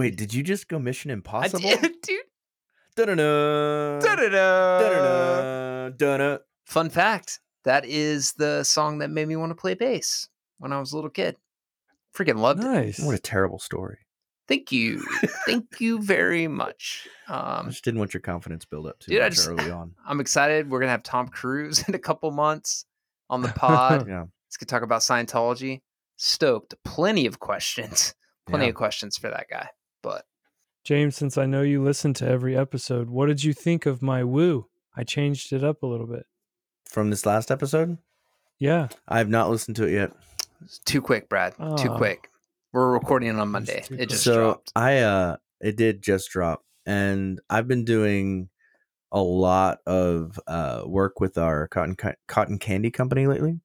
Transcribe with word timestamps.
Wait, 0.00 0.16
did 0.16 0.32
you 0.32 0.42
just 0.42 0.66
go 0.66 0.78
Mission 0.78 1.10
Impossible? 1.10 1.60
I 1.66 1.72
Impossible? 1.72 1.88
did, 1.92 2.02
dude. 2.06 2.20
Da-da-da. 2.96 3.98
Da-da-da. 4.00 4.78
Da-da-da. 4.80 5.88
Da-da. 5.90 6.38
Fun 6.64 6.88
fact: 6.90 7.40
that 7.64 7.84
is 7.84 8.32
the 8.32 8.64
song 8.64 8.98
that 8.98 9.10
made 9.10 9.28
me 9.28 9.36
want 9.36 9.50
to 9.50 9.54
play 9.54 9.74
bass 9.74 10.26
when 10.58 10.72
I 10.72 10.80
was 10.80 10.92
a 10.92 10.96
little 10.96 11.10
kid. 11.10 11.36
Freaking 12.16 12.38
loved 12.38 12.60
it. 12.60 12.66
Nice. 12.66 12.98
What 12.98 13.14
a 13.14 13.18
terrible 13.18 13.58
story. 13.58 13.98
Thank 14.48 14.72
you, 14.72 15.00
thank 15.46 15.80
you 15.80 16.00
very 16.02 16.48
much. 16.48 17.06
I 17.28 17.58
Um, 17.60 17.68
just 17.70 17.84
didn't 17.84 18.00
want 18.00 18.14
your 18.14 18.20
confidence 18.22 18.64
build 18.64 18.86
up 18.88 18.98
too 18.98 19.12
Dude, 19.12 19.20
I 19.20 19.26
much 19.26 19.34
just- 19.36 19.48
early 19.48 19.70
on. 19.70 19.94
I'm 20.06 20.18
excited. 20.20 20.70
We're 20.70 20.80
gonna 20.80 20.90
have 20.90 21.02
Tom 21.04 21.28
Cruise 21.28 21.84
in 21.88 21.94
a 21.94 21.98
couple 22.00 22.30
months 22.32 22.84
on 23.28 23.42
the 23.42 23.48
pod. 23.48 24.08
Yeah. 24.08 24.24
Let's 24.48 24.56
get 24.56 24.68
talk 24.68 24.82
about 24.82 25.02
Scientology. 25.02 25.82
Stoked. 26.16 26.74
Plenty 26.84 27.26
of 27.26 27.38
questions. 27.38 28.14
Plenty 28.48 28.64
Yeah. 28.64 28.70
of 28.70 28.74
questions 28.74 29.16
for 29.16 29.28
that 29.30 29.46
guy. 29.48 29.68
But 30.02 30.24
James, 30.84 31.16
since 31.16 31.36
I 31.38 31.46
know 31.46 31.62
you 31.62 31.82
listen 31.82 32.14
to 32.14 32.26
every 32.28 32.56
episode, 32.56 33.10
what 33.10 33.26
did 33.26 33.44
you 33.44 33.52
think 33.52 33.86
of 33.86 34.02
my 34.02 34.24
woo? 34.24 34.66
I 34.96 35.04
changed 35.04 35.52
it 35.52 35.62
up 35.62 35.82
a 35.82 35.86
little 35.86 36.06
bit. 36.06 36.26
From 36.88 37.10
this 37.10 37.24
last 37.26 37.50
episode, 37.50 37.98
Yeah. 38.58 38.88
I 39.06 39.18
have 39.18 39.28
not 39.28 39.50
listened 39.50 39.76
to 39.76 39.84
it 39.86 39.92
yet. 39.92 40.12
it's 40.62 40.78
too 40.80 41.00
quick, 41.00 41.28
Brad. 41.28 41.54
Too 41.78 41.90
quick. 41.90 42.28
We're 42.72 42.92
recording 42.92 43.28
it 43.28 43.36
on 43.38 43.48
Monday. 43.50 43.82
too 43.82 43.94
It 43.98 44.08
just 44.10 44.24
so 44.24 44.34
dropped. 44.34 44.72
I 44.76 44.98
uh 44.98 45.36
it 45.60 45.76
did 45.76 46.02
just 46.02 46.30
drop 46.30 46.64
and 46.86 47.40
I've 47.50 47.68
been 47.68 47.84
doing 47.84 48.48
a 49.12 49.20
lot 49.20 49.78
of 49.86 50.38
uh 50.46 50.82
work 50.86 51.20
with 51.20 51.36
our 51.38 51.68
cotton 51.68 51.96
cotton 52.28 52.58
candy 52.58 52.90
company 52.90 53.26
lately. 53.26 53.60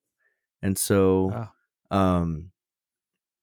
And 0.61 0.77
so 0.77 1.49
Wow. 1.91 2.17
um 2.21 2.51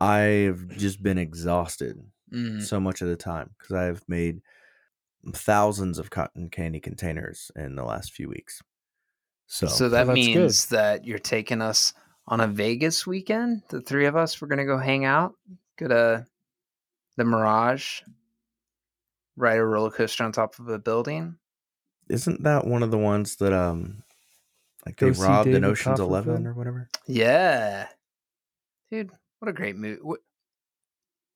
I've 0.00 0.68
just 0.76 1.02
been 1.02 1.18
exhausted 1.18 1.98
Mm. 2.32 2.62
so 2.62 2.80
much 2.80 3.02
of 3.02 3.08
the 3.08 3.16
time 3.16 3.54
cuz 3.58 3.72
I've 3.72 4.02
made 4.08 4.40
thousands 5.34 5.98
of 5.98 6.10
cotton 6.10 6.48
candy 6.50 6.80
containers 6.80 7.50
in 7.54 7.76
the 7.76 7.84
last 7.84 8.12
few 8.12 8.28
weeks. 8.28 8.62
So, 9.46 9.66
So 9.66 9.88
that 9.90 10.06
that's 10.06 10.08
good. 10.08 10.14
means 10.14 10.66
that 10.66 11.04
you're 11.04 11.18
taking 11.18 11.60
us 11.60 11.92
on 12.26 12.40
a 12.40 12.48
Vegas 12.48 13.06
weekend. 13.06 13.62
The 13.68 13.80
three 13.82 14.06
of 14.06 14.16
us, 14.16 14.40
we're 14.40 14.48
gonna 14.48 14.64
go 14.64 14.78
hang 14.78 15.04
out, 15.04 15.34
go 15.76 15.88
to 15.88 16.26
the 17.16 17.24
Mirage, 17.24 18.00
ride 19.36 19.58
a 19.58 19.64
roller 19.64 19.90
coaster 19.90 20.24
on 20.24 20.32
top 20.32 20.58
of 20.58 20.68
a 20.68 20.78
building. 20.78 21.36
isn't 22.08 22.42
that 22.42 22.66
one 22.66 22.82
of 22.82 22.90
the 22.90 22.98
ones 22.98 23.36
that 23.36 23.52
um 23.52 24.02
like 24.84 24.96
Go 24.96 25.06
they 25.08 25.12
see 25.12 25.22
robbed 25.22 25.48
in 25.48 25.64
Ocean's 25.64 26.00
11 26.00 26.46
or 26.46 26.54
whatever? 26.54 26.88
Yeah, 27.06 27.88
dude, 28.90 29.10
what 29.38 29.48
a 29.48 29.52
great 29.52 29.76
movie. 29.76 30.00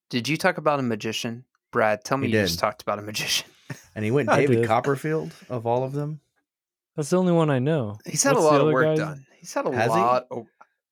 What... 0.06 0.10
Did 0.10 0.28
you 0.28 0.36
talk 0.36 0.58
about 0.58 0.78
a 0.78 0.82
magician, 0.82 1.44
Brad? 1.72 2.04
Tell 2.04 2.18
me 2.18 2.28
He 2.28 2.34
you 2.34 2.40
just 2.42 2.58
talked 2.58 2.82
about 2.82 2.98
a 2.98 3.02
magician. 3.02 3.48
And 3.96 4.04
he 4.04 4.10
went 4.12 4.28
I 4.28 4.40
David 4.42 4.56
did. 4.58 4.66
Copperfield 4.66 5.32
of 5.48 5.66
all 5.66 5.82
of 5.82 5.92
them. 5.92 6.20
That's 6.94 7.10
the 7.10 7.16
only 7.18 7.32
one 7.32 7.50
I 7.50 7.58
know. 7.58 7.98
He's 8.06 8.22
had 8.22 8.34
What's 8.34 8.44
a 8.44 8.48
lot 8.48 8.60
of 8.60 8.72
work 8.72 8.84
guy's- 8.84 8.98
done. 8.98 9.26
He's 9.40 9.52
had 9.54 9.66
a 9.66 9.72
Has 9.74 9.86
he? 9.92 9.98
lot. 9.98 10.26
Of... 10.30 10.46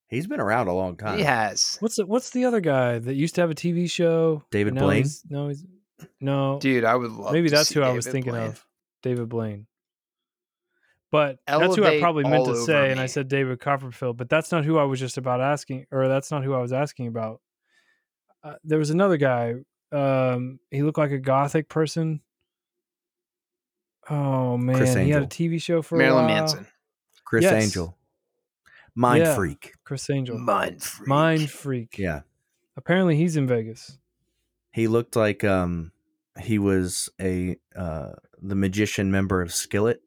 He's 0.09 0.27
been 0.27 0.41
around 0.41 0.67
a 0.69 0.73
long 0.75 0.97
time. 0.97 1.19
He 1.19 1.25
has, 1.25 1.77
What's 1.81 1.97
the, 1.97 2.07
what's 2.07 2.31
the 2.31 2.47
other 2.47 2.61
guy 2.61 2.99
that 2.99 3.15
used 3.15 3.35
to 3.37 3.43
have 3.43 3.51
a 3.51 3.55
TV 3.55 3.89
show? 3.91 4.43
David 4.51 4.75
now 4.75 4.83
Blaine? 4.83 5.03
he's- 5.03 5.23
No, 5.29 5.49
he's 5.49 5.65
no. 6.21 6.59
dude. 6.61 6.85
I 6.85 6.97
would 6.97 7.13
love. 7.13 7.33
maybe 7.33 7.49
to 7.51 7.55
that's 7.57 7.69
see 7.69 7.75
who 7.77 7.83
I 7.83 7.93
was 7.93 8.07
thinking 8.07 8.33
Blaine. 8.33 8.49
of. 8.49 8.67
David 9.03 9.29
Blaine. 9.29 9.67
But 11.13 11.39
that's 11.47 11.77
who 11.77 11.85
I 11.85 12.01
probably 12.01 12.25
meant 12.25 12.47
to 12.47 12.53
over 12.53 12.61
say, 12.61 12.91
and 12.91 12.99
I 12.99 13.07
said 13.07 13.29
David 13.29 13.61
Copperfield. 13.61 14.17
But 14.17 14.29
that's 14.29 14.51
not 14.51 14.65
who 14.65 14.79
I 14.79 14.85
was 14.85 14.99
just 14.99 15.17
about 15.17 15.41
asking, 15.41 15.87
or 15.93 16.09
that's 16.09 16.31
not 16.33 16.43
who 16.43 16.55
I 16.55 16.59
was 16.61 16.73
asking 16.73 17.07
about. 17.07 17.41
Uh, 18.45 18.55
there 18.63 18.79
was 18.79 18.91
another 18.91 19.17
guy. 19.17 19.55
Um, 19.91 20.61
he 20.71 20.83
looked 20.83 20.99
like 20.99 21.11
a 21.13 21.19
gothic 21.19 21.69
person. 21.69 22.21
Oh 24.11 24.57
man, 24.59 24.77
Criss 24.77 24.95
he 24.95 25.11
had 25.11 25.23
a 25.23 25.27
TV 25.27 25.61
show 25.61 25.81
for 25.83 25.95
a 25.97 25.99
Marilyn 25.99 26.27
while. 26.27 26.35
Manson. 26.37 26.67
Criss 27.25 27.45
Yes. 27.45 27.65
Angel. 27.65 27.97
Mind 28.95 29.25
Yeah. 29.25 29.35
freak. 29.35 29.73
Criss 29.85 30.11
Angel, 30.11 30.39
Mind 30.39 30.83
freak. 30.83 31.09
mind 31.09 31.51
freak. 31.51 31.99
Yeah. 31.99 32.21
Apparently, 32.77 33.17
he's 33.17 33.37
in 33.37 33.47
Vegas. 33.47 33.99
He 34.73 34.89
looked 34.89 35.17
like 35.17 35.43
um 35.43 35.93
he 36.39 36.59
was 36.59 37.09
a 37.21 37.57
uh 37.75 38.13
the 38.43 38.55
magician 38.55 39.11
member 39.11 39.41
of 39.41 39.55
Skillet. 39.55 40.03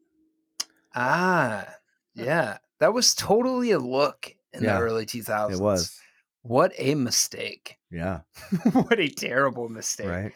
Ah, 0.94 1.66
yeah. 2.14 2.58
That 2.78 2.94
was 2.94 3.14
totally 3.14 3.72
a 3.72 3.78
look 3.80 4.32
in 4.52 4.62
Yeah, 4.62 4.76
the 4.78 4.82
early 4.84 5.06
2000s. 5.06 5.52
It 5.54 5.58
was. 5.60 5.98
What 6.42 6.72
a 6.78 6.94
mistake. 6.94 7.77
Yeah. 7.90 8.20
what 8.72 8.98
a 9.00 9.08
terrible 9.08 9.68
mistake. 9.68 10.08
Right. 10.08 10.32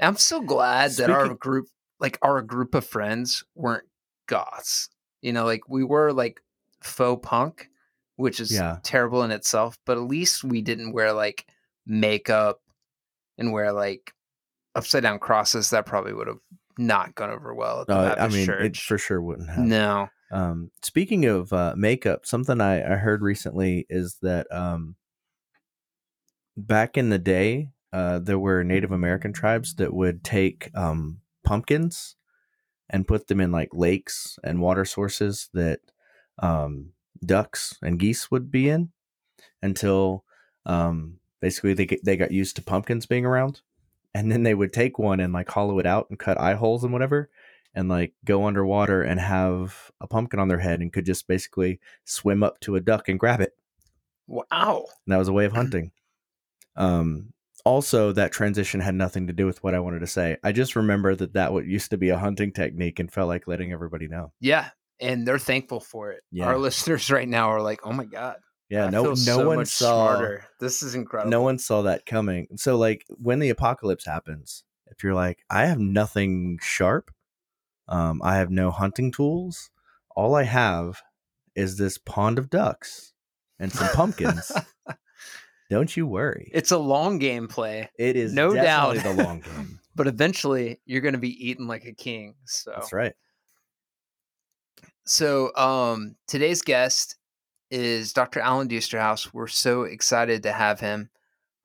I'm 0.00 0.16
so 0.16 0.40
glad 0.40 0.92
that 0.92 1.10
our 1.10 1.34
group, 1.34 1.66
like 2.00 2.18
our 2.22 2.40
group 2.42 2.74
of 2.74 2.86
friends, 2.86 3.44
weren't 3.54 3.84
goths. 4.26 4.88
You 5.22 5.32
know, 5.32 5.44
like 5.44 5.68
we 5.68 5.82
were 5.84 6.12
like 6.12 6.40
faux 6.80 7.26
punk, 7.28 7.68
which 8.16 8.38
is 8.40 8.52
Yeah. 8.52 8.78
terrible 8.82 9.22
in 9.24 9.30
itself, 9.30 9.78
but 9.84 9.96
at 9.98 10.04
least 10.04 10.44
we 10.44 10.62
didn't 10.62 10.92
wear 10.92 11.12
like 11.12 11.46
makeup 11.86 12.60
and 13.36 13.52
wear 13.52 13.72
like 13.72 14.12
upside 14.74 15.02
down 15.02 15.18
crosses. 15.18 15.70
That 15.70 15.86
probably 15.86 16.12
would 16.12 16.28
have 16.28 16.38
not 16.78 17.14
gone 17.16 17.30
over 17.30 17.52
well 17.54 17.80
at 17.80 17.86
the 17.88 17.94
No, 17.94 18.00
I 18.00 18.14
Baptist 18.14 18.36
mean 18.36 18.46
church. 18.46 18.64
it 18.78 18.82
for 18.82 18.98
sure 18.98 19.20
wouldn't 19.20 19.50
have. 19.50 19.64
no. 19.64 20.08
Um, 20.30 20.70
speaking 20.82 21.24
of 21.24 21.52
uh, 21.54 21.74
makeup, 21.76 22.26
something 22.26 22.60
I, 22.60 22.82
I 22.92 22.96
heard 22.96 23.22
recently 23.22 23.86
is 23.88 24.18
that 24.22 24.46
um, 24.54 24.94
back 26.66 26.96
in 26.96 27.08
the 27.08 27.18
day, 27.18 27.70
uh, 27.92 28.18
there 28.18 28.38
were 28.38 28.64
Native 28.64 28.92
American 28.92 29.32
tribes 29.32 29.74
that 29.76 29.94
would 29.94 30.24
take 30.24 30.70
um, 30.74 31.20
pumpkins 31.44 32.16
and 32.90 33.08
put 33.08 33.28
them 33.28 33.40
in 33.40 33.52
like 33.52 33.70
lakes 33.72 34.38
and 34.42 34.60
water 34.60 34.84
sources 34.84 35.48
that 35.54 35.80
um, 36.40 36.90
ducks 37.24 37.76
and 37.82 37.98
geese 37.98 38.30
would 38.30 38.50
be 38.50 38.68
in 38.68 38.90
until 39.62 40.24
um, 40.66 41.18
basically 41.40 41.74
they 41.74 41.86
get, 41.86 42.04
they 42.04 42.16
got 42.16 42.32
used 42.32 42.56
to 42.56 42.62
pumpkins 42.62 43.06
being 43.06 43.24
around, 43.24 43.60
and 44.14 44.30
then 44.30 44.42
they 44.42 44.54
would 44.54 44.72
take 44.72 44.98
one 44.98 45.20
and 45.20 45.32
like 45.32 45.48
hollow 45.48 45.78
it 45.78 45.86
out 45.86 46.08
and 46.10 46.18
cut 46.18 46.40
eye 46.40 46.54
holes 46.54 46.84
and 46.84 46.92
whatever 46.92 47.30
and 47.74 47.88
like 47.88 48.12
go 48.24 48.46
underwater 48.46 49.02
and 49.02 49.20
have 49.20 49.90
a 50.00 50.06
pumpkin 50.06 50.40
on 50.40 50.48
their 50.48 50.58
head 50.58 50.80
and 50.80 50.92
could 50.92 51.06
just 51.06 51.28
basically 51.28 51.78
swim 52.04 52.42
up 52.42 52.58
to 52.60 52.76
a 52.76 52.80
duck 52.80 53.08
and 53.08 53.20
grab 53.20 53.40
it. 53.40 53.54
Wow. 54.26 54.86
And 55.06 55.12
that 55.12 55.18
was 55.18 55.28
a 55.28 55.32
way 55.32 55.44
of 55.44 55.52
hunting. 55.54 55.92
Um, 56.78 57.34
also, 57.64 58.12
that 58.12 58.32
transition 58.32 58.80
had 58.80 58.94
nothing 58.94 59.26
to 59.26 59.32
do 59.34 59.44
with 59.44 59.62
what 59.62 59.74
I 59.74 59.80
wanted 59.80 59.98
to 59.98 60.06
say. 60.06 60.38
I 60.42 60.52
just 60.52 60.74
remember 60.74 61.14
that 61.14 61.34
that 61.34 61.52
what 61.52 61.66
used 61.66 61.90
to 61.90 61.98
be 61.98 62.08
a 62.08 62.18
hunting 62.18 62.52
technique 62.52 62.98
and 62.98 63.12
felt 63.12 63.28
like 63.28 63.46
letting 63.46 63.72
everybody 63.72 64.08
know. 64.08 64.32
Yeah. 64.40 64.70
And 65.00 65.28
they're 65.28 65.38
thankful 65.38 65.80
for 65.80 66.12
it. 66.12 66.22
Yeah. 66.32 66.46
Our 66.46 66.56
listeners 66.56 67.10
right 67.10 67.28
now 67.28 67.50
are 67.50 67.60
like, 67.60 67.80
oh 67.84 67.92
my 67.92 68.06
God. 68.06 68.36
Yeah, 68.70 68.86
I 68.86 68.90
no, 68.90 69.04
no 69.04 69.14
so 69.14 69.46
one 69.46 69.56
much 69.58 69.68
saw. 69.68 70.16
smarter. 70.16 70.44
This 70.60 70.82
is 70.82 70.94
incredible. 70.94 71.30
No 71.30 71.42
one 71.42 71.58
saw 71.58 71.82
that 71.82 72.04
coming. 72.04 72.48
So, 72.56 72.76
like, 72.76 73.04
when 73.08 73.38
the 73.38 73.48
apocalypse 73.48 74.04
happens, 74.04 74.62
if 74.90 75.02
you're 75.02 75.14
like, 75.14 75.38
I 75.48 75.64
have 75.66 75.78
nothing 75.78 76.58
sharp, 76.60 77.10
um, 77.88 78.20
I 78.22 78.36
have 78.36 78.50
no 78.50 78.70
hunting 78.70 79.10
tools. 79.10 79.70
All 80.14 80.34
I 80.34 80.42
have 80.42 81.00
is 81.54 81.78
this 81.78 81.96
pond 81.96 82.38
of 82.38 82.50
ducks 82.50 83.14
and 83.58 83.72
some 83.72 83.88
pumpkins. 83.88 84.52
Don't 85.70 85.94
you 85.96 86.06
worry. 86.06 86.50
it's 86.54 86.70
a 86.70 86.78
long 86.78 87.18
game 87.18 87.46
play, 87.48 87.90
It 87.98 88.16
is 88.16 88.32
no 88.32 88.54
doubt. 88.54 88.96
the 88.96 89.12
long 89.24 89.40
game. 89.40 89.78
but 89.94 90.06
eventually 90.06 90.80
you're 90.86 91.00
going 91.02 91.12
to 91.14 91.18
be 91.18 91.48
eaten 91.50 91.66
like 91.66 91.84
a 91.84 91.92
king. 91.92 92.34
So, 92.46 92.70
That's 92.74 92.92
right. 92.92 93.12
so 95.06 95.54
um, 95.56 96.16
today's 96.26 96.62
guest 96.62 97.16
is 97.70 98.12
Dr. 98.12 98.40
Alan 98.40 98.68
Dusterhouse. 98.68 99.32
We're 99.32 99.46
so 99.46 99.82
excited 99.82 100.42
to 100.44 100.52
have 100.52 100.80
him. 100.80 101.10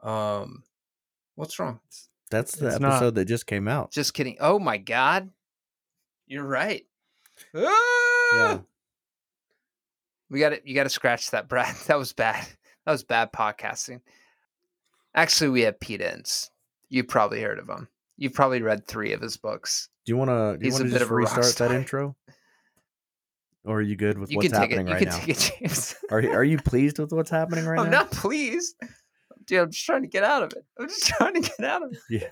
Um, 0.01 0.63
what's 1.35 1.57
wrong? 1.59 1.79
That's 2.29 2.55
the 2.55 2.67
It's 2.67 2.79
not- 2.79 2.94
episode 2.94 3.15
that 3.15 3.25
just 3.25 3.47
came 3.47 3.67
out. 3.67 3.91
Just 3.91 4.13
kidding. 4.13 4.38
Oh 4.39 4.59
my 4.59 4.77
God. 4.77 5.29
You're 6.27 6.44
right. 6.44 6.85
Yeah. 7.53 7.65
Ah! 7.69 8.61
We 10.29 10.39
got 10.39 10.53
it. 10.53 10.63
You 10.65 10.73
got 10.75 10.83
to 10.83 10.89
scratch 10.89 11.31
that, 11.31 11.47
Brad. 11.47 11.75
That 11.88 11.97
was 12.00 12.11
bad. 12.13 12.45
That 12.85 12.91
was 12.91 13.03
bad 13.03 13.31
podcasting. 13.31 14.01
Actually, 15.15 15.50
we 15.51 15.62
have 15.62 15.80
Pete 15.80 16.01
Enns. 16.01 16.51
You've 16.89 17.07
probably 17.07 17.41
heard 17.41 17.59
of 17.59 17.69
him. 17.69 17.88
You've 18.18 18.33
probably 18.33 18.62
read 18.62 18.88
three 18.88 19.13
of 19.13 19.21
his 19.21 19.38
books. 19.38 19.89
Do 20.06 20.12
you 20.12 20.18
want 20.18 20.30
to? 20.30 20.57
He's 20.63 20.74
want 20.74 20.88
a 20.88 20.91
bit 20.91 21.01
of 21.01 21.09
a 21.12 21.13
restart 21.15 21.56
that 21.57 21.71
intro? 21.71 22.15
Or 23.65 23.77
are 23.77 23.81
you 23.81 23.95
good 23.95 24.18
with 24.18 24.30
You 24.31 24.38
what's 24.38 24.50
it. 24.50 24.53
happening 24.56 24.88
You 24.88 24.94
right 24.94 25.00
can 25.00 25.09
now? 25.09 25.18
take 25.19 25.30
it, 25.30 25.53
James. 25.59 25.95
Are 26.12 26.19
Are 26.19 26.44
you 26.44 26.57
pleased 26.65 27.00
with 27.00 27.13
what's 27.13 27.30
happening 27.30 27.65
right 27.65 27.80
I'm 27.80 27.89
now? 27.89 28.00
not 28.00 28.12
pleased. 28.12 28.75
Dude, 29.45 29.59
I'm 29.59 29.71
just 29.71 29.86
trying 29.86 30.01
to 30.01 30.07
get 30.09 30.24
out 30.24 30.44
of 30.44 30.51
it. 30.53 30.65
I'm 30.79 30.88
just 30.89 31.06
trying 31.07 31.36
to 31.36 31.39
get 31.41 31.63
out 31.63 31.83
of 31.83 31.94
it. 31.94 32.00
Yeah. 32.09 32.27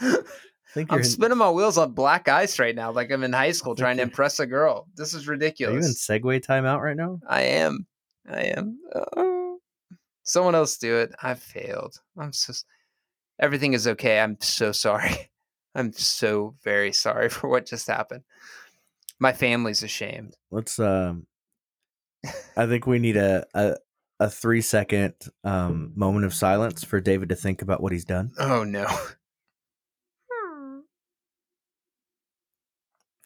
I 0.00 0.16
think 0.74 0.90
you're. 0.90 0.98
I'm 0.98 1.04
in, 1.04 1.04
spinning 1.04 1.38
my 1.38 1.50
wheels 1.50 1.78
on 1.78 1.92
black 1.92 2.28
ice 2.28 2.58
right 2.58 2.74
now, 2.74 2.92
like 2.92 3.10
I'm 3.10 3.24
in 3.24 3.32
high 3.32 3.52
school 3.52 3.74
trying 3.74 3.96
to 3.96 4.02
impress 4.02 4.38
a 4.38 4.46
girl. 4.46 4.86
This 4.94 5.14
is 5.14 5.26
ridiculous. 5.26 5.72
are 5.74 5.78
you 5.80 6.18
in. 6.18 6.22
segue 6.22 6.44
timeout 6.46 6.80
right 6.82 6.96
now? 6.96 7.18
I 7.26 7.42
am. 7.42 7.86
I 8.30 8.42
am. 8.42 8.78
Oh. 9.16 9.36
Someone 10.22 10.54
else 10.54 10.76
do 10.76 10.96
it. 10.98 11.12
I 11.22 11.34
failed. 11.34 12.00
I'm 12.18 12.32
so. 12.32 12.52
Everything 13.40 13.72
is 13.72 13.88
okay. 13.88 14.20
I'm 14.20 14.36
so 14.40 14.72
sorry. 14.72 15.30
I'm 15.74 15.92
so 15.92 16.54
very 16.62 16.92
sorry 16.92 17.28
for 17.30 17.48
what 17.48 17.66
just 17.66 17.86
happened. 17.86 18.24
My 19.18 19.32
family's 19.32 19.82
ashamed. 19.82 20.36
Let's 20.50 20.78
um 20.78 21.26
I 22.56 22.66
think 22.66 22.86
we 22.86 22.98
need 22.98 23.16
a 23.18 23.46
a, 23.54 23.76
a 24.18 24.30
3 24.30 24.60
second 24.60 25.14
um 25.44 25.92
moment 25.94 26.24
of 26.24 26.34
silence 26.34 26.84
for 26.84 27.00
David 27.00 27.28
to 27.30 27.36
think 27.36 27.62
about 27.62 27.82
what 27.82 27.92
he's 27.92 28.04
done. 28.04 28.32
Oh 28.38 28.64
no. 28.64 28.86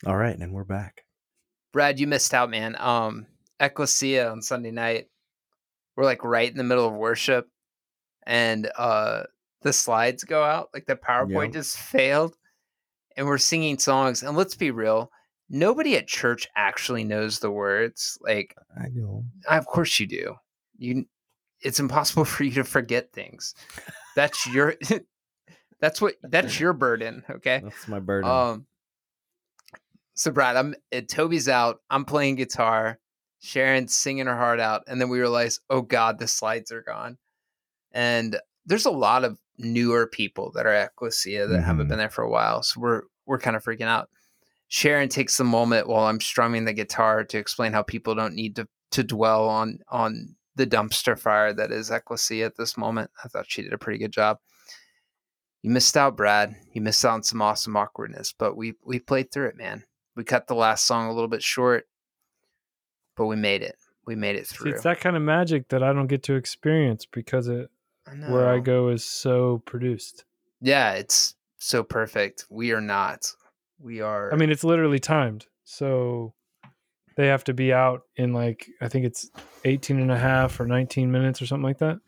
All 0.06 0.17
right, 0.17 0.37
and 0.37 0.52
we're 0.52 0.64
back. 0.64 1.06
Brad, 1.73 1.99
you 1.99 2.06
missed 2.06 2.35
out, 2.35 2.50
man. 2.50 2.76
Um 2.79 3.26
Ecclesia 3.61 4.31
on 4.31 4.43
Sunday 4.43 4.70
night. 4.70 5.08
We're 5.96 6.05
like 6.05 6.25
right 6.25 6.50
in 6.50 6.56
the 6.56 6.64
middle 6.64 6.87
of 6.87 6.94
worship 6.94 7.49
and 8.26 8.70
uh 8.76 9.25
the 9.62 9.73
slides 9.73 10.25
go 10.25 10.43
out, 10.43 10.69
like 10.75 10.87
the 10.87 10.96
PowerPoint 10.96 11.44
Yep. 11.46 11.52
just 11.52 11.79
failed. 11.79 12.37
And 13.17 13.26
we're 13.26 13.38
singing 13.38 13.79
songs. 13.79 14.23
And 14.23 14.37
let's 14.37 14.55
be 14.56 14.70
real, 14.70 15.11
nobody 15.49 15.96
at 15.96 16.06
church 16.06 16.46
actually 16.56 17.05
knows 17.05 17.38
the 17.38 17.50
words. 17.50 18.19
Like 18.20 18.55
I 18.76 18.88
know. 18.93 19.25
of 19.49 19.67
course 19.67 19.99
you 20.00 20.06
do. 20.06 20.35
You 20.76 21.06
it's 21.61 21.81
impossible 21.81 22.25
for 22.26 22.44
you 22.44 22.52
to 22.52 22.64
forget 22.64 23.12
things. 23.12 23.55
That's 24.17 24.46
your 24.46 24.75
that's 25.81 26.00
what 26.00 26.14
that's 26.23 26.58
your 26.61 26.73
burden, 26.73 27.25
okay? 27.31 27.61
That's 27.62 27.88
my 27.88 28.00
burden. 28.00 28.29
Um 28.31 28.67
so 30.14 30.31
Brad, 30.31 30.56
I'm 30.56 30.75
uh, 30.94 31.00
Toby's 31.08 31.49
out, 31.49 31.81
I'm 31.91 32.05
playing 32.05 32.37
guitar, 32.37 32.99
Sharon's 33.44 33.94
singing 33.94 34.26
her 34.26 34.37
heart 34.37 34.58
out, 34.58 34.85
and 34.87 35.00
then 35.00 35.11
we 35.11 35.20
realize, 35.20 35.61
oh 35.69 35.82
God, 35.82 36.19
the 36.19 36.26
slides 36.26 36.73
are 36.73 36.82
gone. 36.82 37.19
And 37.93 38.41
there's 38.64 38.87
a 38.87 38.91
lot 38.91 39.23
of 39.23 39.38
newer 39.58 40.06
people 40.06 40.50
that 40.52 40.67
are 40.67 40.73
at 40.73 40.91
Ecclesia 40.93 41.46
that 41.46 41.62
haven't 41.62 41.87
Mhm. 41.87 41.88
been 41.91 41.99
there 41.99 42.11
for 42.11 42.23
a 42.25 42.31
while. 42.31 42.62
So 42.62 42.81
we're 42.81 43.02
we're 43.26 43.38
kind 43.38 43.56
of 43.56 43.64
freaking 43.64 43.87
out. 43.87 44.11
Sharon 44.69 45.08
takes 45.08 45.37
the 45.37 45.44
moment 45.44 45.87
while 45.88 46.06
I'm 46.06 46.20
strumming 46.20 46.64
the 46.64 46.73
guitar 46.73 47.25
to 47.25 47.38
explain 47.38 47.73
how 47.73 47.82
people 47.82 48.14
don't 48.14 48.35
need 48.35 48.56
to 48.56 48.67
to 48.93 49.05
dwell 49.05 49.49
on 49.49 49.81
on 49.88 50.37
the 50.56 50.67
dumpster 50.67 51.19
fire 51.19 51.52
that 51.52 51.70
is 51.73 51.91
Ecclesia 51.91 52.46
at 52.46 52.56
this 52.56 52.76
moment. 52.76 53.11
I 53.23 53.29
thought 53.29 53.46
she 53.50 53.62
did 53.62 53.73
a 53.73 53.79
pretty 53.79 53.99
good 53.99 54.12
job. 54.12 54.38
You 55.62 55.70
missed 55.70 55.96
out, 55.96 56.17
Brad. 56.17 56.56
You 56.73 56.81
missed 56.82 57.05
out 57.05 57.14
on 57.14 57.23
some 57.23 57.43
awesome 57.43 57.76
awkwardness, 57.76 58.32
but 58.37 58.56
we 58.56 58.75
we 58.85 58.99
played 58.99 59.31
through 59.31 59.49
it, 59.49 59.56
man. 59.56 59.85
We 60.17 60.25
cut 60.25 60.46
the 60.46 60.55
last 60.55 60.87
song 60.87 61.08
a 61.08 61.12
little 61.12 61.29
bit 61.29 61.43
short, 61.43 61.87
but 63.16 63.26
we 63.26 63.37
made 63.37 63.62
it. 63.62 63.76
We 64.06 64.14
made 64.16 64.37
it 64.37 64.46
See, 64.46 64.56
through. 64.56 64.72
it's 64.72 64.82
that 64.82 65.00
kind 65.00 65.16
of 65.16 65.22
magic 65.22 65.69
that 65.69 65.82
I 65.82 65.93
don't 65.93 66.06
get 66.06 66.22
to 66.25 66.34
experience 66.34 67.06
because 67.06 67.49
it 67.49 67.70
where 68.28 68.49
I 68.49 68.58
go 68.58 68.88
is 68.90 69.02
so 69.05 69.62
produced. 69.64 70.25
Yeah, 70.61 70.93
it's 70.93 71.34
so 71.58 71.82
perfect. 71.82 72.44
We 72.50 72.72
are 72.72 72.81
not. 72.81 73.32
We 73.78 74.00
are. 74.02 74.32
I 74.32 74.37
mean, 74.37 74.50
it's 74.50 74.64
literally 74.64 74.99
timed. 74.99 75.46
So 75.64 76.34
they 77.16 77.28
have 77.28 77.44
to 77.44 77.55
be 77.55 77.72
out 77.72 78.02
in 78.16 78.32
like, 78.34 78.69
I 78.81 78.88
think 78.88 79.06
it's 79.06 79.31
18 79.64 79.99
and 80.00 80.10
a 80.12 80.19
half 80.19 80.60
or 80.60 80.67
19 80.67 81.10
minutes 81.10 81.40
or 81.40 81.46
something 81.46 81.64
like 81.64 81.78
that. 81.78 81.99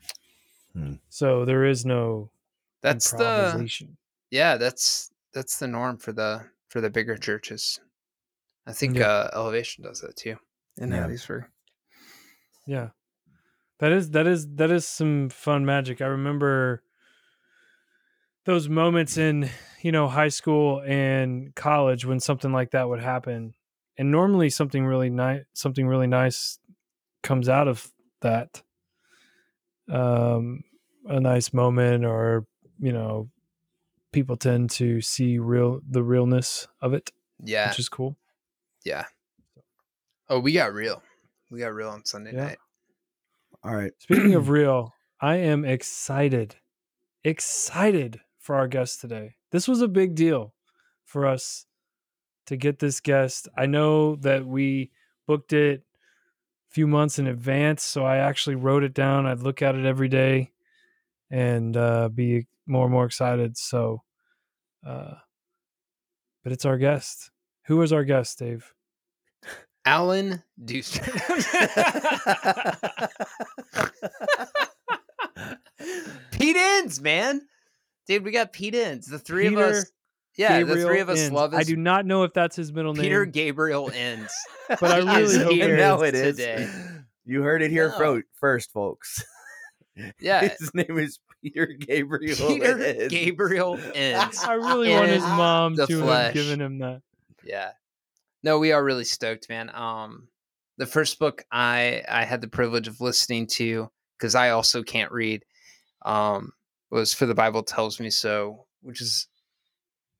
Hmm. 0.74 0.94
So 1.08 1.44
there 1.46 1.64
is 1.64 1.86
no 1.86 2.30
that's 2.82 3.10
the 3.12 3.68
yeah. 4.30 4.56
That's 4.58 5.10
that's 5.32 5.58
the 5.58 5.66
norm 5.66 5.96
for 5.96 6.12
the 6.12 6.44
for 6.68 6.80
the 6.82 6.90
bigger 6.90 7.16
churches. 7.16 7.80
I 8.66 8.72
think 8.72 8.96
Yeah. 8.98 9.08
uh, 9.08 9.30
Elevation 9.34 9.84
does 9.84 10.00
that 10.02 10.16
too 10.16 10.36
in 10.78 10.90
Yeah. 10.90 11.06
Hattiesburg. 11.06 11.46
Yeah. 12.66 12.88
That 13.78 13.92
is 13.92 14.10
that 14.10 14.26
is 14.26 14.46
that 14.56 14.70
is 14.70 14.86
some 14.86 15.28
fun 15.28 15.64
magic. 15.66 16.00
I 16.00 16.06
remember 16.06 16.82
those 18.44 18.68
moments 18.68 19.18
in, 19.18 19.50
you 19.82 19.92
know, 19.92 20.08
high 20.08 20.28
school 20.28 20.80
and 20.86 21.54
college 21.54 22.04
when 22.06 22.20
something 22.20 22.52
like 22.52 22.70
that 22.70 22.88
would 22.88 23.00
happen. 23.02 23.54
And 23.98 24.10
normally 24.10 24.50
something 24.50 24.84
really 24.84 25.10
nice 25.10 25.42
something 25.54 25.86
really 25.86 26.06
nice 26.06 26.58
comes 27.22 27.48
out 27.48 27.68
of 27.68 27.90
that. 28.20 28.62
Um 29.88 30.62
a 31.08 31.20
nice 31.20 31.52
moment 31.52 32.04
or, 32.04 32.46
you 32.80 32.92
know, 32.92 33.28
people 34.12 34.36
tend 34.36 34.70
to 34.70 35.00
see 35.00 35.38
real 35.38 35.80
the 35.88 36.02
realness 36.02 36.66
of 36.80 36.94
it, 36.94 37.12
Yeah, 37.44 37.68
which 37.68 37.78
is 37.78 37.88
cool. 37.88 38.16
yeah. 38.84 39.04
Oh, 40.28 40.40
we 40.40 40.52
got 40.52 40.72
real. 40.72 41.02
We 41.50 41.60
got 41.60 41.74
real 41.74 41.88
on 41.88 42.04
Sunday 42.04 42.32
Yeah. 42.32 42.46
night. 42.46 42.58
All 43.62 43.74
right. 43.74 43.92
Speaking 43.98 44.34
of 44.34 44.48
real, 44.48 44.94
I 45.20 45.36
am 45.36 45.64
excited, 45.64 46.56
excited 47.24 48.20
for 48.38 48.56
our 48.56 48.68
guest 48.68 49.00
today. 49.00 49.36
This 49.50 49.68
was 49.68 49.80
a 49.80 49.88
big 49.88 50.14
deal 50.14 50.54
for 51.04 51.26
us 51.26 51.66
to 52.46 52.56
get 52.56 52.78
this 52.78 53.00
guest. 53.00 53.48
I 53.56 53.66
know 53.66 54.16
that 54.16 54.46
we 54.46 54.90
booked 55.26 55.52
it 55.52 55.80
a 55.80 56.74
few 56.74 56.86
months 56.86 57.18
in 57.18 57.26
advance, 57.26 57.82
so 57.84 58.04
I 58.04 58.18
actually 58.18 58.56
wrote 58.56 58.84
it 58.84 58.94
down. 58.94 59.26
I'd 59.26 59.40
look 59.40 59.62
at 59.62 59.74
it 59.74 59.84
every 59.84 60.08
day 60.08 60.52
and 61.30 61.76
uh, 61.76 62.08
be 62.08 62.46
more 62.66 62.84
and 62.84 62.92
more 62.92 63.06
excited. 63.06 63.56
So, 63.56 64.02
uh, 64.84 65.14
but 66.42 66.52
it's 66.52 66.64
our 66.64 66.78
guest. 66.78 67.30
Who 67.66 67.82
is 67.82 67.92
our 67.92 68.04
guest, 68.04 68.38
Dave? 68.38 68.72
Alan 69.86 70.42
Deuster. 70.62 71.02
Pete 76.32 76.56
Enns, 76.56 77.00
man. 77.00 77.40
Dude, 78.06 78.24
we 78.24 78.30
got 78.30 78.52
Pete 78.52 78.74
Enns. 78.74 79.06
The 79.06 79.18
three 79.18 79.46
of 79.46 79.56
us. 79.56 79.86
Yeah, 80.36 80.62
the 80.64 80.76
three 80.76 81.00
of 81.00 81.08
us 81.08 81.18
Enns. 81.20 81.32
love 81.32 81.52
his. 81.52 81.60
I 81.60 81.64
do 81.64 81.76
not 81.76 82.04
know 82.04 82.24
if 82.24 82.32
that's 82.34 82.56
his 82.56 82.72
middle 82.72 82.92
Peter 82.92 83.02
name. 83.02 83.10
Peter 83.10 83.26
Gabriel 83.26 83.90
Enns. 83.94 84.32
But 84.68 84.82
I 84.90 84.96
really 84.98 85.22
is 85.22 85.36
hope 85.42 85.52
it 85.52 85.76
now 85.76 86.02
is 86.02 86.08
it 86.08 86.14
is. 86.16 86.36
today. 86.36 86.68
You 87.24 87.42
heard 87.42 87.62
it 87.62 87.70
here 87.70 87.88
No. 88.00 88.20
first, 88.34 88.72
folks. 88.72 89.24
Yeah. 90.20 90.48
His 90.58 90.74
name 90.74 90.98
is 90.98 91.20
Peter 91.40 91.66
Gabriel. 91.66 92.48
Peter 92.48 92.82
Enns. 92.84 93.08
Gabriel 93.12 93.78
Enns. 93.94 94.42
I 94.42 94.54
really 94.54 94.90
want 94.90 95.08
his 95.08 95.22
mom 95.22 95.76
to 95.76 95.86
flesh. 95.86 96.24
have 96.26 96.34
given 96.34 96.60
him 96.60 96.78
that. 96.78 97.00
Yeah. 97.44 97.70
No, 98.46 98.60
we 98.60 98.70
are 98.70 98.84
really 98.84 99.04
stoked, 99.04 99.48
man. 99.48 99.72
Um 99.74 100.28
the 100.78 100.86
first 100.86 101.18
book 101.18 101.44
I 101.50 102.04
I 102.08 102.24
had 102.24 102.40
the 102.40 102.46
privilege 102.46 102.86
of 102.86 103.00
listening 103.00 103.48
to 103.58 103.90
cuz 104.20 104.36
I 104.36 104.50
also 104.50 104.84
can't 104.84 105.10
read 105.10 105.44
um 106.02 106.52
was 106.90 107.12
For 107.12 107.26
the 107.26 107.34
Bible 107.34 107.64
Tells 107.64 107.98
Me 107.98 108.08
So, 108.08 108.66
which 108.82 109.00
is 109.00 109.26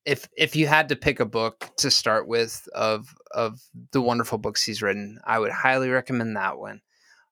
if 0.04 0.28
if 0.36 0.56
you 0.56 0.66
had 0.66 0.88
to 0.88 0.96
pick 0.96 1.20
a 1.20 1.24
book 1.24 1.70
to 1.76 1.88
start 1.88 2.26
with 2.26 2.68
of 2.74 3.14
of 3.30 3.60
the 3.92 4.02
wonderful 4.02 4.38
books 4.38 4.64
he's 4.64 4.82
written, 4.82 5.20
I 5.24 5.38
would 5.38 5.52
highly 5.52 5.90
recommend 5.90 6.36
that 6.36 6.58
one. 6.58 6.80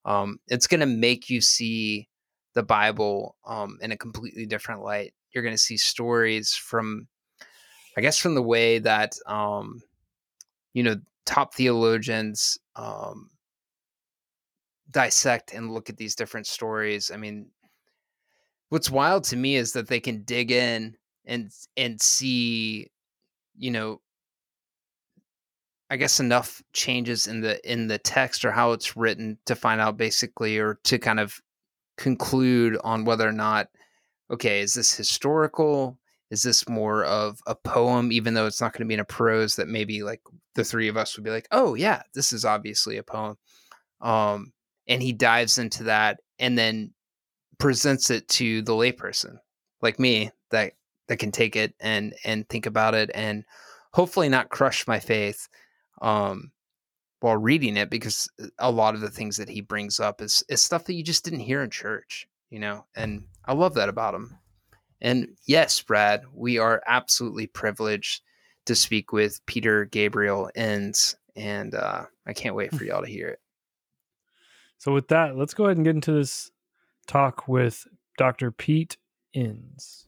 Um 0.04 0.38
it's 0.46 0.68
going 0.68 0.80
to 0.80 0.86
make 1.08 1.28
you 1.28 1.40
see 1.40 2.08
the 2.54 2.62
Bible 2.62 3.36
um 3.44 3.78
in 3.82 3.90
a 3.90 3.96
completely 3.96 4.46
different 4.46 4.82
light. 4.82 5.12
You're 5.32 5.42
going 5.42 5.56
to 5.56 5.68
see 5.70 5.76
stories 5.76 6.54
from 6.54 7.08
I 7.96 8.00
guess 8.00 8.16
from 8.18 8.36
the 8.36 8.42
way 8.54 8.78
that 8.78 9.16
um 9.26 9.82
you 10.74 10.82
know 10.82 10.96
top 11.24 11.54
theologians 11.54 12.58
um 12.76 13.30
dissect 14.90 15.54
and 15.54 15.72
look 15.72 15.88
at 15.88 15.96
these 15.96 16.14
different 16.14 16.46
stories 16.46 17.10
i 17.10 17.16
mean 17.16 17.46
what's 18.68 18.90
wild 18.90 19.24
to 19.24 19.36
me 19.36 19.56
is 19.56 19.72
that 19.72 19.88
they 19.88 20.00
can 20.00 20.22
dig 20.24 20.50
in 20.50 20.94
and 21.24 21.50
and 21.76 22.00
see 22.00 22.90
you 23.56 23.70
know 23.70 24.00
i 25.90 25.96
guess 25.96 26.20
enough 26.20 26.62
changes 26.72 27.26
in 27.26 27.40
the 27.40 27.70
in 27.70 27.86
the 27.86 27.98
text 27.98 28.44
or 28.44 28.50
how 28.50 28.72
it's 28.72 28.96
written 28.96 29.38
to 29.46 29.54
find 29.54 29.80
out 29.80 29.96
basically 29.96 30.58
or 30.58 30.78
to 30.84 30.98
kind 30.98 31.18
of 31.18 31.40
conclude 31.96 32.76
on 32.84 33.04
whether 33.04 33.26
or 33.26 33.32
not 33.32 33.68
okay 34.30 34.60
is 34.60 34.74
this 34.74 34.94
historical 34.94 35.98
is 36.34 36.42
this 36.42 36.68
more 36.68 37.04
of 37.04 37.38
a 37.46 37.54
poem 37.54 38.10
even 38.12 38.34
though 38.34 38.46
it's 38.46 38.60
not 38.60 38.72
going 38.72 38.80
to 38.80 38.88
be 38.88 38.94
in 38.94 39.00
a 39.00 39.04
prose 39.04 39.56
that 39.56 39.68
maybe 39.68 40.02
like 40.02 40.20
the 40.56 40.64
three 40.64 40.88
of 40.88 40.96
us 40.96 41.16
would 41.16 41.24
be 41.24 41.30
like 41.30 41.48
oh 41.52 41.74
yeah 41.74 42.02
this 42.14 42.32
is 42.32 42.44
obviously 42.44 42.96
a 42.98 43.02
poem. 43.02 43.36
Um 44.00 44.52
and 44.86 45.00
he 45.00 45.12
dives 45.12 45.56
into 45.58 45.84
that 45.84 46.20
and 46.38 46.58
then 46.58 46.92
presents 47.58 48.10
it 48.10 48.26
to 48.28 48.60
the 48.62 48.72
layperson 48.72 49.36
like 49.80 49.98
me 49.98 50.30
that 50.50 50.72
that 51.08 51.18
can 51.18 51.30
take 51.32 51.56
it 51.56 51.74
and 51.80 52.14
and 52.24 52.48
think 52.48 52.66
about 52.66 52.94
it 52.94 53.10
and 53.14 53.44
hopefully 53.92 54.28
not 54.28 54.50
crush 54.50 54.86
my 54.86 54.98
faith 54.98 55.48
um 56.02 56.50
while 57.20 57.36
reading 57.36 57.76
it 57.76 57.88
because 57.88 58.28
a 58.58 58.70
lot 58.70 58.94
of 58.94 59.00
the 59.00 59.10
things 59.10 59.36
that 59.36 59.48
he 59.48 59.60
brings 59.60 60.00
up 60.00 60.20
is 60.20 60.44
is 60.48 60.60
stuff 60.60 60.84
that 60.84 60.94
you 60.94 61.02
just 61.02 61.24
didn't 61.24 61.40
hear 61.40 61.62
in 61.62 61.70
church 61.70 62.26
you 62.50 62.58
know 62.58 62.84
and 62.96 63.24
i 63.46 63.52
love 63.52 63.74
that 63.74 63.88
about 63.88 64.14
him 64.14 64.36
and 65.04 65.28
yes 65.46 65.80
brad 65.80 66.22
we 66.34 66.58
are 66.58 66.82
absolutely 66.88 67.46
privileged 67.46 68.22
to 68.66 68.74
speak 68.74 69.12
with 69.12 69.40
peter 69.46 69.84
gabriel 69.84 70.50
enns 70.56 71.14
and 71.36 71.76
uh 71.76 72.02
i 72.26 72.32
can't 72.32 72.56
wait 72.56 72.74
for 72.76 72.82
y'all 72.82 73.02
to 73.02 73.08
hear 73.08 73.28
it 73.28 73.38
So 74.78 74.92
with 74.92 75.08
that, 75.08 75.36
let's 75.36 75.54
go 75.54 75.64
ahead 75.64 75.78
and 75.78 75.86
get 75.86 75.94
into 75.94 76.12
this 76.12 76.50
talk 77.06 77.48
with 77.48 77.86
Dr. 78.18 78.50
Pete 78.50 78.98
Enns. 79.34 80.04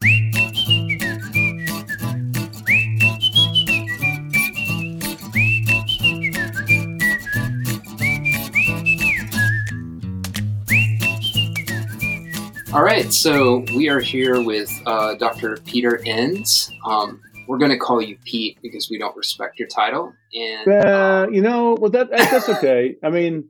All 12.73 12.83
right, 12.83 13.13
so 13.13 13.65
we 13.75 13.89
are 13.89 14.01
here 14.01 14.43
with 14.43 14.71
uh, 14.87 15.15
Dr. 15.15 15.57
Peter 15.65 16.03
Enns. 16.05 16.71
Um, 16.85 17.23
we're 17.47 17.59
going 17.59 17.71
to 17.71 17.79
call 17.79 18.03
you 18.03 18.19
Pete 18.25 18.59
because 18.61 18.91
we 18.91 18.99
don't 18.99 19.17
respect 19.17 19.59
your 19.59 19.69
title. 19.69 20.13
And 20.35 20.69
Uh, 20.69 21.25
um, 21.27 21.35
you 21.35 21.43
know, 21.43 21.77
well, 21.81 21.91
that 21.93 22.11
that's 22.11 22.49
okay. 22.49 22.97
I 23.05 23.11
mean, 23.11 23.49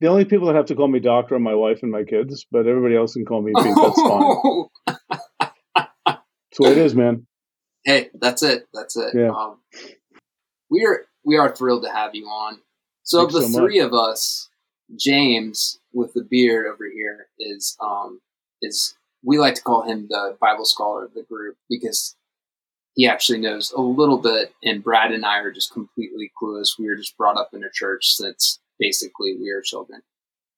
the 0.00 0.08
only 0.08 0.24
people 0.24 0.46
that 0.48 0.56
have 0.56 0.66
to 0.66 0.74
call 0.74 0.88
me 0.88 0.98
doctor 0.98 1.34
are 1.34 1.40
my 1.40 1.54
wife 1.54 1.80
and 1.82 1.92
my 1.92 2.04
kids, 2.04 2.46
but 2.50 2.66
everybody 2.66 2.96
else 2.96 3.12
can 3.12 3.26
call 3.26 3.42
me 3.42 3.52
Pete. 3.54 3.74
That's 3.76 4.00
fine. 4.00 4.64
That's 6.06 6.58
what 6.60 6.72
it 6.72 6.78
is, 6.78 6.94
man. 6.94 7.26
hey, 7.84 8.10
that's 8.14 8.44
it. 8.44 8.68
That's 8.72 8.96
it. 8.96 9.12
Yeah. 9.14 9.30
Um, 9.30 9.58
we 10.70 10.84
are 10.86 11.04
we 11.24 11.36
are 11.36 11.54
thrilled 11.54 11.82
to 11.82 11.90
have 11.90 12.14
you 12.14 12.26
on. 12.26 12.60
So 13.02 13.18
Thanks 13.22 13.34
of 13.34 13.42
the 13.42 13.48
so 13.48 13.58
three 13.58 13.80
of 13.80 13.92
us, 13.92 14.48
James 14.96 15.80
with 15.92 16.14
the 16.14 16.22
beard 16.22 16.66
over 16.66 16.84
here 16.92 17.26
is 17.40 17.76
um, 17.82 18.20
is 18.64 18.94
we 19.22 19.38
like 19.38 19.54
to 19.54 19.62
call 19.62 19.82
him 19.82 20.06
the 20.08 20.36
Bible 20.40 20.64
scholar 20.64 21.04
of 21.04 21.14
the 21.14 21.22
group 21.22 21.56
because 21.68 22.16
he 22.94 23.06
actually 23.08 23.40
knows 23.40 23.72
a 23.72 23.80
little 23.80 24.18
bit, 24.18 24.54
and 24.62 24.82
Brad 24.84 25.12
and 25.12 25.24
I 25.24 25.38
are 25.38 25.50
just 25.52 25.72
completely 25.72 26.30
clueless. 26.40 26.78
We 26.78 26.86
were 26.86 26.96
just 26.96 27.16
brought 27.16 27.36
up 27.36 27.50
in 27.52 27.64
a 27.64 27.70
church 27.72 28.14
since 28.14 28.60
basically 28.78 29.36
we 29.40 29.50
are 29.50 29.62
children. 29.62 30.02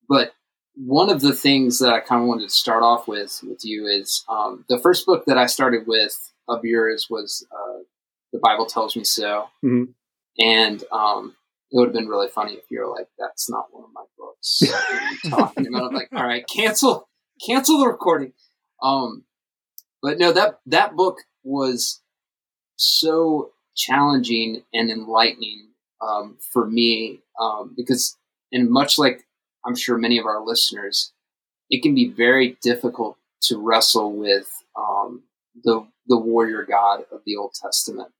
But 0.09 0.33
one 0.75 1.09
of 1.09 1.21
the 1.23 1.35
things 1.35 1.79
that 1.79 1.93
I 1.93 2.01
kind 2.01 2.21
of 2.23 2.29
wanted 2.29 2.49
to 2.49 2.55
start 2.55 2.83
off 2.83 3.09
with 3.09 3.41
with 3.43 3.65
you 3.65 3.87
is 3.87 4.25
um, 4.29 4.65
the 4.69 4.79
first 4.79 5.07
book 5.07 5.25
that 5.27 5.39
I 5.39 5.47
started 5.47 5.87
with 5.87 6.33
of 6.49 6.65
yours 6.65 7.07
was 7.09 7.47
uh, 7.51 7.79
the 8.33 8.39
Bible 8.41 8.67
tells 8.67 8.95
me 8.97 9.05
so, 9.05 9.49
Mhm. 9.65 9.95
and 10.39 10.85
um, 10.93 11.35
it 11.73 11.77
would 11.79 11.87
have 11.89 11.95
been 11.95 12.09
really 12.09 12.29
funny 12.29 12.53
if 12.55 12.65
you 12.71 12.81
were 12.81 12.89
like, 12.95 13.09
"That's 13.19 13.49
not 13.49 13.73
one 13.73 13.85
of 13.85 13.91
my 13.95 14.05
books." 14.19 14.63
Are 15.27 15.31
talking 15.31 15.67
about? 15.67 15.85
I'm 15.89 15.95
like, 15.95 16.11
"All 16.15 16.25
right, 16.27 16.47
cancel, 16.47 17.06
cancel 17.45 17.79
the 17.79 17.87
recording." 17.87 18.33
Um, 18.83 19.25
but 20.03 20.19
no, 20.19 20.33
that 20.33 20.61
that 20.67 20.95
book 20.95 21.19
was 21.43 22.01
so 22.77 23.51
challenging 23.75 24.63
and 24.73 24.91
enlightening 24.91 25.69
um, 26.01 26.39
for 26.53 26.67
me 26.67 27.21
um, 27.41 27.75
because, 27.77 28.17
and 28.53 28.71
much 28.71 28.99
like 28.99 29.27
I'm 29.65 29.75
sure 29.75 29.99
many 29.99 30.19
of 30.19 30.27
our 30.27 30.45
listeners, 30.45 31.13
it 31.71 31.83
can 31.83 31.95
be 31.95 32.09
very 32.09 32.57
difficult 32.63 33.17
to 33.43 33.59
wrestle 33.59 34.13
with 34.13 34.49
um, 34.79 35.23
the 35.65 35.87
the 36.07 36.19
warrior 36.19 36.65
God 36.65 37.05
of 37.11 37.21
the 37.27 37.37
Old 37.37 37.55
Testament. 37.55 38.13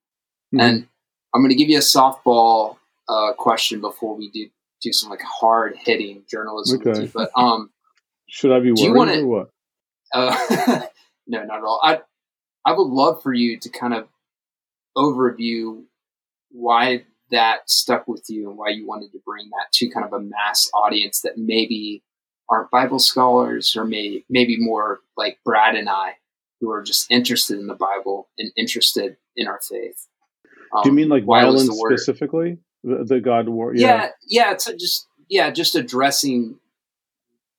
Mhm. 0.55 0.63
And 0.63 0.89
I'm 1.35 1.41
going 1.41 1.51
to 1.51 1.57
give 1.57 1.69
you 1.69 1.79
a 1.79 1.81
softball 1.81 2.77
uh, 3.09 3.33
question 3.35 3.81
before 3.81 4.17
we 4.17 4.31
do 4.31 4.49
do 4.83 4.93
some 4.93 5.11
like 5.11 5.23
hard 5.23 5.77
hitting 5.77 6.23
journalism. 6.31 6.81
Okay. 6.81 7.11
But 7.15 7.31
um, 7.37 7.71
Should 8.29 8.53
I 8.53 8.61
be 8.61 8.73
worried 8.73 8.95
wanna- 8.97 9.23
or 9.23 9.27
what? 9.27 9.51
uh, 10.13 10.81
no, 11.27 11.45
not 11.45 11.59
at 11.59 11.65
all. 11.65 11.81
I 11.83 12.01
I 12.65 12.73
would 12.73 12.89
love 12.89 13.23
for 13.23 13.33
you 13.33 13.59
to 13.61 13.69
kind 13.69 13.95
of 13.95 14.09
overview 14.97 15.83
why 16.51 17.05
that 17.31 17.69
stuck 17.69 18.09
with 18.09 18.25
you 18.29 18.49
and 18.49 18.59
why 18.59 18.69
you 18.69 18.87
wanted 18.87 19.13
to 19.13 19.19
bring 19.25 19.49
that 19.51 19.73
to 19.73 19.89
kind 19.91 20.07
of 20.07 20.13
a 20.13 20.21
mass 20.21 20.71
audience 20.75 21.21
that 21.21 21.37
maybe 21.37 22.03
aren't 22.49 22.71
Bible 22.71 22.99
scholars 22.99 23.77
or 23.77 23.85
may 23.85 24.25
maybe 24.31 24.57
more 24.59 25.01
like 25.17 25.39
Brad 25.45 25.75
and 25.75 25.89
I 25.89 26.15
who 26.61 26.71
are 26.71 26.83
just 26.83 27.11
interested 27.11 27.59
in 27.59 27.67
the 27.67 27.75
Bible 27.75 28.29
and 28.39 28.51
interested 28.57 29.17
in 29.37 29.47
our 29.47 29.61
faith. 29.69 30.07
Um, 30.75 30.83
Do 30.83 30.91
you 30.91 30.95
mean 30.95 31.09
like 31.09 31.25
why 31.25 31.43
violence 31.43 31.69
the 31.69 31.75
specifically? 31.75 32.59
The, 32.83 33.05
the 33.05 33.21
God 33.21 33.49
war? 33.49 33.75
yeah, 33.75 34.11
yeah, 34.29 34.53
it's 34.53 34.67
a 34.67 34.77
just 34.77 35.07
yeah, 35.29 35.51
just 35.51 35.75
addressing 35.75 36.59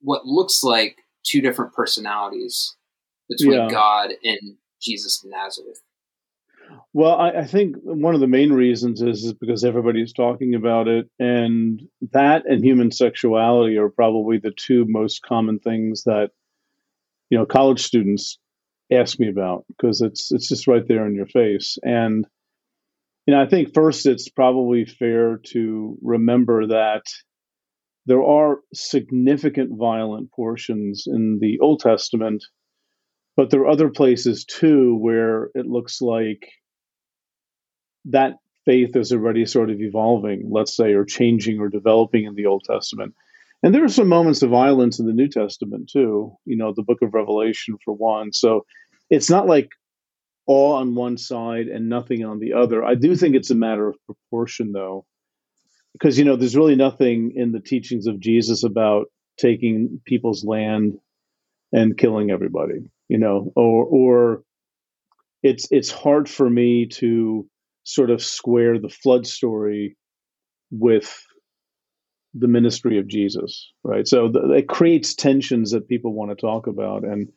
what 0.02 0.26
looks 0.26 0.64
like 0.64 0.98
two 1.24 1.42
different 1.42 1.74
personalities 1.74 2.76
between 3.30 3.54
Yeah. 3.54 3.68
God 3.70 4.12
and 4.24 4.58
Jesus 4.82 5.24
of 5.24 5.30
Nazareth. 5.30 5.82
Well, 6.94 7.16
I, 7.16 7.30
I 7.30 7.46
think 7.46 7.78
one 7.84 8.14
of 8.14 8.22
the 8.22 8.28
main 8.28 8.52
reasons 8.52 9.02
is, 9.02 9.24
is 9.24 9.34
because 9.34 9.64
everybody's 9.64 10.14
talking 10.14 10.56
about 10.56 10.88
it, 10.88 11.10
and 11.20 11.82
that 12.12 12.46
and 12.46 12.64
human 12.64 12.92
sexuality 12.92 13.78
are 13.78 13.90
probably 13.90 14.38
the 14.38 14.52
two 14.52 14.86
most 14.88 15.22
common 15.22 15.60
things 15.60 16.04
that 16.04 16.32
you 17.30 17.38
know 17.38 17.46
college 17.46 17.84
students 17.84 18.40
ask 18.92 19.20
me 19.20 19.30
about 19.30 19.66
because 19.68 20.02
it's 20.02 20.32
it's 20.32 20.48
just 20.48 20.68
right 20.68 20.88
there 20.88 21.06
in 21.06 21.16
your 21.16 21.28
face. 21.28 21.78
And 21.84 22.26
you 23.26 23.34
know, 23.34 23.42
I 23.42 23.48
think 23.48 23.74
first 23.74 24.06
it's 24.06 24.30
probably 24.30 24.86
fair 24.86 25.40
to 25.52 25.98
remember 26.02 26.68
that 26.68 27.04
there 28.08 28.24
are 28.24 28.62
significant 28.74 29.78
violent 29.78 30.32
portions 30.32 31.04
in 31.08 31.40
the 31.40 31.60
Old 31.60 31.82
Testament, 31.82 32.44
but 33.36 33.50
there 33.52 33.62
are 33.62 33.70
other 33.70 33.90
places 33.90 34.46
too 34.46 34.96
where 34.96 35.50
it 35.54 35.68
looks 35.68 36.02
like 36.02 36.50
that 38.06 38.36
faith 38.66 38.96
is 38.96 39.12
already 39.12 39.46
sort 39.46 39.70
of 39.70 39.82
evolving, 39.82 40.50
let's 40.50 40.76
say, 40.76 40.94
or 40.94 41.04
changing 41.04 41.60
or 41.60 41.68
developing 41.68 42.24
in 42.24 42.36
the 42.36 42.46
Old 42.46 42.64
Testament. 42.64 43.14
And 43.62 43.76
there 43.76 43.84
are 43.84 43.90
some 43.90 44.08
moments 44.08 44.42
of 44.42 44.52
violence 44.52 45.00
in 45.00 45.06
the 45.06 45.14
New 45.14 45.28
Testament 45.28 45.90
too, 45.92 46.34
you 46.46 46.56
know, 46.56 46.74
the 46.74 46.84
book 46.84 47.02
of 47.02 47.14
Revelation 47.14 47.76
for 47.84 47.94
one. 47.94 48.32
So 48.32 48.66
it's 49.10 49.30
not 49.30 49.48
like 49.48 49.70
all 50.46 50.74
on 50.74 50.96
one 50.96 51.18
side 51.18 51.68
and 51.68 51.90
nothing 51.90 52.24
on 52.24 52.40
the 52.40 52.54
other. 52.54 52.86
I 52.86 52.96
do 52.96 53.18
think 53.18 53.36
it's 53.36 53.52
a 53.52 53.56
matter 53.56 53.90
of 53.90 53.98
proportion 54.06 54.72
though, 54.72 55.06
because, 56.00 56.18
you 56.20 56.26
know, 56.26 56.36
there's 56.36 56.56
really 56.56 56.76
nothing 56.76 57.34
in 57.36 57.52
the 57.52 57.60
teachings 57.60 58.08
of 58.08 58.20
Jesus 58.20 58.64
about 58.64 59.08
taking 59.40 60.00
people's 60.06 60.46
land 60.46 60.98
and 61.74 61.98
killing 61.98 62.30
everybody, 62.32 62.90
you 63.08 63.18
know, 63.18 63.52
or, 63.56 63.86
or, 63.86 64.44
it's 65.44 65.68
it's 65.72 65.92
hard 65.92 66.28
for 66.28 66.50
me 66.50 66.88
to 66.88 67.48
sort 67.84 68.10
of 68.10 68.24
square 68.24 68.80
the 68.80 68.90
flood 68.90 69.28
story 69.28 69.96
with 70.72 71.24
the 72.34 72.48
ministry 72.48 72.98
of 72.98 73.08
Jesus, 73.08 73.72
right? 73.84 74.08
So 74.08 74.32
it 74.52 74.68
creates 74.68 75.14
tensions 75.14 75.72
that 75.72 75.88
people 75.88 76.14
want 76.14 76.32
to 76.32 76.36
talk 76.36 76.68
about, 76.68 77.04
and 77.04 77.30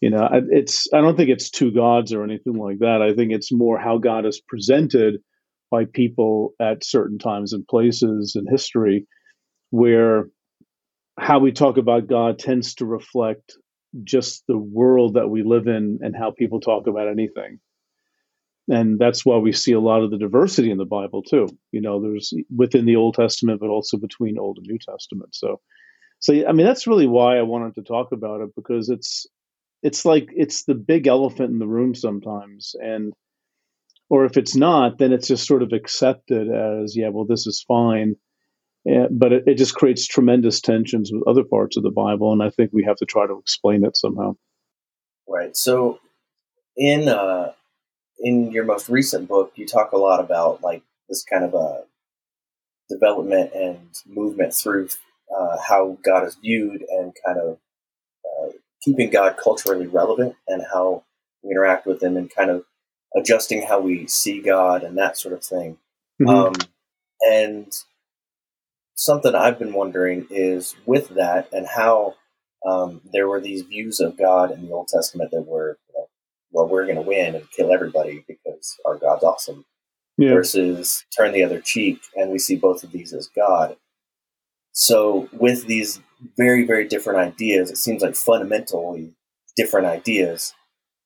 you 0.00 0.10
know, 0.10 0.28
it's 0.50 0.88
I 0.94 1.00
don't 1.02 1.16
think 1.16 1.28
it's 1.28 1.50
two 1.50 1.72
gods 1.72 2.12
or 2.12 2.24
anything 2.24 2.54
like 2.54 2.78
that. 2.78 3.02
I 3.02 3.14
think 3.14 3.32
it's 3.32 3.52
more 3.52 3.78
how 3.78 3.98
God 3.98 4.24
is 4.26 4.40
presented 4.40 5.20
by 5.70 5.84
people 5.84 6.54
at 6.60 6.84
certain 6.84 7.18
times 7.18 7.52
and 7.52 7.66
places 7.66 8.34
in 8.36 8.46
history, 8.46 9.06
where 9.70 10.28
how 11.18 11.38
we 11.38 11.52
talk 11.52 11.76
about 11.76 12.08
God 12.08 12.38
tends 12.38 12.74
to 12.76 12.86
reflect 12.86 13.56
just 14.04 14.44
the 14.46 14.58
world 14.58 15.14
that 15.14 15.28
we 15.28 15.42
live 15.42 15.66
in 15.66 15.98
and 16.02 16.14
how 16.16 16.30
people 16.30 16.60
talk 16.60 16.86
about 16.86 17.08
anything. 17.08 17.58
And 18.68 18.98
that's 18.98 19.26
why 19.26 19.36
we 19.38 19.52
see 19.52 19.72
a 19.72 19.80
lot 19.80 20.02
of 20.02 20.10
the 20.10 20.18
diversity 20.18 20.70
in 20.70 20.78
the 20.78 20.84
bible 20.84 21.22
too. 21.22 21.48
You 21.72 21.80
know 21.80 22.00
there's 22.00 22.32
within 22.54 22.86
the 22.86 22.96
old 22.96 23.14
testament 23.14 23.60
but 23.60 23.68
also 23.68 23.96
between 23.96 24.38
old 24.38 24.58
and 24.58 24.66
new 24.66 24.78
testament. 24.78 25.34
So 25.34 25.60
so 26.20 26.32
i 26.46 26.52
mean 26.52 26.66
that's 26.66 26.86
really 26.86 27.06
why 27.06 27.38
i 27.38 27.42
wanted 27.42 27.74
to 27.74 27.82
talk 27.82 28.12
about 28.12 28.42
it 28.42 28.50
because 28.54 28.90
it's 28.90 29.26
it's 29.82 30.04
like 30.04 30.28
it's 30.34 30.64
the 30.64 30.74
big 30.74 31.06
elephant 31.06 31.50
in 31.50 31.58
the 31.58 31.66
room 31.66 31.94
sometimes. 31.94 32.74
And 32.78 33.12
or 34.10 34.24
if 34.26 34.36
it's 34.36 34.54
not 34.54 34.98
then 34.98 35.12
it's 35.12 35.28
just 35.28 35.46
sort 35.46 35.62
of 35.62 35.72
accepted 35.72 36.48
as 36.48 36.96
yeah 36.96 37.08
well 37.08 37.24
this 37.24 37.46
is 37.46 37.64
fine 37.66 38.14
Eh, 38.88 39.08
but 39.10 39.30
it, 39.30 39.42
it 39.46 39.54
just 39.56 39.74
creates 39.74 40.06
tremendous 40.06 40.58
tensions 40.62 41.10
with 41.12 41.22
other 41.28 41.44
parts 41.44 41.76
of 41.76 41.82
the 41.82 41.90
bible 41.90 42.32
and 42.32 42.42
i 42.42 42.48
think 42.48 42.70
we 42.72 42.82
have 42.82 42.96
to 42.96 43.04
try 43.04 43.26
to 43.26 43.38
explain 43.38 43.84
it 43.84 43.94
somehow 43.94 44.34
Right. 45.30 45.56
So 45.56 46.00
in 46.76 47.08
uh 47.08 47.52
in 48.18 48.50
your 48.50 48.64
most 48.64 48.88
recent 48.88 49.28
book, 49.28 49.52
you 49.54 49.66
talk 49.66 49.92
a 49.92 49.96
lot 49.96 50.20
about 50.20 50.62
like 50.62 50.82
this 51.08 51.24
kind 51.24 51.44
of 51.44 51.54
a 51.54 51.84
development 52.88 53.52
and 53.54 53.78
movement 54.06 54.52
through 54.52 54.88
uh, 55.34 55.56
how 55.66 55.96
God 56.04 56.26
is 56.26 56.34
viewed 56.34 56.84
and 56.90 57.14
kind 57.24 57.38
of 57.38 57.58
uh, 58.24 58.48
keeping 58.82 59.08
God 59.08 59.36
culturally 59.42 59.86
relevant 59.86 60.34
and 60.48 60.62
how 60.72 61.04
we 61.42 61.52
interact 61.52 61.86
with 61.86 62.02
Him 62.02 62.16
and 62.16 62.34
kind 62.34 62.50
of 62.50 62.64
adjusting 63.16 63.62
how 63.62 63.80
we 63.80 64.06
see 64.06 64.40
God 64.40 64.82
and 64.82 64.96
that 64.98 65.16
sort 65.16 65.34
of 65.34 65.42
thing. 65.42 65.78
Mhm. 66.20 66.28
Um, 66.28 66.54
and 67.28 67.72
something 68.94 69.34
I've 69.34 69.58
been 69.58 69.72
wondering 69.72 70.26
is 70.30 70.74
with 70.86 71.08
that 71.10 71.48
and 71.52 71.66
how 71.66 72.14
um, 72.66 73.00
there 73.12 73.26
were 73.28 73.40
these 73.40 73.62
views 73.62 74.00
of 74.00 74.18
God 74.18 74.50
in 74.50 74.66
the 74.66 74.72
Old 74.72 74.88
Testament 74.88 75.30
that 75.30 75.46
were, 75.46 75.78
you 75.88 75.94
know, 75.94 76.08
well, 76.52 76.68
we're 76.68 76.84
going 76.84 76.96
to 76.96 77.02
win 77.02 77.34
and 77.34 77.50
kill 77.50 77.72
everybody 77.72 78.24
because 78.28 78.76
our 78.84 78.96
God's 78.96 79.24
awesome, 79.24 79.64
yeah 80.18 80.34
versus 80.34 81.04
turn 81.16 81.32
the 81.32 81.42
other 81.42 81.60
cheek, 81.60 82.00
and 82.14 82.30
we 82.30 82.38
see 82.38 82.56
both 82.56 82.84
of 82.84 82.92
these 82.92 83.12
as 83.14 83.28
God. 83.28 83.76
So, 84.72 85.28
with 85.32 85.66
these 85.66 86.00
very, 86.36 86.66
very 86.66 86.86
different 86.86 87.18
ideas, 87.18 87.70
it 87.70 87.78
seems 87.78 88.02
like 88.02 88.14
fundamentally 88.14 89.14
different 89.56 89.86
ideas. 89.86 90.54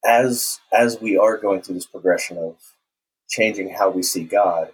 As 0.07 0.61
as 0.73 1.01
we 1.01 1.17
are 1.17 1.37
going 1.39 1.63
through 1.63 1.77
this 1.77 1.87
progression 1.87 2.39
of 2.39 2.57
changing 3.29 3.71
how 3.71 3.91
we 3.91 4.03
see 4.03 4.25
God, 4.25 4.71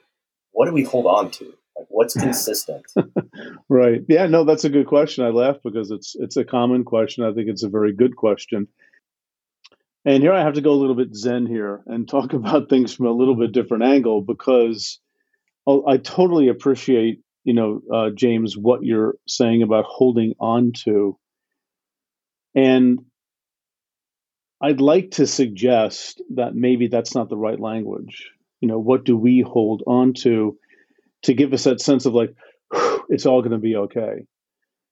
what 0.52 0.66
do 0.66 0.72
we 0.72 0.82
hold 0.82 1.06
on 1.06 1.30
to? 1.32 1.54
Like 1.76 1.86
what's 1.88 2.14
consistent? 2.20 2.84
right. 3.68 4.02
Yeah, 4.08 4.26
no, 4.26 4.44
that's 4.44 4.64
a 4.64 4.70
good 4.70 4.86
question. 4.86 5.24
I 5.24 5.28
laugh 5.30 5.56
because 5.62 5.90
it's 5.90 6.16
it's 6.18 6.36
a 6.36 6.44
common 6.44 6.84
question. 6.84 7.24
I 7.24 7.32
think 7.32 7.48
it's 7.48 7.62
a 7.62 7.68
very 7.68 7.92
good 7.92 8.16
question. 8.16 8.68
And 10.04 10.22
here 10.22 10.32
I 10.32 10.42
have 10.42 10.54
to 10.54 10.62
go 10.62 10.72
a 10.72 10.80
little 10.80 10.94
bit 10.94 11.14
zen 11.14 11.46
here 11.46 11.82
and 11.86 12.08
talk 12.08 12.32
about 12.34 12.68
things 12.68 12.94
from 12.94 13.06
a 13.06 13.12
little 13.12 13.36
bit 13.36 13.52
different 13.52 13.84
angle 13.84 14.22
because 14.22 14.98
I 15.66 15.98
totally 15.98 16.48
appreciate, 16.48 17.20
you 17.44 17.54
know, 17.54 17.80
uh, 17.92 18.10
James, 18.10 18.56
what 18.56 18.82
you're 18.82 19.14
saying 19.28 19.62
about 19.62 19.84
holding 19.86 20.34
on 20.40 20.72
to. 20.84 21.16
And 22.56 23.04
I'd 24.60 24.80
like 24.80 25.12
to 25.12 25.26
suggest 25.26 26.20
that 26.34 26.54
maybe 26.54 26.88
that's 26.88 27.14
not 27.14 27.28
the 27.28 27.36
right 27.36 27.58
language. 27.58 28.30
You 28.60 28.68
know, 28.68 28.78
what 28.78 29.04
do 29.04 29.16
we 29.16 29.40
hold 29.40 29.82
on 29.86 30.12
to 30.22 30.58
to 31.22 31.34
give 31.34 31.52
us 31.52 31.64
that 31.64 31.80
sense 31.80 32.06
of 32.06 32.14
like, 32.14 32.34
it's 33.08 33.26
all 33.26 33.40
going 33.40 33.52
to 33.52 33.58
be 33.58 33.76
okay? 33.76 34.26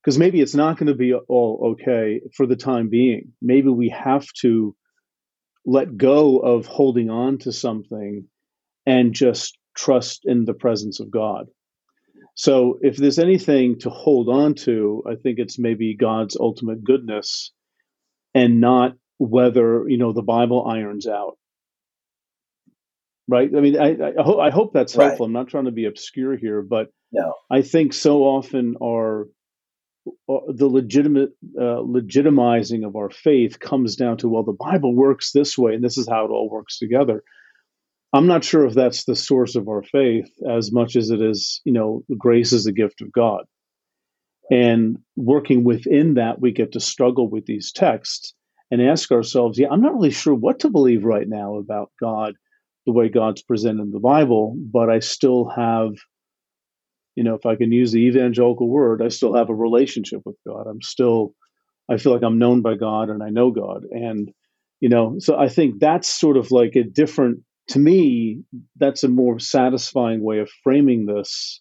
Because 0.03 0.19
maybe 0.19 0.41
it's 0.41 0.55
not 0.55 0.79
going 0.79 0.87
to 0.87 0.95
be 0.95 1.13
all 1.13 1.73
okay 1.73 2.21
for 2.35 2.47
the 2.47 2.57
time 2.57 2.89
being. 2.89 3.33
Maybe 3.43 3.69
we 3.69 3.91
have 3.91 4.27
to 4.41 4.75
let 5.67 5.97
go 5.97 6.39
of 6.39 6.67
holding 6.67 7.11
on 7.11 7.39
to 7.39 7.53
something 7.53 8.27
and 8.87 9.13
just 9.13 9.59
trust 9.77 10.23
in 10.25 10.47
the 10.47 10.55
presence 10.55 10.99
of 10.99 11.11
God. 11.11 11.47
So, 12.35 12.79
if 12.81 12.97
there's 12.97 13.19
anything 13.19 13.81
to 13.81 13.91
hold 13.91 14.29
on 14.29 14.55
to, 14.67 15.03
I 15.07 15.17
think 15.17 15.39
it's 15.39 15.59
maybe 15.59 15.95
God's 15.95 16.37
ultimate 16.39 16.85
goodness 16.85 17.53
and 18.35 18.61
not 18.61 18.93
whether 19.19 19.85
you 19.89 19.99
know 19.99 20.13
the 20.13 20.23
Bible 20.23 20.67
irons 20.67 21.07
out. 21.07 21.37
Right? 23.31 23.51
I 23.55 23.61
mean, 23.61 23.79
I, 23.79 23.91
I, 23.91 24.13
ho- 24.23 24.41
I 24.41 24.51
hope 24.51 24.73
that's 24.73 24.95
helpful. 24.95 25.27
Right. 25.27 25.29
I'm 25.29 25.33
not 25.35 25.49
trying 25.49 25.67
to 25.67 25.71
be 25.71 25.85
obscure 25.85 26.37
here, 26.37 26.63
but 26.63 26.89
no. 27.13 27.35
I 27.51 27.61
think 27.63 27.93
so 27.93 28.23
often 28.23 28.77
our 28.83 29.27
uh, 30.29 30.39
the 30.49 30.67
legitimate 30.67 31.31
uh, 31.59 31.83
legitimizing 31.83 32.87
of 32.87 32.97
our 32.97 33.11
faith 33.11 33.59
comes 33.61 33.97
down 33.97 34.17
to 34.19 34.29
well, 34.29 34.45
the 34.45 34.53
Bible 34.59 34.95
works 34.95 35.33
this 35.33 35.59
way, 35.59 35.75
and 35.75 35.85
this 35.85 35.99
is 35.99 36.09
how 36.09 36.25
it 36.25 36.31
all 36.31 36.49
works 36.51 36.79
together. 36.79 37.23
I'm 38.13 38.27
not 38.27 38.45
sure 38.45 38.65
if 38.65 38.75
that's 38.75 39.05
the 39.05 39.17
source 39.17 39.55
of 39.55 39.69
our 39.69 39.83
faith 39.83 40.31
as 40.49 40.73
much 40.73 40.97
as 40.97 41.11
it 41.11 41.21
is, 41.21 41.61
you 41.65 41.73
know, 41.73 42.05
grace 42.17 42.53
is 42.53 42.67
a 42.67 42.73
gift 42.73 43.03
of 43.03 43.13
God. 43.13 43.45
And 44.51 44.99
working 45.15 45.63
within 45.63 46.15
that, 46.15 46.41
we 46.41 46.53
get 46.53 46.73
to 46.73 46.81
struggle 46.81 47.29
with 47.29 47.45
these 47.45 47.71
texts 47.71 48.33
and 48.71 48.83
ask 48.83 49.11
ourselves, 49.11 49.59
yeah, 49.59 49.69
I'm 49.71 49.81
not 49.81 49.95
really 49.95 50.11
sure 50.11 50.35
what 50.35 50.61
to 50.61 50.71
believe 50.71 51.05
right 51.05 51.29
now 51.29 51.57
about 51.57 51.91
God, 52.01 52.35
the 52.87 52.93
way 52.93 53.09
God's 53.09 53.43
presented 53.43 53.83
in 53.83 53.91
the 53.91 54.01
Bible, 54.01 54.57
but 54.59 54.91
I 54.91 54.99
still 54.99 55.49
have, 55.49 55.91
you 57.15 57.25
know, 57.25 57.35
if 57.35 57.47
I 57.47 57.57
can 57.57 57.73
use 57.73 57.93
the 57.93 58.07
evangelical 58.07 58.69
word, 58.69 59.03
I 59.03 59.09
still 59.09 59.35
have 59.35 59.51
a 59.51 59.55
relationship 59.55 60.21
with 60.25 60.37
God. 60.47 60.67
I'm 60.67 60.83
still, 60.83 61.35
I 61.91 61.97
feel 61.97 62.13
like 62.13 62.23
I'm 62.23 62.39
known 62.39 62.63
by 62.63 62.75
God 62.75 63.09
and 63.09 63.23
I 63.23 63.31
know 63.31 63.51
God. 63.51 63.85
And, 63.91 64.31
you 64.81 64.89
know, 64.89 65.17
so 65.19 65.37
I 65.39 65.49
think 65.49 65.81
that's 65.81 66.09
sort 66.09 66.37
of 66.37 66.51
like 66.51 66.77
a 66.77 66.85
different, 66.85 67.41
to 67.69 67.79
me, 67.79 68.43
that's 68.77 69.05
a 69.05 69.09
more 69.09 69.39
satisfying 69.39 70.23
way 70.23 70.39
of 70.39 70.51
framing 70.63 71.07
this 71.07 71.61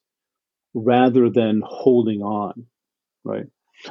rather 0.74 1.30
than 1.30 1.62
holding 1.66 2.22
on, 2.22 2.68
right? 3.24 3.46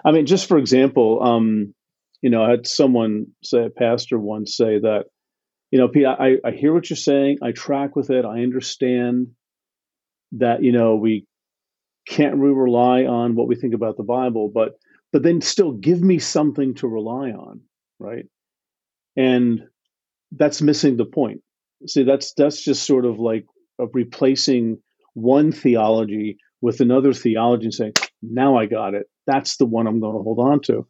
I 0.05 0.13
mean, 0.13 0.27
just 0.27 0.47
for 0.47 0.59
example, 0.59 1.23
um, 1.23 1.75
you 2.27 2.31
know, 2.31 2.43
I 2.43 2.51
had 2.51 2.67
someone 2.67 3.29
say, 3.45 3.67
a 3.67 3.71
pastor 3.71 4.19
once 4.19 4.57
say 4.57 4.81
that, 4.81 5.05
you 5.71 5.79
know, 5.79 5.87
Pete, 5.87 6.07
I, 6.07 6.39
I 6.45 6.51
hear 6.51 6.75
what 6.75 6.91
you're 6.91 6.97
saying. 6.97 7.39
I 7.41 7.53
track 7.53 7.95
with 7.95 8.11
it. 8.11 8.25
I 8.25 8.43
understand 8.43 9.29
that, 10.33 10.61
you 10.61 10.73
know, 10.73 10.97
we 10.97 11.29
can't 12.05 12.35
really 12.35 12.57
rely 12.57 13.05
on 13.05 13.37
what 13.37 13.47
we 13.47 13.55
think 13.55 13.75
about 13.75 13.97
the 13.97 14.03
Bible, 14.03 14.51
but 14.53 14.71
but 15.13 15.23
then 15.23 15.41
still 15.41 15.71
give 15.71 16.03
me 16.03 16.19
something 16.19 16.75
to 16.75 16.89
rely 16.89 17.31
on, 17.31 17.61
right? 18.01 18.25
And 19.17 19.63
that's 20.33 20.61
missing 20.61 20.97
the 20.97 21.05
point. 21.05 21.43
See, 21.87 22.03
that's 22.03 22.33
that's 22.33 22.61
just 22.61 22.85
sort 22.85 23.05
of 23.05 23.21
like 23.21 23.47
replacing 23.93 24.79
one 25.15 25.53
theology 25.53 26.39
with 26.61 26.81
another 26.81 27.13
theology 27.13 27.67
and 27.67 27.75
saying, 27.75 27.93
now 28.21 28.57
I 28.57 28.67
got 28.67 28.95
it. 28.95 29.07
That's 29.29 29.59
the 29.59 29.67
one 29.67 29.87
I'm 29.87 30.01
going 30.01 30.17
to 30.17 30.25
hold 30.25 30.41
on 30.41 30.61
to 30.63 30.89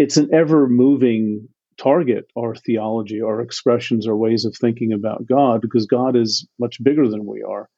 it's 0.00 0.16
an 0.16 0.30
ever 0.32 0.66
moving 0.66 1.48
target 1.78 2.26
our 2.38 2.54
theology 2.54 3.22
our 3.22 3.40
expressions 3.40 4.06
our 4.06 4.16
ways 4.16 4.44
of 4.44 4.56
thinking 4.56 4.92
about 4.92 5.26
god 5.26 5.60
because 5.60 5.86
god 5.86 6.16
is 6.16 6.46
much 6.58 6.82
bigger 6.82 7.08
than 7.08 7.26
we 7.26 7.42
are. 7.42 7.68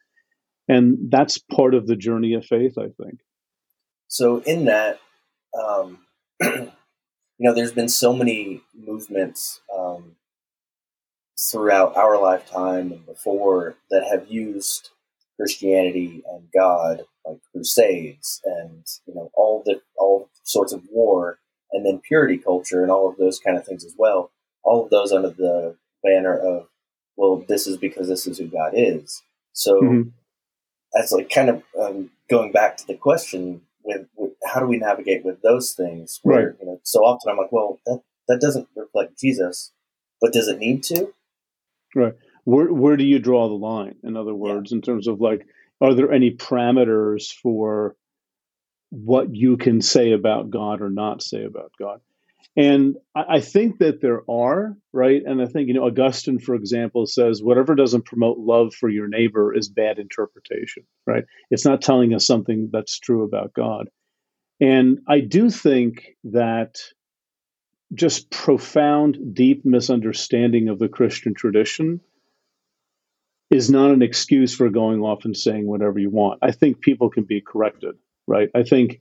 And 0.69 1.11
that's 1.11 1.39
part 1.39 1.75
of 1.75 1.87
the 1.87 1.97
journey 1.97 2.35
of 2.35 2.47
faith 2.47 2.79
i 2.79 2.89
think. 3.03 3.21
So 4.09 4.39
in 4.41 4.67
that 4.67 5.01
um, 5.59 5.99
you 6.43 6.71
know 7.41 7.55
there's 7.55 7.73
been 7.73 7.89
so 7.89 8.13
many 8.13 8.63
movements 8.75 9.61
um, 9.77 10.17
throughout 11.51 11.97
our 11.97 12.21
lifetime 12.21 12.93
and 12.93 13.07
before 13.07 13.77
that 13.91 14.05
have 14.11 14.31
used 14.31 14.91
christianity 15.37 16.23
and 16.31 16.47
god 16.55 17.03
like 17.25 17.39
crusades 17.51 18.41
and 18.45 18.87
you 19.07 19.15
know 19.15 19.31
all 19.35 19.63
the 19.65 19.81
all 19.97 20.29
sorts 20.45 20.73
of 20.73 20.83
war 20.91 21.39
and 21.73 21.85
then 21.85 22.01
purity 22.07 22.39
culture 22.39 22.83
and 22.83 22.91
all 22.91 23.09
of 23.09 23.17
those 23.17 23.39
kind 23.39 23.57
of 23.57 23.65
things 23.65 23.85
as 23.85 23.95
well. 23.97 24.31
All 24.63 24.85
of 24.85 24.91
those 24.91 25.13
under 25.13 25.31
the 25.31 25.77
banner 26.03 26.37
of, 26.37 26.69
well, 27.17 27.45
this 27.49 27.67
is 27.67 27.77
because 27.77 28.09
this 28.09 28.27
is 28.27 28.39
who 28.39 28.47
God 28.47 28.73
is. 28.75 29.23
So 29.53 29.81
mm-hmm. 29.81 30.09
that's 30.93 31.13
like 31.13 31.31
kind 31.31 31.51
of 31.51 31.63
um, 31.81 32.11
going 32.31 32.53
back 32.53 32.77
to 32.79 32.87
the 32.87 32.95
question 32.95 33.63
with, 33.85 34.07
with, 34.17 34.33
how 34.45 34.61
do 34.61 34.67
we 34.67 34.79
navigate 34.79 35.25
with 35.25 35.43
those 35.43 35.73
things? 35.73 36.21
Where 36.23 36.49
right. 36.49 36.57
you 36.61 36.67
know, 36.67 36.81
so 36.85 37.01
often 37.01 37.31
I'm 37.31 37.39
like, 37.39 37.53
well, 37.53 37.81
that 37.87 38.01
that 38.29 38.41
doesn't 38.41 38.69
reflect 38.77 39.19
Jesus, 39.19 39.73
but 40.21 40.33
does 40.33 40.49
it 40.49 40.59
need 40.59 40.83
to? 40.85 41.13
Right. 41.95 42.15
Where 42.45 42.73
where 42.73 42.97
do 42.97 43.05
you 43.05 43.19
draw 43.19 43.49
the 43.49 43.55
line? 43.55 43.97
In 44.03 44.17
other 44.17 44.35
words, 44.35 44.71
yeah. 44.71 44.77
in 44.77 44.83
terms 44.83 45.07
of 45.07 45.21
like, 45.21 45.47
are 45.81 45.95
there 45.95 46.13
any 46.13 46.31
parameters 46.31 47.33
for 47.33 47.97
what 48.93 49.35
you 49.35 49.57
can 49.57 49.81
say 49.81 50.13
about 50.13 50.51
God 50.51 50.83
or 50.83 50.91
not 50.91 51.23
say 51.23 51.45
about 51.45 51.73
God. 51.79 52.01
And 52.59 52.97
I, 53.17 53.37
I 53.37 53.41
think 53.41 53.79
that 53.79 54.03
there 54.03 54.23
are, 54.31 54.77
right? 54.93 55.23
And 55.25 55.41
I 55.41 55.47
think, 55.47 55.69
you 55.69 55.75
know, 55.75 55.87
Augustine, 55.87 56.39
for 56.39 56.55
example, 56.55 57.07
says 57.07 57.43
whatever 57.43 57.75
doesn't 57.75 58.05
promote 58.05 58.37
love 58.39 58.75
for 58.75 58.91
your 58.91 59.09
neighbor 59.09 59.55
is 59.57 59.71
bad 59.71 59.99
interpretation, 59.99 60.85
right? 61.07 61.25
It's 61.51 61.65
not 61.65 61.81
telling 61.81 62.13
us 62.13 62.27
something 62.27 62.69
that's 62.71 62.99
true 62.99 63.25
about 63.25 63.55
God. 63.55 63.89
And 64.61 64.99
I 65.09 65.21
do 65.21 65.49
think 65.49 66.15
that 66.25 66.79
just 67.95 68.31
profound, 68.31 69.35
deep 69.35 69.65
misunderstanding 69.65 70.69
of 70.69 70.79
the 70.79 70.89
Christian 70.89 71.33
tradition 71.33 72.03
is 73.51 73.71
not 73.71 73.91
an 73.91 74.03
excuse 74.03 74.55
for 74.55 74.69
going 74.69 75.01
off 75.01 75.25
and 75.25 75.37
saying 75.37 75.67
whatever 75.67 75.99
you 75.99 76.11
want. 76.11 76.41
I 76.43 76.53
think 76.53 76.83
people 76.83 77.09
can 77.09 77.25
be 77.25 77.41
corrected 77.41 77.97
right? 78.27 78.49
I 78.55 78.63
think, 78.63 79.01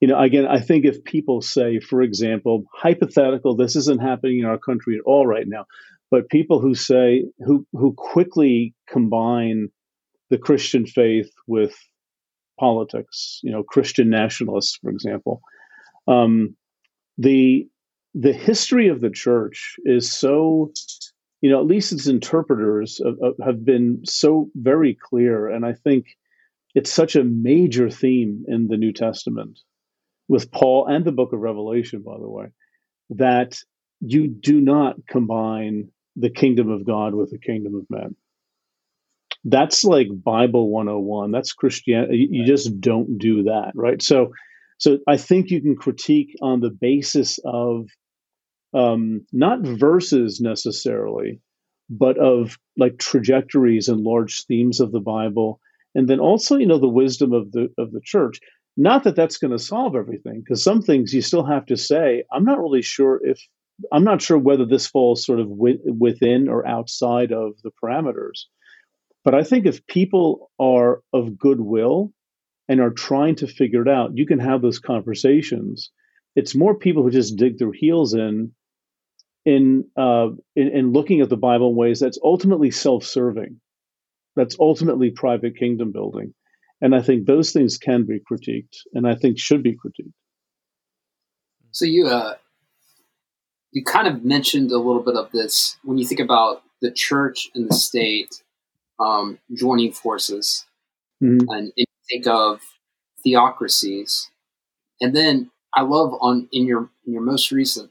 you 0.00 0.08
know, 0.08 0.18
again, 0.18 0.46
I 0.46 0.60
think 0.60 0.84
if 0.84 1.02
people 1.04 1.40
say, 1.40 1.80
for 1.80 2.02
example, 2.02 2.64
hypothetical, 2.72 3.56
this 3.56 3.76
isn't 3.76 4.02
happening 4.02 4.40
in 4.40 4.44
our 4.44 4.58
country 4.58 4.96
at 4.96 5.04
all 5.04 5.26
right 5.26 5.46
now, 5.46 5.64
but 6.10 6.28
people 6.28 6.60
who 6.60 6.74
say, 6.74 7.24
who, 7.44 7.66
who 7.72 7.94
quickly 7.96 8.74
combine 8.88 9.68
the 10.30 10.38
Christian 10.38 10.86
faith 10.86 11.30
with 11.46 11.76
politics, 12.58 13.40
you 13.42 13.52
know, 13.52 13.62
Christian 13.62 14.10
nationalists, 14.10 14.78
for 14.82 14.90
example, 14.90 15.40
um, 16.08 16.56
the 17.18 17.66
the 18.14 18.32
history 18.32 18.88
of 18.88 19.00
the 19.00 19.10
church 19.10 19.76
is 19.84 20.10
so 20.10 20.72
you 21.42 21.50
know 21.50 21.60
at 21.60 21.66
least 21.66 21.92
its 21.92 22.06
interpreters 22.06 23.00
have, 23.04 23.34
have 23.44 23.64
been 23.64 24.00
so 24.04 24.48
very 24.56 24.94
clear 24.94 25.48
and 25.48 25.66
i 25.66 25.72
think 25.72 26.06
it's 26.76 26.92
such 26.92 27.16
a 27.16 27.24
major 27.24 27.88
theme 27.88 28.44
in 28.46 28.68
the 28.68 28.76
New 28.76 28.92
Testament 28.92 29.58
with 30.28 30.52
Paul 30.52 30.86
and 30.86 31.06
the 31.06 31.10
book 31.10 31.32
of 31.32 31.40
Revelation, 31.40 32.02
by 32.02 32.18
the 32.18 32.28
way, 32.28 32.48
that 33.10 33.58
you 34.00 34.28
do 34.28 34.60
not 34.60 34.96
combine 35.08 35.88
the 36.16 36.28
kingdom 36.28 36.68
of 36.70 36.84
God 36.84 37.14
with 37.14 37.30
the 37.30 37.38
kingdom 37.38 37.76
of 37.76 37.86
men. 37.88 38.14
That's 39.42 39.84
like 39.84 40.08
Bible 40.12 40.68
101. 40.68 41.30
That's 41.30 41.54
Christianity. 41.54 42.28
You 42.30 42.44
just 42.44 42.78
don't 42.78 43.16
do 43.16 43.44
that, 43.44 43.72
right? 43.74 44.02
So, 44.02 44.32
so 44.76 44.98
I 45.08 45.16
think 45.16 45.48
you 45.48 45.62
can 45.62 45.76
critique 45.76 46.36
on 46.42 46.60
the 46.60 46.70
basis 46.70 47.38
of 47.42 47.88
um, 48.74 49.24
not 49.32 49.62
verses 49.62 50.42
necessarily, 50.42 51.40
but 51.88 52.18
of 52.18 52.58
like 52.76 52.98
trajectories 52.98 53.88
and 53.88 54.00
large 54.02 54.44
themes 54.44 54.80
of 54.80 54.92
the 54.92 55.00
Bible 55.00 55.58
and 55.96 56.08
then 56.08 56.20
also 56.20 56.56
you 56.56 56.66
know 56.66 56.78
the 56.78 56.88
wisdom 56.88 57.32
of 57.32 57.50
the 57.50 57.68
of 57.78 57.90
the 57.90 58.00
church 58.04 58.38
not 58.76 59.02
that 59.02 59.16
that's 59.16 59.38
going 59.38 59.50
to 59.50 59.58
solve 59.58 59.96
everything 59.96 60.40
because 60.40 60.62
some 60.62 60.80
things 60.80 61.12
you 61.12 61.22
still 61.22 61.44
have 61.44 61.66
to 61.66 61.76
say 61.76 62.22
i'm 62.32 62.44
not 62.44 62.60
really 62.60 62.82
sure 62.82 63.20
if 63.24 63.40
I'm 63.92 64.04
not 64.04 64.22
sure 64.22 64.38
whether 64.38 64.64
this 64.64 64.86
falls 64.86 65.24
sort 65.24 65.40
of 65.40 65.48
wi- 65.48 65.78
within 65.86 66.48
or 66.48 66.66
outside 66.66 67.32
of 67.32 67.60
the 67.62 67.70
parameters. 67.82 68.44
But 69.24 69.34
I 69.34 69.42
think 69.42 69.66
if 69.66 69.86
people 69.86 70.50
are 70.58 71.02
of 71.12 71.38
goodwill 71.38 72.12
and 72.68 72.80
are 72.80 72.90
trying 72.90 73.36
to 73.36 73.46
figure 73.46 73.82
it 73.82 73.88
out, 73.88 74.16
you 74.16 74.26
can 74.26 74.38
have 74.38 74.62
those 74.62 74.78
conversations. 74.78 75.90
It's 76.36 76.54
more 76.54 76.74
people 76.74 77.02
who 77.02 77.10
just 77.10 77.36
dig 77.36 77.58
their 77.58 77.72
heels 77.72 78.14
in 78.14 78.52
in 79.44 79.84
uh, 79.96 80.28
in, 80.54 80.68
in 80.68 80.92
looking 80.92 81.20
at 81.20 81.28
the 81.28 81.36
Bible 81.36 81.70
in 81.70 81.76
ways 81.76 82.00
that's 82.00 82.18
ultimately 82.22 82.70
self-serving, 82.70 83.60
that's 84.36 84.56
ultimately 84.60 85.10
private 85.10 85.56
kingdom 85.56 85.92
building, 85.92 86.34
and 86.80 86.94
I 86.94 87.00
think 87.02 87.26
those 87.26 87.52
things 87.52 87.78
can 87.78 88.04
be 88.04 88.20
critiqued, 88.20 88.76
and 88.92 89.08
I 89.08 89.14
think 89.14 89.38
should 89.38 89.62
be 89.62 89.72
critiqued. 89.72 90.12
So 91.72 91.84
you 91.84 92.06
uh, 92.06 92.34
you 93.72 93.84
kind 93.84 94.06
of 94.08 94.24
mentioned 94.24 94.70
a 94.70 94.78
little 94.78 95.02
bit 95.02 95.16
of 95.16 95.32
this 95.32 95.76
when 95.82 95.98
you 95.98 96.06
think 96.06 96.20
about 96.20 96.62
the 96.80 96.90
church 96.90 97.50
and 97.54 97.68
the 97.68 97.74
state 97.74 98.42
um, 99.00 99.38
joining 99.54 99.92
forces, 99.92 100.66
Mhm. 101.22 101.40
and, 101.40 101.50
and 101.50 101.72
you 101.76 101.84
think 102.10 102.26
of 102.26 102.60
theocracies, 103.22 104.30
and 105.00 105.14
then 105.14 105.50
I 105.74 105.82
love 105.82 106.14
on 106.20 106.48
in 106.52 106.66
your 106.66 106.90
in 107.06 107.12
your 107.12 107.22
most 107.22 107.50
recent 107.50 107.90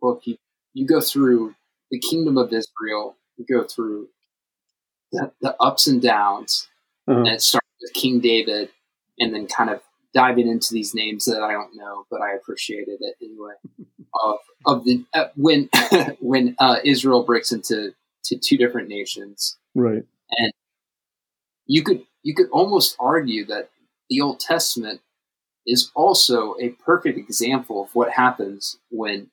book 0.00 0.22
you 0.26 0.36
you 0.74 0.86
go 0.86 1.00
through 1.00 1.54
the 1.90 1.98
kingdom 1.98 2.36
of 2.36 2.52
Israel, 2.52 3.16
you 3.36 3.46
go 3.46 3.64
through 3.64 4.08
the, 5.12 5.32
the 5.40 5.56
ups 5.60 5.86
and 5.86 6.00
downs, 6.02 6.68
Uh-huh. 7.08 7.18
and 7.20 7.28
it 7.28 7.40
starts 7.42 7.66
with 7.80 7.92
King 7.94 8.20
David, 8.20 8.70
and 9.18 9.34
then 9.34 9.46
kind 9.46 9.70
of 9.70 9.80
diving 10.14 10.48
into 10.48 10.72
these 10.72 10.94
names 10.94 11.24
that 11.26 11.42
I 11.42 11.52
don't 11.52 11.76
know, 11.76 12.06
but 12.10 12.20
I 12.22 12.34
appreciated 12.34 12.98
it 13.00 13.16
anyway. 13.22 13.54
Of 14.24 14.38
of 14.64 14.84
the 14.84 15.04
uh, 15.12 15.26
when 15.36 15.68
when 16.20 16.56
uh, 16.58 16.76
Israel 16.84 17.22
breaks 17.24 17.52
into 17.52 17.92
to 18.24 18.38
two 18.38 18.56
different 18.56 18.88
nations, 18.88 19.58
Right. 19.74 20.04
And 20.38 20.52
you 21.66 21.82
could 21.82 22.02
you 22.22 22.34
could 22.34 22.48
almost 22.50 22.96
argue 22.98 23.44
that 23.46 23.68
the 24.08 24.22
Old 24.22 24.40
Testament 24.40 25.00
is 25.66 25.90
also 25.94 26.54
a 26.60 26.70
perfect 26.70 27.18
example 27.18 27.82
of 27.82 27.94
what 27.94 28.12
happens 28.12 28.78
when 28.90 29.30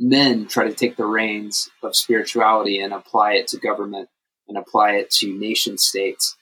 men 0.00 0.46
try 0.46 0.66
to 0.68 0.74
take 0.74 0.96
the 0.96 1.06
reins 1.06 1.70
of 1.82 1.94
spirituality 1.94 2.80
and 2.80 2.92
apply 2.92 3.34
it 3.34 3.46
to 3.48 3.58
government 3.58 4.08
and 4.48 4.56
apply 4.56 4.92
it 4.92 5.10
to 5.10 5.38
nation 5.38 5.78
states. 5.78 6.36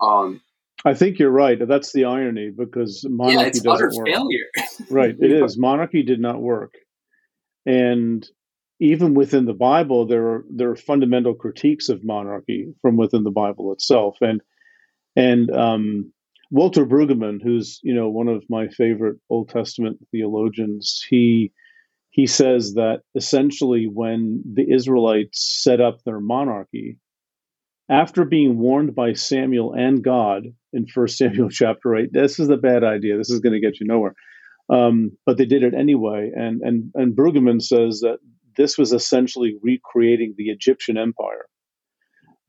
Um, 0.00 0.40
I 0.84 0.94
think 0.94 1.18
you're 1.18 1.30
right. 1.30 1.58
That's 1.66 1.92
the 1.92 2.04
irony 2.04 2.50
because 2.56 3.04
monarchy 3.08 3.36
yeah, 3.36 3.46
it's 3.46 3.60
doesn't 3.60 3.86
utter 3.86 3.96
work. 3.96 4.06
failure. 4.06 4.46
Right, 4.90 5.16
it 5.18 5.32
is. 5.32 5.58
Monarchy 5.58 6.02
did 6.02 6.20
not 6.20 6.40
work, 6.40 6.74
and 7.64 8.26
even 8.78 9.14
within 9.14 9.46
the 9.46 9.54
Bible, 9.54 10.06
there 10.06 10.26
are 10.26 10.44
there 10.50 10.70
are 10.70 10.76
fundamental 10.76 11.34
critiques 11.34 11.88
of 11.88 12.04
monarchy 12.04 12.74
from 12.82 12.96
within 12.96 13.24
the 13.24 13.30
Bible 13.30 13.72
itself. 13.72 14.18
And 14.20 14.40
and 15.16 15.50
um, 15.50 16.12
Walter 16.50 16.84
Brueggemann, 16.84 17.42
who's 17.42 17.80
you 17.82 17.94
know 17.94 18.08
one 18.08 18.28
of 18.28 18.44
my 18.48 18.68
favorite 18.68 19.16
Old 19.30 19.48
Testament 19.48 19.98
theologians, 20.10 21.04
he 21.08 21.52
he 22.10 22.26
says 22.26 22.74
that 22.74 23.00
essentially 23.14 23.86
when 23.86 24.42
the 24.54 24.70
Israelites 24.70 25.62
set 25.62 25.80
up 25.80 26.02
their 26.04 26.20
monarchy, 26.20 26.98
after 27.88 28.24
being 28.24 28.58
warned 28.58 28.94
by 28.94 29.12
Samuel 29.12 29.72
and 29.74 30.02
God 30.02 30.46
in 30.72 30.86
First 30.86 31.18
Samuel 31.18 31.50
chapter 31.50 31.96
eight, 31.96 32.12
this 32.12 32.38
is 32.38 32.48
a 32.48 32.56
bad 32.56 32.84
idea. 32.84 33.16
This 33.16 33.30
is 33.30 33.40
going 33.40 33.54
to 33.54 33.60
get 33.60 33.80
you 33.80 33.86
nowhere. 33.86 34.14
Um, 34.68 35.12
but 35.24 35.36
they 35.36 35.46
did 35.46 35.62
it 35.62 35.74
anyway. 35.74 36.32
And 36.34 36.60
and 36.62 36.90
and 36.94 37.16
Brueggemann 37.16 37.62
says 37.62 38.00
that 38.00 38.18
this 38.56 38.76
was 38.76 38.92
essentially 38.92 39.56
recreating 39.62 40.34
the 40.36 40.50
Egyptian 40.50 40.96
empire 40.96 41.46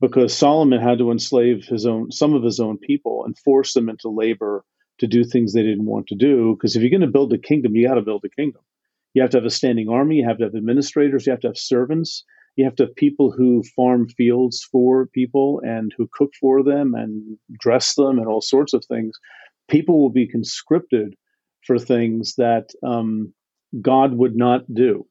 because 0.00 0.36
Solomon 0.36 0.80
had 0.80 0.98
to 0.98 1.10
enslave 1.10 1.64
his 1.64 1.86
own 1.86 2.10
some 2.10 2.34
of 2.34 2.42
his 2.42 2.60
own 2.60 2.78
people 2.78 3.24
and 3.24 3.38
force 3.38 3.74
them 3.74 3.88
into 3.88 4.08
labor 4.08 4.64
to 4.98 5.06
do 5.06 5.24
things 5.24 5.52
they 5.52 5.62
didn't 5.62 5.86
want 5.86 6.08
to 6.08 6.16
do. 6.16 6.56
Because 6.56 6.74
if 6.74 6.82
you're 6.82 6.90
going 6.90 7.02
to 7.02 7.06
build 7.06 7.32
a 7.32 7.38
kingdom, 7.38 7.76
you 7.76 7.86
got 7.86 7.94
to 7.94 8.02
build 8.02 8.24
a 8.24 8.28
kingdom. 8.28 8.62
You 9.14 9.22
have 9.22 9.30
to 9.32 9.38
have 9.38 9.44
a 9.44 9.50
standing 9.50 9.88
army. 9.88 10.16
You 10.16 10.28
have 10.28 10.38
to 10.38 10.44
have 10.44 10.54
administrators. 10.54 11.26
You 11.26 11.32
have 11.32 11.40
to 11.40 11.48
have 11.48 11.58
servants. 11.58 12.24
You 12.58 12.64
have 12.64 12.74
to 12.76 12.86
have 12.86 12.96
people 12.96 13.30
who 13.30 13.62
farm 13.76 14.08
fields 14.08 14.66
for 14.72 15.06
people 15.06 15.62
and 15.64 15.94
who 15.96 16.08
cook 16.12 16.32
for 16.40 16.64
them 16.64 16.92
and 16.92 17.38
dress 17.60 17.94
them 17.94 18.18
and 18.18 18.26
all 18.26 18.40
sorts 18.40 18.72
of 18.74 18.84
things. 18.84 19.16
People 19.68 20.02
will 20.02 20.10
be 20.10 20.26
conscripted 20.26 21.14
for 21.64 21.78
things 21.78 22.34
that 22.34 22.70
um, 22.84 23.32
God 23.80 24.14
would 24.14 24.34
not 24.34 24.62
do, 24.74 25.06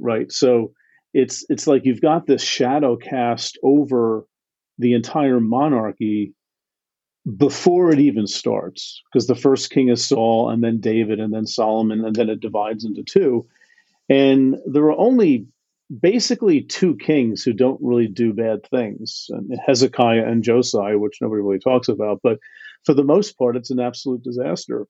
right? 0.00 0.32
So 0.32 0.72
it's 1.12 1.44
it's 1.50 1.66
like 1.66 1.84
you've 1.84 2.00
got 2.00 2.26
this 2.26 2.42
shadow 2.42 2.96
cast 2.96 3.58
over 3.62 4.24
the 4.78 4.94
entire 4.94 5.38
monarchy 5.38 6.32
before 7.36 7.92
it 7.92 7.98
even 7.98 8.26
starts, 8.26 9.02
because 9.12 9.26
the 9.26 9.34
first 9.34 9.68
king 9.70 9.90
is 9.90 10.02
Saul, 10.02 10.48
and 10.48 10.64
then 10.64 10.80
David, 10.80 11.20
and 11.20 11.34
then 11.34 11.46
Solomon, 11.46 12.04
and 12.06 12.16
then 12.16 12.30
it 12.30 12.40
divides 12.40 12.84
into 12.86 13.02
two. 13.02 13.46
And 14.08 14.56
there 14.64 14.84
are 14.84 14.98
only 14.98 15.46
basically 16.00 16.62
two 16.62 16.96
kings 16.96 17.42
who 17.42 17.52
don't 17.52 17.80
really 17.80 18.08
do 18.08 18.32
bad 18.32 18.66
things 18.70 19.28
Hezekiah 19.66 20.24
and 20.26 20.42
Josiah, 20.42 20.98
which 20.98 21.18
nobody 21.20 21.42
really 21.42 21.58
talks 21.58 21.88
about. 21.88 22.20
But 22.22 22.38
for 22.84 22.94
the 22.94 23.04
most 23.04 23.38
part, 23.38 23.56
it's 23.56 23.70
an 23.70 23.80
absolute 23.80 24.22
disaster. 24.22 24.86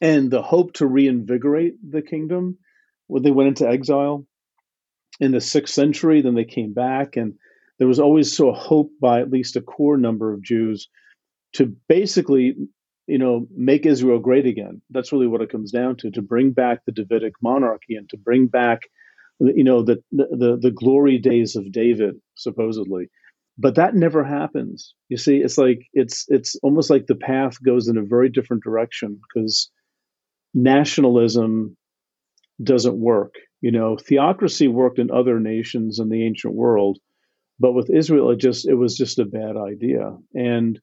And 0.00 0.30
the 0.30 0.42
hope 0.42 0.72
to 0.74 0.86
reinvigorate 0.86 1.74
the 1.88 2.02
kingdom 2.02 2.58
when 3.08 3.22
they 3.22 3.30
went 3.30 3.48
into 3.48 3.68
exile 3.68 4.26
in 5.18 5.32
the 5.32 5.40
sixth 5.40 5.74
century, 5.74 6.22
then 6.22 6.34
they 6.34 6.44
came 6.44 6.72
back, 6.72 7.16
and 7.16 7.34
there 7.78 7.88
was 7.88 8.00
always 8.00 8.34
so 8.34 8.48
a 8.48 8.54
hope 8.54 8.90
by 9.00 9.20
at 9.20 9.30
least 9.30 9.56
a 9.56 9.60
core 9.60 9.98
number 9.98 10.32
of 10.32 10.42
Jews 10.42 10.88
to 11.54 11.66
basically 11.88 12.54
you 13.06 13.18
know 13.18 13.46
make 13.56 13.86
israel 13.86 14.20
great 14.20 14.46
again 14.46 14.80
that's 14.90 15.10
really 15.10 15.26
what 15.26 15.40
it 15.40 15.50
comes 15.50 15.72
down 15.72 15.96
to 15.96 16.10
to 16.12 16.22
bring 16.22 16.52
back 16.52 16.84
the 16.84 16.92
davidic 16.92 17.32
monarchy 17.42 17.96
and 17.96 18.08
to 18.08 18.16
bring 18.16 18.46
back 18.46 18.82
you 19.40 19.64
know 19.64 19.82
the 19.82 20.02
the, 20.12 20.58
the 20.60 20.70
glory 20.70 21.18
days 21.18 21.56
of 21.56 21.72
david 21.72 22.14
supposedly. 22.36 23.08
But 23.58 23.74
that 23.74 23.94
never 23.94 24.24
happens. 24.24 24.94
You 25.10 25.18
see 25.18 25.36
it's 25.38 25.58
like 25.58 25.80
it's 25.92 26.24
it's 26.28 26.56
almost 26.62 26.88
like 26.88 27.06
the 27.06 27.14
path 27.14 27.62
goes 27.62 27.88
in 27.88 27.98
a 27.98 28.02
very 28.02 28.30
different 28.30 28.62
direction 28.62 29.20
because 29.28 29.70
nationalism 30.54 31.76
doesn't 32.62 32.98
work. 32.98 33.34
You 33.60 33.72
know 33.72 33.96
theocracy 33.96 34.68
worked 34.68 34.98
in 34.98 35.10
other 35.10 35.38
nations 35.40 35.98
in 35.98 36.08
the 36.08 36.24
ancient 36.24 36.54
world 36.54 36.98
but 37.58 37.72
with 37.72 37.90
israel 37.90 38.30
it 38.30 38.38
just 38.38 38.66
it 38.66 38.74
was 38.74 38.96
just 38.96 39.18
a 39.18 39.24
bad 39.26 39.56
idea. 39.56 40.16
And 40.34 40.80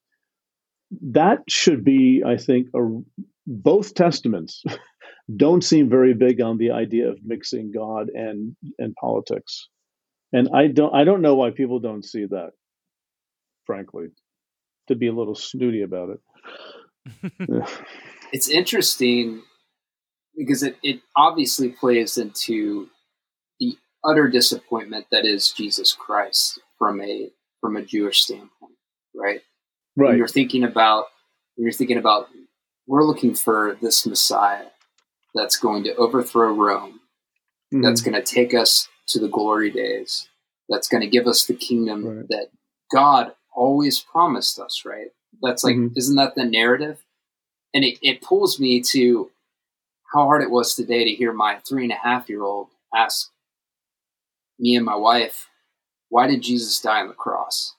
that 1.01 1.39
should 1.49 1.83
be, 1.83 2.23
I 2.25 2.37
think, 2.37 2.67
a, 2.75 2.79
both 3.45 3.93
testaments 3.93 4.63
don't 5.35 5.63
seem 5.63 5.89
very 5.89 6.13
big 6.13 6.41
on 6.41 6.57
the 6.57 6.71
idea 6.71 7.09
of 7.09 7.19
mixing 7.23 7.71
God 7.71 8.09
and 8.09 8.55
and 8.79 8.95
politics, 8.95 9.67
and 10.31 10.49
I 10.53 10.67
don't 10.67 10.93
I 10.95 11.03
don't 11.03 11.21
know 11.21 11.35
why 11.35 11.51
people 11.51 11.79
don't 11.79 12.05
see 12.05 12.25
that. 12.25 12.51
Frankly, 13.65 14.07
to 14.87 14.95
be 14.95 15.07
a 15.07 15.13
little 15.13 15.35
snooty 15.35 15.81
about 15.81 16.09
it. 16.11 16.19
it's 18.31 18.49
interesting 18.49 19.41
because 20.37 20.63
it, 20.63 20.77
it 20.83 21.01
obviously 21.15 21.69
plays 21.69 22.17
into 22.17 22.87
the 23.59 23.77
utter 24.05 24.29
disappointment 24.29 25.07
that 25.11 25.25
is 25.25 25.51
Jesus 25.51 25.93
Christ 25.93 26.59
from 26.79 27.01
a 27.01 27.29
from 27.59 27.75
a 27.75 27.81
Jewish 27.81 28.21
standpoint, 28.21 28.75
right? 29.13 29.41
When 29.95 30.09
right. 30.09 30.17
you're 30.17 30.27
thinking 30.27 30.63
about 30.63 31.07
when 31.55 31.65
you're 31.65 31.73
thinking 31.73 31.97
about 31.97 32.29
we're 32.87 33.03
looking 33.03 33.35
for 33.35 33.77
this 33.81 34.05
Messiah 34.05 34.67
that's 35.35 35.57
going 35.57 35.83
to 35.85 35.95
overthrow 35.95 36.51
Rome, 36.53 37.01
Mhm. 37.73 37.83
that's 37.83 38.01
going 38.01 38.13
to 38.15 38.21
take 38.23 38.53
us 38.53 38.87
to 39.07 39.19
the 39.19 39.27
glory 39.27 39.69
days, 39.71 40.29
that's 40.69 40.87
going 40.87 41.01
to 41.01 41.07
give 41.07 41.27
us 41.27 41.45
the 41.45 41.53
kingdom 41.55 42.05
Right. 42.05 42.27
that 42.29 42.49
God 42.91 43.35
always 43.53 43.99
promised 43.99 44.59
us, 44.59 44.83
right? 44.85 45.11
That's 45.41 45.63
like, 45.63 45.75
Mhm. 45.75 45.97
isn't 45.97 46.15
that 46.15 46.35
the 46.35 46.45
narrative? 46.45 47.03
And 47.73 47.83
it, 47.83 47.99
it 48.01 48.21
pulls 48.21 48.59
me 48.59 48.81
to 48.91 49.31
how 50.13 50.25
hard 50.25 50.41
it 50.41 50.49
was 50.51 50.75
today 50.75 51.03
to 51.03 51.11
hear 51.15 51.33
my 51.33 51.59
three 51.67 51.83
and 51.83 51.91
a 51.91 51.95
half 51.95 52.29
year 52.29 52.43
old 52.43 52.69
ask 52.95 53.31
me 54.59 54.75
and 54.75 54.85
my 54.85 54.95
wife, 54.95 55.49
why 56.09 56.25
did 56.27 56.41
Jesus 56.41 56.79
die 56.81 57.01
on 57.01 57.09
the 57.09 57.13
cross? 57.13 57.75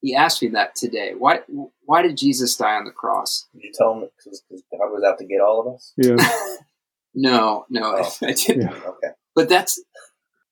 He 0.00 0.14
asked 0.14 0.40
me 0.40 0.48
that 0.48 0.74
today. 0.74 1.14
Why, 1.14 1.42
why 1.84 2.00
did 2.02 2.16
Jesus 2.16 2.56
die 2.56 2.74
on 2.76 2.86
the 2.86 2.90
cross? 2.90 3.46
Did 3.52 3.64
you 3.64 3.72
tell 3.74 3.92
him 3.92 4.08
because 4.16 4.42
God 4.72 4.90
was 4.90 5.04
out 5.04 5.18
to 5.18 5.26
get 5.26 5.40
all 5.42 5.60
of 5.60 5.74
us? 5.74 5.92
yeah. 5.96 6.16
No, 7.14 7.66
no, 7.70 7.96
Oh. 7.98 8.12
I 8.22 8.32
didn't. 8.32 8.62
Yeah. 8.62 8.74
Okay. 8.74 9.08
But 9.34 9.48
that's 9.48 9.82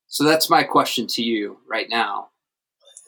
so. 0.07 0.25
That's 0.25 0.49
my 0.51 0.63
question 0.63 1.07
to 1.09 1.23
you 1.23 1.59
right 1.69 1.87
now. 1.89 2.29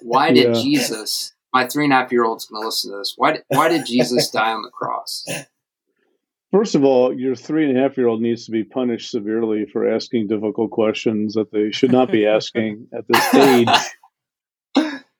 Why 0.03 0.33
did 0.33 0.55
Yeah. 0.57 0.63
Jesus? 0.63 1.33
My 1.53 1.67
three 1.67 1.85
and 1.85 1.93
a 1.93 1.97
half 1.97 2.13
year 2.13 2.25
old's 2.25 2.45
going 2.47 2.63
to 2.63 2.67
listen 2.67 2.93
to 2.93 2.99
this. 2.99 3.15
Why? 3.17 3.33
Did, 3.33 3.43
why 3.49 3.69
did 3.69 3.87
Jesus 3.87 4.31
die 4.33 4.53
on 4.53 4.63
the 4.63 4.71
cross? 4.71 5.25
First 6.53 6.75
of 6.75 6.85
all, 6.85 7.13
your 7.17 7.35
three 7.37 7.69
and 7.69 7.77
a 7.77 7.81
half 7.81 7.97
year 7.97 8.07
old 8.09 8.21
needs 8.21 8.45
to 8.47 8.51
be 8.51 8.65
punished 8.65 9.11
severely 9.11 9.67
for 9.73 9.89
asking 9.89 10.29
difficult 10.29 10.71
questions 10.71 11.35
that 11.35 11.53
they 11.53 11.71
should 11.71 11.93
not 11.93 12.11
be 12.11 12.27
asking 12.37 12.89
at 12.97 13.05
this 13.09 13.35
age. 13.35 13.69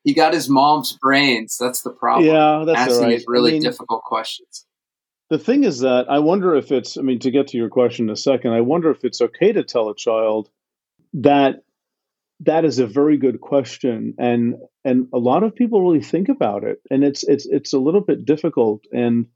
he 0.03 0.13
got 0.13 0.33
his 0.33 0.49
mom's 0.49 0.97
brains. 1.01 1.57
That's 1.59 1.81
the 1.83 1.91
problem. 1.91 2.27
Yeah, 2.27 2.63
that's 2.65 2.91
asking 2.91 3.03
right. 3.07 3.19
it 3.19 3.23
really 3.27 3.51
I 3.51 3.53
mean, 3.55 3.63
difficult 3.63 4.03
questions. 4.03 4.65
The 5.31 5.39
thing 5.39 5.63
is 5.63 5.79
that 5.79 6.07
I 6.09 6.19
wonder 6.19 6.55
if 6.55 6.73
it's, 6.73 6.97
I 6.97 7.03
mean, 7.03 7.19
to 7.19 7.31
get 7.31 7.47
to 7.47 7.57
your 7.57 7.69
question 7.69 8.09
in 8.09 8.11
a 8.11 8.17
second, 8.17 8.51
I 8.51 8.59
wonder 8.59 8.91
if 8.91 9.05
it's 9.05 9.21
okay 9.21 9.53
to 9.53 9.63
tell 9.63 9.87
a 9.87 9.95
child 9.95 10.49
that 11.13 11.63
that 12.41 12.65
is 12.65 12.79
a 12.79 12.85
very 12.85 13.15
good 13.15 13.39
question 13.39 14.15
and 14.19 14.55
and 14.83 15.07
a 15.13 15.17
lot 15.17 15.43
of 15.43 15.55
people 15.55 15.81
really 15.81 16.03
think 16.03 16.27
about 16.27 16.65
it 16.65 16.81
and 16.89 17.05
it's 17.05 17.23
it's 17.23 17.45
it's 17.45 17.71
a 17.71 17.79
little 17.79 18.01
bit 18.01 18.25
difficult 18.25 18.83
and 18.91 19.27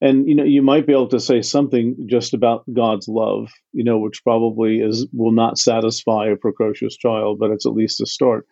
and 0.00 0.28
you 0.28 0.34
know 0.34 0.44
you 0.44 0.62
might 0.62 0.86
be 0.86 0.92
able 0.92 1.08
to 1.08 1.18
say 1.18 1.42
something 1.42 2.06
just 2.08 2.32
about 2.32 2.64
god's 2.72 3.08
love 3.08 3.50
you 3.72 3.82
know 3.82 3.98
which 3.98 4.22
probably 4.22 4.78
is 4.78 5.06
will 5.12 5.32
not 5.32 5.58
satisfy 5.58 6.28
a 6.28 6.36
precocious 6.36 6.96
child 6.96 7.38
but 7.38 7.50
it's 7.50 7.66
at 7.66 7.74
least 7.74 8.00
a 8.00 8.06
start. 8.06 8.46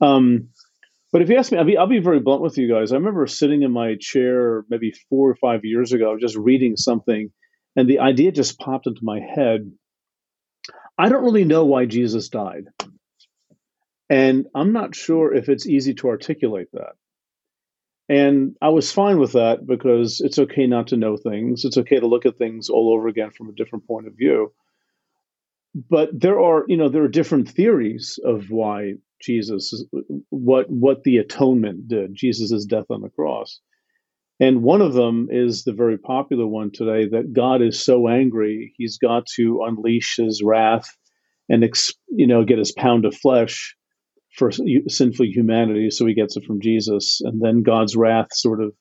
Um, 0.00 0.48
but 1.16 1.22
if 1.22 1.30
you 1.30 1.38
ask 1.38 1.50
me 1.50 1.56
I'll 1.56 1.64
be, 1.64 1.78
I'll 1.78 1.86
be 1.86 1.98
very 1.98 2.20
blunt 2.20 2.42
with 2.42 2.58
you 2.58 2.68
guys 2.68 2.92
i 2.92 2.96
remember 2.96 3.26
sitting 3.26 3.62
in 3.62 3.72
my 3.72 3.96
chair 3.98 4.66
maybe 4.68 4.92
four 5.08 5.30
or 5.30 5.34
five 5.34 5.64
years 5.64 5.94
ago 5.94 6.18
just 6.20 6.36
reading 6.36 6.76
something 6.76 7.30
and 7.74 7.88
the 7.88 8.00
idea 8.00 8.32
just 8.32 8.58
popped 8.58 8.86
into 8.86 9.00
my 9.02 9.20
head 9.20 9.72
i 10.98 11.08
don't 11.08 11.24
really 11.24 11.44
know 11.46 11.64
why 11.64 11.86
jesus 11.86 12.28
died 12.28 12.64
and 14.10 14.44
i'm 14.54 14.74
not 14.74 14.94
sure 14.94 15.32
if 15.32 15.48
it's 15.48 15.66
easy 15.66 15.94
to 15.94 16.08
articulate 16.08 16.68
that 16.74 16.96
and 18.08 18.54
I 18.62 18.68
was 18.68 18.92
fine 18.92 19.18
with 19.18 19.32
that 19.32 19.66
because 19.66 20.20
it's 20.20 20.38
okay 20.38 20.68
not 20.68 20.88
to 20.88 20.96
know 20.96 21.16
things. 21.16 21.64
It's 21.64 21.76
okay 21.76 21.98
to 21.98 22.06
look 22.06 22.24
at 22.24 22.38
things 22.38 22.68
all 22.68 22.92
over 22.94 23.08
again 23.08 23.30
from 23.32 23.48
a 23.48 23.52
different 23.52 23.88
point 23.88 24.06
of 24.06 24.14
view. 24.14 24.52
But 25.90 26.08
there 26.18 26.40
are, 26.40 26.64
you 26.68 26.76
know, 26.76 26.88
there 26.88 27.04
are 27.04 27.08
different 27.08 27.50
theories 27.50 28.18
of 28.24 28.46
why 28.50 28.94
Jesus, 29.20 29.84
what 30.30 30.70
what 30.70 31.02
the 31.02 31.18
atonement 31.18 31.88
did, 31.88 32.14
Jesus' 32.14 32.64
death 32.64 32.86
on 32.90 33.02
the 33.02 33.10
cross. 33.10 33.60
And 34.40 34.62
one 34.62 34.82
of 34.82 34.92
them 34.94 35.28
is 35.30 35.64
the 35.64 35.72
very 35.72 35.98
popular 35.98 36.46
one 36.46 36.70
today 36.72 37.08
that 37.08 37.32
God 37.32 37.62
is 37.62 37.82
so 37.82 38.08
angry, 38.08 38.74
he's 38.76 38.98
got 38.98 39.26
to 39.36 39.62
unleash 39.66 40.16
his 40.16 40.42
wrath 40.42 40.88
and, 41.48 41.64
you 42.08 42.26
know, 42.26 42.44
get 42.44 42.58
his 42.58 42.72
pound 42.72 43.04
of 43.04 43.14
flesh 43.14 43.76
for 44.36 44.50
sinful 44.52 45.26
humanity, 45.26 45.90
so 45.90 46.04
he 46.04 46.14
gets 46.14 46.36
it 46.36 46.44
from 46.44 46.60
Jesus, 46.60 47.20
and 47.22 47.40
then 47.40 47.62
God's 47.62 47.96
wrath 47.96 48.28
sort 48.32 48.62
of, 48.62 48.74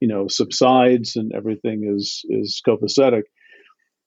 you 0.00 0.08
know, 0.08 0.26
subsides, 0.28 1.16
and 1.16 1.32
everything 1.34 1.90
is 1.96 2.22
is 2.28 2.60
copacetic. 2.66 3.22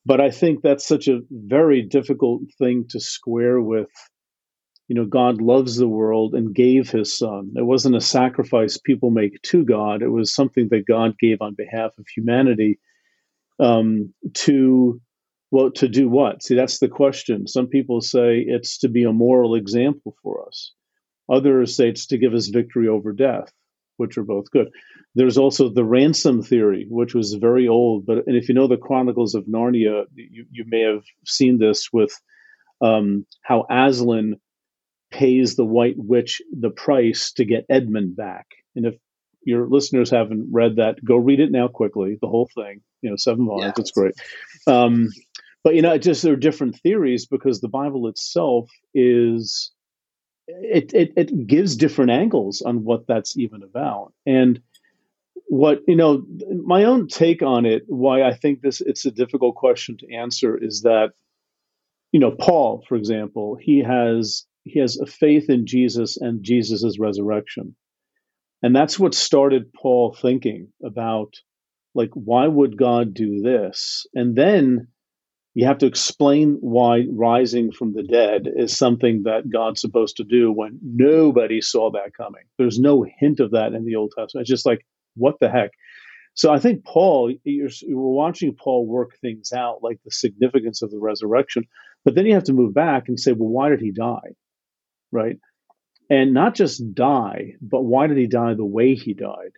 But 0.06 0.20
I 0.20 0.32
think 0.32 0.62
that's 0.62 0.88
such 0.88 1.08
a 1.08 1.22
very 1.30 1.84
difficult 1.84 2.42
thing 2.58 2.86
to 2.90 3.00
square 3.00 3.62
with. 3.62 3.90
You 4.88 4.96
know, 4.96 5.06
God 5.06 5.42
loves 5.42 5.78
the 5.78 5.88
world 5.88 6.34
and 6.34 6.54
gave 6.54 6.90
His 6.90 7.18
Son. 7.18 7.54
It 7.56 7.66
wasn't 7.66 7.96
a 7.96 8.02
sacrifice 8.02 8.78
people 8.78 9.10
make 9.10 9.42
to 9.44 9.64
God; 9.64 10.02
it 10.02 10.10
was 10.10 10.34
something 10.34 10.68
that 10.72 10.88
God 10.88 11.18
gave 11.20 11.42
on 11.42 11.56
behalf 11.56 11.92
of 11.98 12.06
humanity 12.16 12.80
um, 13.60 14.14
to 14.34 15.00
well, 15.52 15.72
to 15.72 15.88
do 15.88 16.10
what? 16.10 16.42
See, 16.44 16.56
that's 16.56 16.80
the 16.80 16.88
question. 16.88 17.46
Some 17.46 17.68
people 17.68 18.02
say 18.02 18.40
it's 18.40 18.78
to 18.80 18.90
be 18.90 19.04
a 19.04 19.12
moral 19.12 19.56
example 19.56 20.16
for 20.24 20.48
us. 20.48 20.74
Others 21.30 21.76
say 21.76 21.90
it's 21.90 22.08
to 22.08 22.18
give 22.18 22.34
us 22.34 22.48
victory 22.48 22.88
over 22.88 23.12
death, 23.12 23.52
which 24.02 24.18
are 24.18 24.24
both 24.24 24.50
good. 24.50 24.70
There's 25.14 25.38
also 25.38 25.70
the 25.70 25.86
ransom 25.86 26.42
theory, 26.42 26.88
which 26.90 27.14
was 27.14 27.36
very 27.36 27.68
old, 27.68 28.08
but 28.08 28.26
and 28.26 28.36
if 28.36 28.50
you 28.50 28.56
know 28.56 28.68
the 28.68 28.78
Chronicles 28.78 29.36
of 29.36 29.46
Narnia, 29.46 30.06
you, 30.16 30.46
you 30.52 30.66
may 30.68 30.82
have 30.82 31.04
seen 31.26 31.60
this 31.60 31.90
with 31.94 32.12
um, 32.82 33.28
how 33.44 33.68
Aslan 33.70 34.38
pays 35.12 35.56
the 35.56 35.66
White 35.66 35.98
Witch 35.98 36.42
the 36.52 36.72
price 36.72 37.34
to 37.34 37.46
get 37.46 37.68
Edmund 37.70 38.16
back. 38.16 38.48
And 38.76 38.88
if 38.88 38.96
your 39.44 39.68
listeners 39.68 40.10
haven't 40.10 40.50
read 40.52 40.78
that, 40.78 41.04
go 41.04 41.18
read 41.18 41.40
it 41.40 41.52
now 41.52 41.68
quickly, 41.68 42.18
the 42.20 42.28
whole 42.28 42.50
thing. 42.56 42.82
You 43.02 43.12
know, 43.12 43.18
seven 43.18 43.46
volumes. 43.46 43.74
Yeah. 43.78 43.82
It's 43.82 43.92
great. 43.92 44.16
Um, 44.66 45.10
but 45.64 45.76
you 45.76 45.84
know, 45.84 45.96
just 46.00 46.24
there 46.24 46.34
are 46.34 46.48
different 46.48 46.80
theories 46.80 47.28
because 47.28 47.62
the 47.62 47.68
Bible 47.68 48.08
itself 48.08 48.70
is 48.96 49.72
it, 50.48 50.94
it, 50.94 51.14
it 51.16 51.48
gives 51.48 51.76
different 51.76 52.12
angles 52.12 52.62
on 52.62 52.84
what 52.84 53.08
that's 53.08 53.38
even 53.38 53.64
about. 53.64 54.14
And 54.26 54.62
what 55.52 55.82
you 55.86 55.98
know, 55.98 56.24
my 56.64 56.86
own 56.86 57.08
take 57.10 57.42
on 57.42 57.66
it, 57.66 57.84
why 57.88 58.24
I 58.24 58.34
think 58.34 58.62
this 58.62 58.80
it's 58.80 59.06
a 59.06 59.12
difficult 59.12 59.56
question 59.56 59.98
to 59.98 60.14
answer, 60.16 60.58
is 60.58 60.84
that 60.84 61.12
you 62.14 62.22
know 62.22 62.32
Paul, 62.32 62.86
for 62.88 62.96
example, 62.96 63.58
he 63.60 63.84
has 63.84 64.46
he 64.64 64.80
has 64.80 64.98
a 64.98 65.06
faith 65.06 65.50
in 65.50 65.66
Jesus 65.68 66.16
and 66.16 66.42
Jesus's 66.42 67.00
resurrection, 67.00 67.76
and 68.64 68.74
that's 68.74 68.98
what 68.98 69.14
started 69.14 69.74
Paul 69.74 70.14
thinking 70.14 70.70
about 70.82 71.34
like 71.94 72.12
why 72.14 72.48
would 72.48 72.78
God 72.78 73.14
do 73.14 73.42
this, 73.42 74.08
and 74.14 74.38
then 74.38 74.88
you 75.54 75.66
have 75.66 75.80
to 75.80 75.86
explain 75.86 76.58
why 76.62 77.06
rising 77.12 77.72
from 77.72 77.94
the 77.94 78.04
dead 78.04 78.48
is 78.56 78.78
something 78.78 79.24
that 79.24 79.50
God's 79.52 79.82
supposed 79.82 80.18
to 80.18 80.24
do 80.24 80.52
when 80.52 80.80
nobody 80.82 81.60
saw 81.60 81.92
that 81.92 82.14
coming. 82.16 82.44
There's 82.58 82.80
no 82.80 83.06
hint 83.20 83.40
of 83.42 83.52
that 83.52 83.74
in 83.74 83.86
the 83.86 83.96
Old 83.96 84.14
Testament. 84.18 84.44
It's 84.44 84.50
just 84.50 84.66
like, 84.66 84.86
what 85.16 85.36
the 85.42 85.50
heck? 85.50 85.72
So 86.36 86.54
I 86.54 86.60
think 86.60 86.86
Paul, 86.86 87.34
you're, 87.44 87.70
you're 87.82 88.00
watching 88.00 88.56
Paul 88.56 88.88
work 88.88 89.18
things 89.20 89.52
out, 89.52 89.84
like 89.84 90.00
the 90.06 90.12
significance 90.12 90.82
of 90.82 90.90
the 90.90 91.00
resurrection, 91.00 91.66
but 92.06 92.16
then 92.16 92.26
you 92.26 92.34
have 92.34 92.46
to 92.46 92.54
move 92.54 92.74
back 92.74 93.10
and 93.10 93.20
say, 93.20 93.34
well, 93.34 93.50
why 93.50 93.70
did 93.70 93.82
he 93.82 93.92
die? 93.92 94.36
Right? 95.12 95.38
And 96.10 96.34
not 96.34 96.56
just 96.56 96.94
die, 96.94 97.56
but 97.62 97.82
why 97.82 98.08
did 98.08 98.18
he 98.18 98.28
die 98.28 98.54
the 98.54 98.66
way 98.66 98.96
he 98.96 99.14
died? 99.14 99.52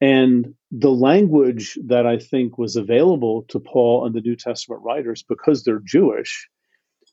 And 0.00 0.54
the 0.70 0.90
language 0.90 1.78
that 1.86 2.06
I 2.06 2.18
think 2.18 2.58
was 2.58 2.76
available 2.76 3.44
to 3.48 3.60
Paul 3.60 4.04
and 4.04 4.14
the 4.14 4.20
New 4.20 4.36
Testament 4.36 4.82
writers, 4.84 5.24
because 5.26 5.64
they're 5.64 5.80
Jewish, 5.84 6.48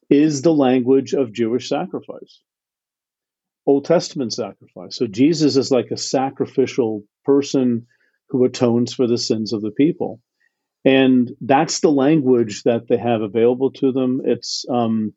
is 0.09 0.41
the 0.41 0.53
language 0.53 1.13
of 1.13 1.31
Jewish 1.31 1.69
sacrifice, 1.69 2.41
Old 3.65 3.85
Testament 3.85 4.33
sacrifice. 4.33 4.97
So 4.97 5.07
Jesus 5.07 5.55
is 5.55 5.71
like 5.71 5.91
a 5.91 5.97
sacrificial 5.97 7.03
person 7.23 7.87
who 8.29 8.43
atones 8.43 8.93
for 8.93 9.07
the 9.07 9.17
sins 9.17 9.53
of 9.53 9.61
the 9.61 9.71
people. 9.71 10.19
And 10.83 11.31
that's 11.39 11.79
the 11.79 11.91
language 11.91 12.63
that 12.63 12.87
they 12.89 12.97
have 12.97 13.21
available 13.21 13.71
to 13.73 13.93
them. 13.93 14.21
It's 14.25 14.65
um, 14.69 15.13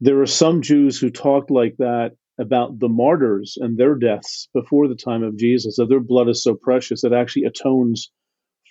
there 0.00 0.20
are 0.22 0.26
some 0.26 0.62
Jews 0.62 0.98
who 0.98 1.10
talked 1.10 1.50
like 1.50 1.76
that 1.78 2.12
about 2.40 2.78
the 2.78 2.88
martyrs 2.88 3.58
and 3.60 3.76
their 3.76 3.94
deaths 3.94 4.48
before 4.54 4.88
the 4.88 4.94
time 4.94 5.22
of 5.22 5.36
Jesus, 5.36 5.76
that 5.76 5.88
their 5.88 6.00
blood 6.00 6.28
is 6.28 6.42
so 6.42 6.54
precious 6.54 7.04
it 7.04 7.12
actually 7.12 7.44
atones 7.44 8.10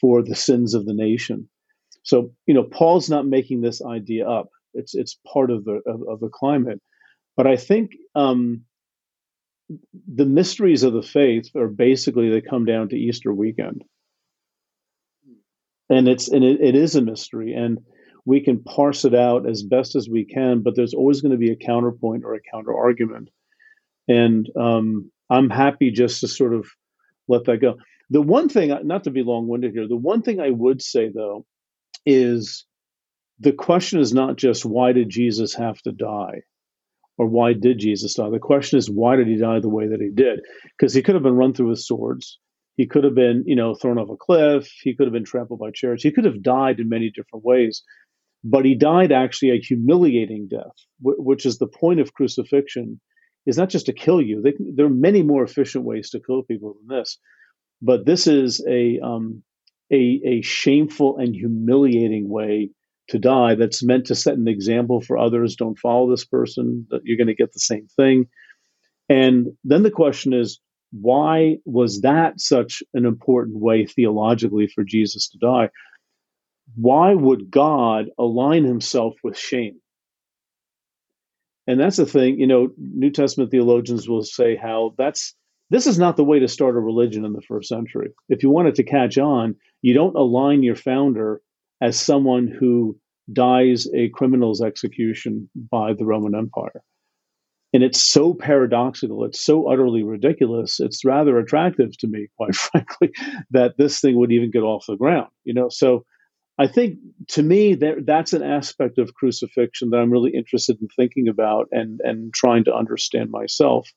for 0.02 0.24
the 0.24 0.36
sins 0.36 0.74
of 0.74 0.86
the 0.86 0.94
nation. 0.94 1.48
So, 2.04 2.32
you 2.48 2.54
know, 2.54 2.64
Paul's 2.64 3.10
not 3.10 3.28
making 3.28 3.62
this 3.62 3.82
idea 3.82 4.28
up. 4.28 4.50
It's 4.74 4.96
it's 4.96 5.20
part 5.32 5.52
of 5.52 5.66
the 5.66 5.82
of, 5.86 6.02
of 6.08 6.20
the 6.20 6.30
climate. 6.30 6.82
But 7.38 7.48
I 7.48 7.58
think 7.58 7.92
um, 8.16 8.64
the 10.08 10.26
mysteries 10.26 10.84
of 10.84 10.94
the 10.94 11.04
faith 11.04 11.56
are 11.56 11.68
basically 11.68 12.30
they 12.30 12.42
come 12.42 12.66
down 12.66 12.90
to 12.90 12.98
Easter 12.98 13.34
weekend, 13.34 13.84
and 15.90 16.08
it's 16.08 16.28
and 16.28 16.44
it, 16.44 16.62
it 16.62 16.76
is 16.76 16.96
a 16.96 17.02
mystery, 17.02 17.54
and 17.54 17.80
we 18.26 18.42
can 18.42 18.64
parse 18.64 19.06
it 19.06 19.14
out 19.14 19.48
as 19.48 19.62
best 19.62 19.96
as 19.96 20.10
we 20.10 20.26
can. 20.26 20.62
But 20.64 20.76
there's 20.76 20.94
always 20.94 21.22
going 21.22 21.34
to 21.34 21.38
be 21.38 21.52
a 21.52 21.56
counterpoint 21.56 22.24
or 22.24 22.34
a 22.34 22.42
counter 22.52 22.76
argument 22.76 23.30
and 24.10 24.50
um, 24.60 25.10
I'm 25.30 25.50
happy 25.50 25.92
just 25.92 26.20
to 26.22 26.28
sort 26.28 26.54
of 26.54 26.68
let 27.30 27.46
that 27.46 27.62
go. 27.62 27.76
The 28.10 28.22
one 28.22 28.50
thing, 28.50 28.76
not 28.84 29.04
to 29.04 29.12
be 29.12 29.22
long 29.22 29.48
winded 29.48 29.74
here, 29.74 29.88
the 29.88 29.96
one 29.96 30.24
thing 30.24 30.42
I 30.42 30.50
would 30.50 30.82
say 30.82 31.10
though 31.14 31.46
is 32.06 32.66
the 33.40 33.54
question 33.54 34.00
is 34.00 34.14
not 34.14 34.36
just 34.36 34.66
why 34.66 34.92
did 34.92 35.10
Jesus 35.10 35.54
have 35.54 35.80
to 35.84 35.92
die 35.92 36.42
or 37.18 37.28
why 37.28 37.54
did 37.54 37.78
Jesus 37.78 38.16
die? 38.16 38.30
The 38.32 38.40
question 38.40 38.80
is 38.80 38.90
why 38.90 39.16
did 39.16 39.28
he 39.28 39.38
die 39.38 39.60
the 39.60 39.70
way 39.70 39.88
that 39.88 40.02
he 40.02 40.10
did? 40.10 40.40
Because 40.78 40.94
he 40.94 41.04
could 41.04 41.14
have 41.14 41.24
been 41.24 41.36
run 41.36 41.54
through 41.54 41.70
with 41.70 41.80
swords. 41.80 42.40
He 42.78 42.88
could 42.88 43.04
have 43.04 43.14
been, 43.14 43.44
you 43.46 43.56
know, 43.56 43.76
thrown 43.76 44.00
off 44.00 44.10
a 44.10 44.16
cliff. 44.16 44.72
He 44.82 44.96
could 44.96 45.06
have 45.06 45.14
been 45.14 45.26
trampled 45.26 45.60
by 45.60 45.70
chariots. 45.72 46.04
He 46.04 46.12
could 46.12 46.26
have 46.26 46.42
died 46.42 46.80
in 46.80 46.90
many 46.90 47.12
different 47.12 47.46
ways. 47.46 47.84
But 48.44 48.66
he 48.66 48.74
died 48.74 49.12
actually 49.12 49.52
a 49.52 49.60
humiliating 49.60 50.48
death, 50.50 50.76
which 51.02 51.46
is 51.46 51.58
the 51.58 51.68
point 51.68 52.00
of 52.00 52.14
crucifixion 52.14 53.02
is 53.46 53.58
not 53.58 53.70
just 53.70 53.88
to 53.88 53.94
kill 53.94 54.22
you. 54.22 54.42
They, 54.42 54.54
there 54.76 54.86
are 54.86 54.90
many 54.90 55.24
more 55.24 55.44
efficient 55.44 55.86
ways 55.86 56.10
to 56.12 56.20
kill 56.20 56.44
people 56.44 56.76
than 56.76 56.98
this, 56.98 57.18
but 57.82 58.06
this 58.06 58.28
is 58.28 58.66
a 58.68 59.00
um, 59.00 59.44
a, 59.92 60.22
a 60.26 60.42
shameful 60.42 61.18
and 61.18 61.34
humiliating 61.34 62.30
way 62.30 62.70
to 63.10 63.18
die. 63.18 63.56
That's 63.56 63.84
meant 63.84 64.06
to 64.08 64.16
set 64.16 64.36
an 64.36 64.48
example 64.48 65.02
for 65.02 65.18
others. 65.18 65.56
Don't 65.56 65.80
follow 65.80 66.10
this 66.10 66.26
person. 66.26 66.88
That 66.90 67.02
you're 67.04 67.18
going 67.18 67.28
to 67.28 67.36
get 67.36 67.54
the 67.54 67.60
same 67.60 67.88
thing. 67.96 68.28
And 69.10 69.48
then 69.64 69.82
the 69.82 69.90
question 69.90 70.34
is, 70.34 70.60
why 70.92 71.58
was 71.66 72.02
that 72.02 72.40
such 72.40 72.84
an 72.94 73.06
important 73.06 73.58
way 73.58 73.86
theologically 73.86 74.68
for 74.68 74.84
Jesus 74.84 75.30
to 75.30 75.40
die? 75.40 75.70
why 76.76 77.14
would 77.14 77.52
God 77.52 78.10
align 78.18 78.64
himself 78.64 79.16
with 79.24 79.38
shame? 79.38 79.80
And 81.70 81.80
that's 81.80 81.98
the 81.98 82.06
thing, 82.08 82.40
you 82.40 82.48
know, 82.48 82.72
New 82.80 83.12
Testament 83.12 83.52
theologians 83.52 84.10
will 84.10 84.24
say 84.24 84.56
how 84.56 84.96
that's 84.98 85.36
this 85.70 85.86
is 85.86 86.00
not 86.00 86.18
the 86.18 86.24
way 86.24 86.40
to 86.40 86.48
start 86.48 86.76
a 86.76 86.80
religion 86.80 87.24
in 87.24 87.34
the 87.34 87.44
first 87.44 87.70
century. 87.70 88.10
If 88.28 88.42
you 88.42 88.50
want 88.50 88.70
it 88.70 88.76
to 88.76 88.84
catch 88.84 89.20
on, 89.20 89.56
you 89.84 89.94
don't 89.94 90.16
align 90.16 90.64
your 90.64 90.76
founder 90.76 91.44
as 91.80 92.00
someone 92.00 92.48
who 92.48 92.98
dies 93.32 93.88
a 93.94 94.10
criminal's 94.10 94.64
execution 94.64 95.48
by 95.70 95.94
the 95.94 96.06
Roman 96.06 96.34
Empire. 96.34 96.82
And 97.72 97.84
it's 97.84 98.02
so 98.02 98.34
paradoxical, 98.34 99.24
it's 99.24 99.40
so 99.40 99.72
utterly 99.72 100.02
ridiculous, 100.02 100.80
it's 100.80 101.06
rather 101.06 101.38
attractive 101.38 101.96
to 102.00 102.08
me, 102.08 102.30
quite 102.36 102.56
frankly, 102.56 103.12
that 103.52 103.78
this 103.78 104.00
thing 104.00 104.16
would 104.16 104.32
even 104.32 104.50
get 104.50 104.64
off 104.64 104.88
the 104.88 104.96
ground. 104.96 105.30
You 105.44 105.54
know, 105.54 105.70
so 105.70 106.04
I 106.60 106.68
think 106.68 107.00
to 107.30 107.42
me 107.42 107.74
that 107.76 108.06
that's 108.06 108.34
an 108.34 108.44
aspect 108.44 108.98
of 108.98 109.14
crucifixion 109.14 109.92
that 109.92 109.98
I'm 109.98 110.12
really 110.12 110.32
interested 110.36 110.78
in 110.82 110.90
thinking 110.90 111.30
about 111.30 111.70
and 111.72 112.02
and 112.04 112.34
trying 112.34 112.66
to 112.66 112.76
understand 112.76 113.32
myself. 113.32 113.90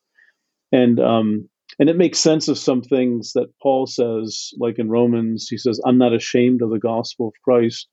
And 0.70 1.00
um, 1.00 1.48
and 1.80 1.90
it 1.90 1.96
makes 1.96 2.20
sense 2.20 2.46
of 2.46 2.56
some 2.56 2.80
things 2.80 3.32
that 3.32 3.52
Paul 3.60 3.86
says, 3.86 4.50
like 4.58 4.78
in 4.78 4.88
Romans, 4.88 5.48
he 5.50 5.58
says, 5.58 5.80
"I'm 5.84 5.98
not 5.98 6.14
ashamed 6.14 6.62
of 6.62 6.70
the 6.70 6.78
gospel 6.78 7.28
of 7.28 7.34
Christ, 7.44 7.88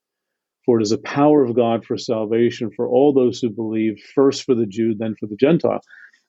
for 0.65 0.79
it 0.79 0.84
is 0.84 0.91
a 0.91 0.99
power 0.99 1.43
of 1.43 1.55
God 1.55 1.84
for 1.84 1.97
salvation 1.97 2.69
for 2.75 2.88
all 2.88 3.12
those 3.12 3.39
who 3.39 3.49
believe, 3.49 3.95
first 4.13 4.43
for 4.43 4.53
the 4.53 4.67
Jew, 4.67 4.93
then 4.95 5.15
for 5.19 5.25
the 5.25 5.38
Gentile." 5.38 5.82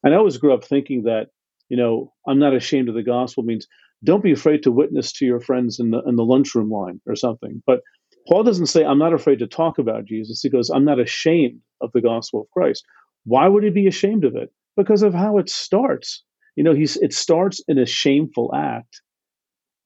And 0.02 0.14
I 0.14 0.16
always 0.16 0.38
grew 0.38 0.54
up 0.54 0.64
thinking 0.64 1.02
that, 1.02 1.26
you 1.68 1.76
know, 1.76 2.14
I'm 2.26 2.38
not 2.38 2.56
ashamed 2.56 2.88
of 2.88 2.94
the 2.94 3.02
gospel 3.02 3.42
means 3.42 3.66
don't 4.02 4.22
be 4.22 4.32
afraid 4.32 4.62
to 4.62 4.72
witness 4.72 5.12
to 5.12 5.26
your 5.26 5.40
friends 5.40 5.78
in 5.78 5.90
the 5.90 6.02
in 6.06 6.16
the 6.16 6.24
lunchroom 6.24 6.70
line 6.70 7.02
or 7.06 7.14
something, 7.14 7.62
but 7.66 7.80
Paul 8.30 8.44
doesn't 8.44 8.66
say, 8.66 8.84
I'm 8.84 8.98
not 8.98 9.12
afraid 9.12 9.40
to 9.40 9.46
talk 9.48 9.78
about 9.78 10.04
Jesus. 10.04 10.40
He 10.40 10.50
goes, 10.50 10.70
I'm 10.70 10.84
not 10.84 11.00
ashamed 11.00 11.60
of 11.80 11.90
the 11.92 12.00
gospel 12.00 12.42
of 12.42 12.50
Christ. 12.50 12.84
Why 13.24 13.48
would 13.48 13.64
he 13.64 13.70
be 13.70 13.88
ashamed 13.88 14.24
of 14.24 14.36
it? 14.36 14.50
Because 14.76 15.02
of 15.02 15.12
how 15.12 15.38
it 15.38 15.50
starts. 15.50 16.22
You 16.54 16.62
know, 16.62 16.72
he's 16.72 16.96
it 16.98 17.12
starts 17.12 17.60
in 17.66 17.76
a 17.76 17.86
shameful 17.86 18.54
act 18.54 19.02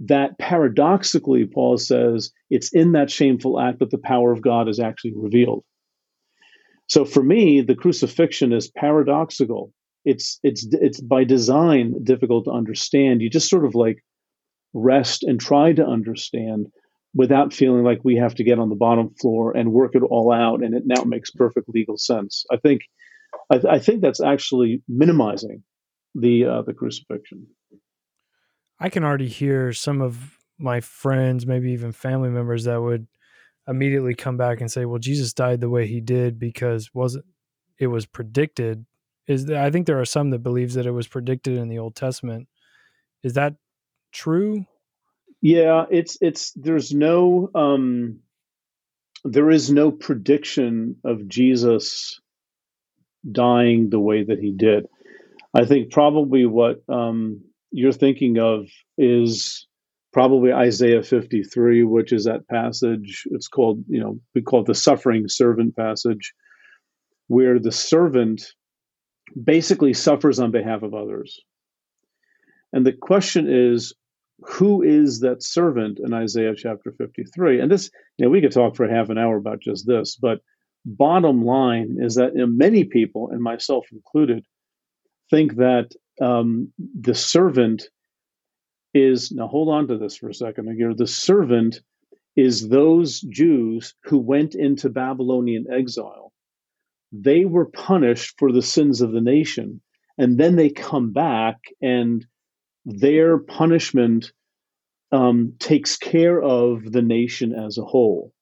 that 0.00 0.38
paradoxically, 0.38 1.46
Paul 1.46 1.78
says, 1.78 2.32
it's 2.50 2.70
in 2.74 2.92
that 2.92 3.10
shameful 3.10 3.58
act 3.58 3.78
that 3.78 3.90
the 3.90 3.98
power 3.98 4.32
of 4.32 4.42
God 4.42 4.68
is 4.68 4.78
actually 4.78 5.14
revealed. 5.16 5.64
So 6.86 7.06
for 7.06 7.22
me, 7.22 7.62
the 7.62 7.74
crucifixion 7.74 8.52
is 8.52 8.70
paradoxical. 8.70 9.72
It's 10.04 10.38
it's 10.42 10.66
it's 10.70 11.00
by 11.00 11.24
design 11.24 11.94
difficult 12.04 12.44
to 12.44 12.50
understand. 12.50 13.22
You 13.22 13.30
just 13.30 13.48
sort 13.48 13.64
of 13.64 13.74
like 13.74 14.04
rest 14.74 15.22
and 15.22 15.40
try 15.40 15.72
to 15.72 15.86
understand 15.86 16.66
without 17.14 17.52
feeling 17.52 17.84
like 17.84 18.00
we 18.02 18.16
have 18.16 18.34
to 18.34 18.44
get 18.44 18.58
on 18.58 18.68
the 18.68 18.74
bottom 18.74 19.14
floor 19.20 19.56
and 19.56 19.72
work 19.72 19.94
it 19.94 20.02
all 20.02 20.32
out 20.32 20.62
and 20.62 20.74
it 20.74 20.82
now 20.84 21.04
makes 21.04 21.30
perfect 21.30 21.68
legal 21.68 21.96
sense. 21.96 22.44
I 22.50 22.56
think 22.56 22.82
I, 23.50 23.60
I 23.68 23.78
think 23.78 24.02
that's 24.02 24.20
actually 24.20 24.82
minimizing 24.88 25.62
the 26.14 26.44
uh, 26.44 26.62
the 26.62 26.74
crucifixion. 26.74 27.46
I 28.80 28.88
can 28.88 29.04
already 29.04 29.28
hear 29.28 29.72
some 29.72 30.00
of 30.00 30.38
my 30.58 30.80
friends, 30.80 31.46
maybe 31.46 31.72
even 31.72 31.92
family 31.92 32.30
members, 32.30 32.64
that 32.64 32.80
would 32.80 33.06
immediately 33.66 34.14
come 34.14 34.36
back 34.36 34.60
and 34.60 34.70
say, 34.70 34.84
"Well, 34.84 34.98
Jesus 34.98 35.32
died 35.32 35.60
the 35.60 35.70
way 35.70 35.86
he 35.86 36.00
did 36.00 36.38
because 36.38 36.90
wasn't 36.92 37.26
it 37.78 37.88
was 37.88 38.06
predicted." 38.06 38.86
Is 39.26 39.50
I 39.50 39.70
think 39.70 39.86
there 39.86 40.00
are 40.00 40.04
some 40.04 40.30
that 40.30 40.40
believes 40.40 40.74
that 40.74 40.86
it 40.86 40.90
was 40.90 41.08
predicted 41.08 41.56
in 41.56 41.68
the 41.68 41.78
Old 41.78 41.96
Testament. 41.96 42.48
Is 43.22 43.34
that 43.34 43.54
true? 44.12 44.66
Yeah, 45.44 45.84
it's 45.90 46.16
it's 46.22 46.52
there's 46.52 46.94
no 46.94 47.50
um 47.54 48.20
there 49.26 49.50
is 49.50 49.70
no 49.70 49.90
prediction 49.90 50.96
of 51.04 51.28
Jesus 51.28 52.18
dying 53.30 53.90
the 53.90 54.00
way 54.00 54.24
that 54.24 54.38
he 54.38 54.52
did. 54.52 54.86
I 55.52 55.66
think 55.66 55.92
probably 55.92 56.46
what 56.46 56.82
um, 56.88 57.42
you're 57.70 57.92
thinking 57.92 58.38
of 58.38 58.68
is 58.96 59.66
probably 60.14 60.50
Isaiah 60.50 61.02
53, 61.02 61.84
which 61.84 62.14
is 62.14 62.24
that 62.24 62.48
passage. 62.48 63.24
It's 63.30 63.48
called, 63.48 63.84
you 63.86 64.00
know, 64.00 64.18
we 64.34 64.40
call 64.40 64.60
it 64.60 64.66
the 64.66 64.74
suffering 64.74 65.28
servant 65.28 65.76
passage, 65.76 66.32
where 67.26 67.58
the 67.58 67.72
servant 67.72 68.46
basically 69.42 69.92
suffers 69.92 70.40
on 70.40 70.52
behalf 70.52 70.82
of 70.82 70.94
others. 70.94 71.38
And 72.72 72.86
the 72.86 72.92
question 72.92 73.46
is, 73.46 73.92
who 74.40 74.82
is 74.82 75.20
that 75.20 75.42
servant 75.42 75.98
in 75.98 76.12
Isaiah 76.12 76.54
chapter 76.56 76.92
53? 76.92 77.60
And 77.60 77.70
this, 77.70 77.90
you 78.18 78.26
know, 78.26 78.30
we 78.30 78.40
could 78.40 78.52
talk 78.52 78.76
for 78.76 78.88
half 78.88 79.08
an 79.08 79.18
hour 79.18 79.36
about 79.36 79.60
just 79.60 79.86
this, 79.86 80.16
but 80.16 80.40
bottom 80.84 81.44
line 81.44 81.96
is 82.00 82.16
that 82.16 82.32
many 82.34 82.84
people, 82.84 83.30
and 83.30 83.40
myself 83.40 83.86
included, 83.92 84.44
think 85.30 85.56
that 85.56 85.90
um, 86.20 86.72
the 87.00 87.14
servant 87.14 87.88
is 88.92 89.32
now 89.32 89.48
hold 89.48 89.68
on 89.68 89.88
to 89.88 89.98
this 89.98 90.16
for 90.16 90.28
a 90.28 90.34
second 90.34 90.72
here. 90.76 90.94
The 90.94 91.06
servant 91.06 91.80
is 92.36 92.68
those 92.68 93.20
Jews 93.20 93.94
who 94.04 94.18
went 94.18 94.54
into 94.54 94.88
Babylonian 94.88 95.66
exile. 95.72 96.32
They 97.12 97.44
were 97.44 97.66
punished 97.66 98.34
for 98.38 98.52
the 98.52 98.62
sins 98.62 99.00
of 99.00 99.12
the 99.12 99.20
nation, 99.20 99.80
and 100.18 100.38
then 100.38 100.56
they 100.56 100.70
come 100.70 101.12
back 101.12 101.58
and 101.80 102.24
their 102.84 103.38
punishment 103.38 104.32
um, 105.12 105.54
takes 105.58 105.96
care 105.96 106.42
of 106.42 106.90
the 106.90 107.02
nation 107.02 107.54
as 107.54 107.78
a 107.78 107.84
whole. 107.84 108.32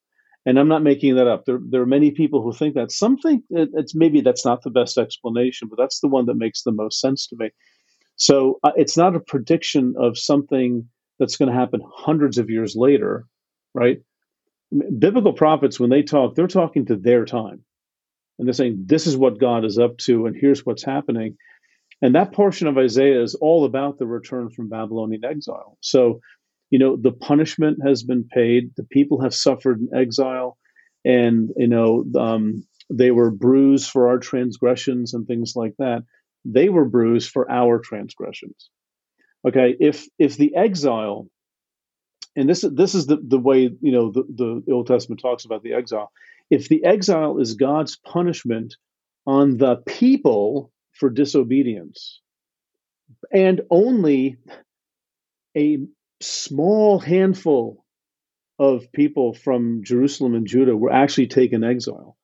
And 0.45 0.59
I'm 0.59 0.67
not 0.67 0.83
making 0.83 1.15
that 1.15 1.27
up. 1.27 1.45
There, 1.45 1.59
there 1.69 1.81
are 1.81 1.85
many 1.85 2.11
people 2.11 2.41
who 2.41 2.51
think 2.51 2.75
that. 2.75 2.91
Some 2.91 3.17
think 3.17 3.43
it's 3.49 3.95
maybe 3.95 4.21
that's 4.21 4.43
not 4.43 4.61
the 4.61 4.69
best 4.69 4.97
explanation, 4.97 5.69
but 5.69 5.77
that's 5.77 6.01
the 6.01 6.09
one 6.09 6.25
that 6.25 6.35
makes 6.35 6.63
the 6.63 6.73
most 6.73 6.99
sense 6.99 7.27
to 7.27 7.37
me. 7.37 7.51
So 8.15 8.59
uh, 8.63 8.71
it's 8.75 8.97
not 8.97 9.15
a 9.15 9.21
prediction 9.21 9.95
of 9.97 10.17
something 10.17 10.89
that's 11.19 11.37
going 11.37 11.49
to 11.49 11.57
happen 11.57 11.81
hundreds 11.95 12.37
of 12.37 12.49
years 12.49 12.75
later, 12.75 13.25
right? 13.73 14.01
Biblical 14.99 15.33
prophets, 15.33 15.79
when 15.79 15.89
they 15.89 16.01
talk, 16.01 16.35
they're 16.35 16.47
talking 16.47 16.87
to 16.87 16.95
their 16.95 17.25
time. 17.25 17.63
And 18.37 18.47
they're 18.47 18.53
saying, 18.53 18.83
this 18.87 19.07
is 19.07 19.15
what 19.15 19.39
God 19.39 19.63
is 19.63 19.77
up 19.77 19.97
to, 19.99 20.25
and 20.25 20.35
here's 20.35 20.65
what's 20.65 20.83
happening. 20.83 21.37
And 22.03 22.15
that 22.15 22.33
portion 22.33 22.67
of 22.67 22.77
Isaiah 22.77 23.23
is 23.23 23.33
all 23.33 23.63
about 23.63 23.97
the 23.97 24.05
return 24.05 24.49
from 24.49 24.67
Babylonian 24.67 25.23
exile. 25.23 25.77
So, 25.79 26.19
you 26.69 26.77
know, 26.77 26.97
the 26.97 27.13
punishment 27.13 27.79
has 27.87 28.03
been 28.03 28.25
paid, 28.25 28.71
the 28.75 28.83
people 28.83 29.21
have 29.21 29.33
suffered 29.33 29.79
in 29.79 29.97
exile, 29.97 30.57
and, 31.05 31.49
you 31.55 31.69
know, 31.69 32.03
um, 32.19 32.67
they 32.89 33.11
were 33.11 33.31
bruised 33.31 33.89
for 33.89 34.09
our 34.09 34.17
transgressions 34.17 35.13
and 35.13 35.25
things 35.25 35.53
like 35.55 35.75
that. 35.79 36.03
They 36.43 36.67
were 36.67 36.83
bruised 36.83 37.29
for 37.29 37.49
our 37.49 37.79
transgressions. 37.79 38.69
Okay, 39.47 39.73
if 39.79 40.05
if 40.19 40.35
the 40.35 40.55
exile, 40.57 41.27
and 42.35 42.49
this 42.49 42.65
this 42.69 42.95
is 42.95 43.07
the, 43.07 43.17
the 43.25 43.39
way 43.39 43.71
you 43.79 43.91
know 43.93 44.11
the, 44.11 44.61
the 44.65 44.73
Old 44.73 44.87
Testament 44.87 45.21
talks 45.21 45.45
about 45.45 45.63
the 45.63 45.73
exile. 45.73 46.11
If 46.49 46.67
the 46.67 46.83
exile 46.83 47.39
is 47.39 47.55
God's 47.55 47.95
punishment 47.95 48.75
on 49.25 49.57
the 49.57 49.77
people 49.85 50.72
for 50.93 51.09
disobedience. 51.09 52.21
And 53.31 53.61
only 53.69 54.37
a 55.55 55.79
small 56.21 56.99
handful 56.99 57.85
of 58.59 58.91
people 58.91 59.33
from 59.33 59.83
Jerusalem 59.83 60.35
and 60.35 60.47
Judah 60.47 60.75
were 60.75 60.91
actually 60.91 61.27
taken 61.27 61.63
exile. 61.63 62.17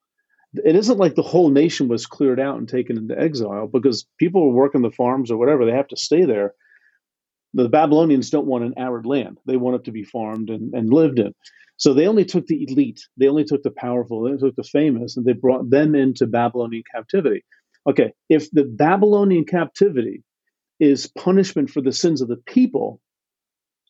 It 0.53 0.75
isn't 0.75 0.97
like 0.97 1.15
the 1.15 1.21
whole 1.21 1.49
nation 1.49 1.87
was 1.87 2.07
cleared 2.07 2.39
out 2.39 2.57
and 2.57 2.67
taken 2.67 2.97
into 2.97 3.19
exile 3.19 3.67
because 3.67 4.07
people 4.17 4.47
were 4.47 4.55
working 4.55 4.81
the 4.81 4.91
farms 4.91 5.29
or 5.29 5.37
whatever, 5.37 5.65
they 5.65 5.73
have 5.73 5.89
to 5.89 5.97
stay 5.97 6.25
there. 6.25 6.53
The 7.53 7.69
Babylonians 7.69 8.29
don't 8.29 8.47
want 8.47 8.63
an 8.63 8.75
arid 8.77 9.05
land. 9.05 9.37
They 9.45 9.57
want 9.57 9.77
it 9.77 9.83
to 9.85 9.91
be 9.91 10.03
farmed 10.03 10.49
and, 10.49 10.73
and 10.73 10.91
lived 10.91 11.19
in. 11.19 11.33
So 11.77 11.93
they 11.93 12.07
only 12.07 12.25
took 12.25 12.45
the 12.45 12.65
elite, 12.67 13.07
they 13.15 13.29
only 13.29 13.45
took 13.45 13.63
the 13.63 13.71
powerful, 13.71 14.23
they 14.23 14.35
took 14.35 14.55
the 14.55 14.63
famous, 14.63 15.15
and 15.15 15.25
they 15.25 15.31
brought 15.31 15.69
them 15.69 15.95
into 15.95 16.27
Babylonian 16.27 16.83
captivity. 16.93 17.45
Okay, 17.89 18.13
if 18.29 18.51
the 18.51 18.65
Babylonian 18.65 19.45
captivity 19.45 20.23
is 20.79 21.07
punishment 21.07 21.71
for 21.71 21.81
the 21.81 21.91
sins 21.91 22.21
of 22.21 22.27
the 22.27 22.37
people, 22.45 23.01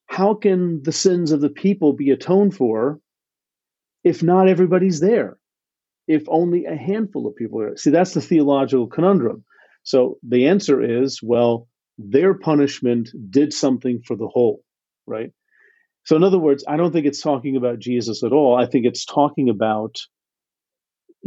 how 0.05 0.33
can 0.33 0.81
the 0.83 0.93
sins 0.93 1.33
of 1.33 1.41
the 1.41 1.49
people 1.49 1.91
be 1.91 2.09
atoned 2.09 2.55
for 2.55 3.01
if 4.05 4.23
not 4.23 4.47
everybody's 4.47 5.01
there? 5.01 5.37
If 6.07 6.23
only 6.29 6.63
a 6.65 6.75
handful 6.75 7.27
of 7.27 7.35
people 7.35 7.61
are. 7.61 7.75
See, 7.75 7.91
that's 7.91 8.13
the 8.13 8.21
theological 8.21 8.87
conundrum. 8.87 9.43
So 9.83 10.17
the 10.23 10.47
answer 10.47 10.81
is 10.81 11.19
well, 11.21 11.67
their 11.97 12.33
punishment 12.33 13.09
did 13.29 13.51
something 13.51 14.01
for 14.07 14.15
the 14.15 14.27
whole, 14.27 14.63
right? 15.05 15.31
So, 16.05 16.15
in 16.15 16.23
other 16.23 16.39
words, 16.39 16.63
I 16.67 16.77
don't 16.77 16.93
think 16.93 17.05
it's 17.05 17.21
talking 17.21 17.57
about 17.57 17.79
Jesus 17.79 18.23
at 18.23 18.31
all. 18.31 18.55
I 18.55 18.65
think 18.65 18.85
it's 18.85 19.05
talking 19.05 19.49
about 19.49 19.97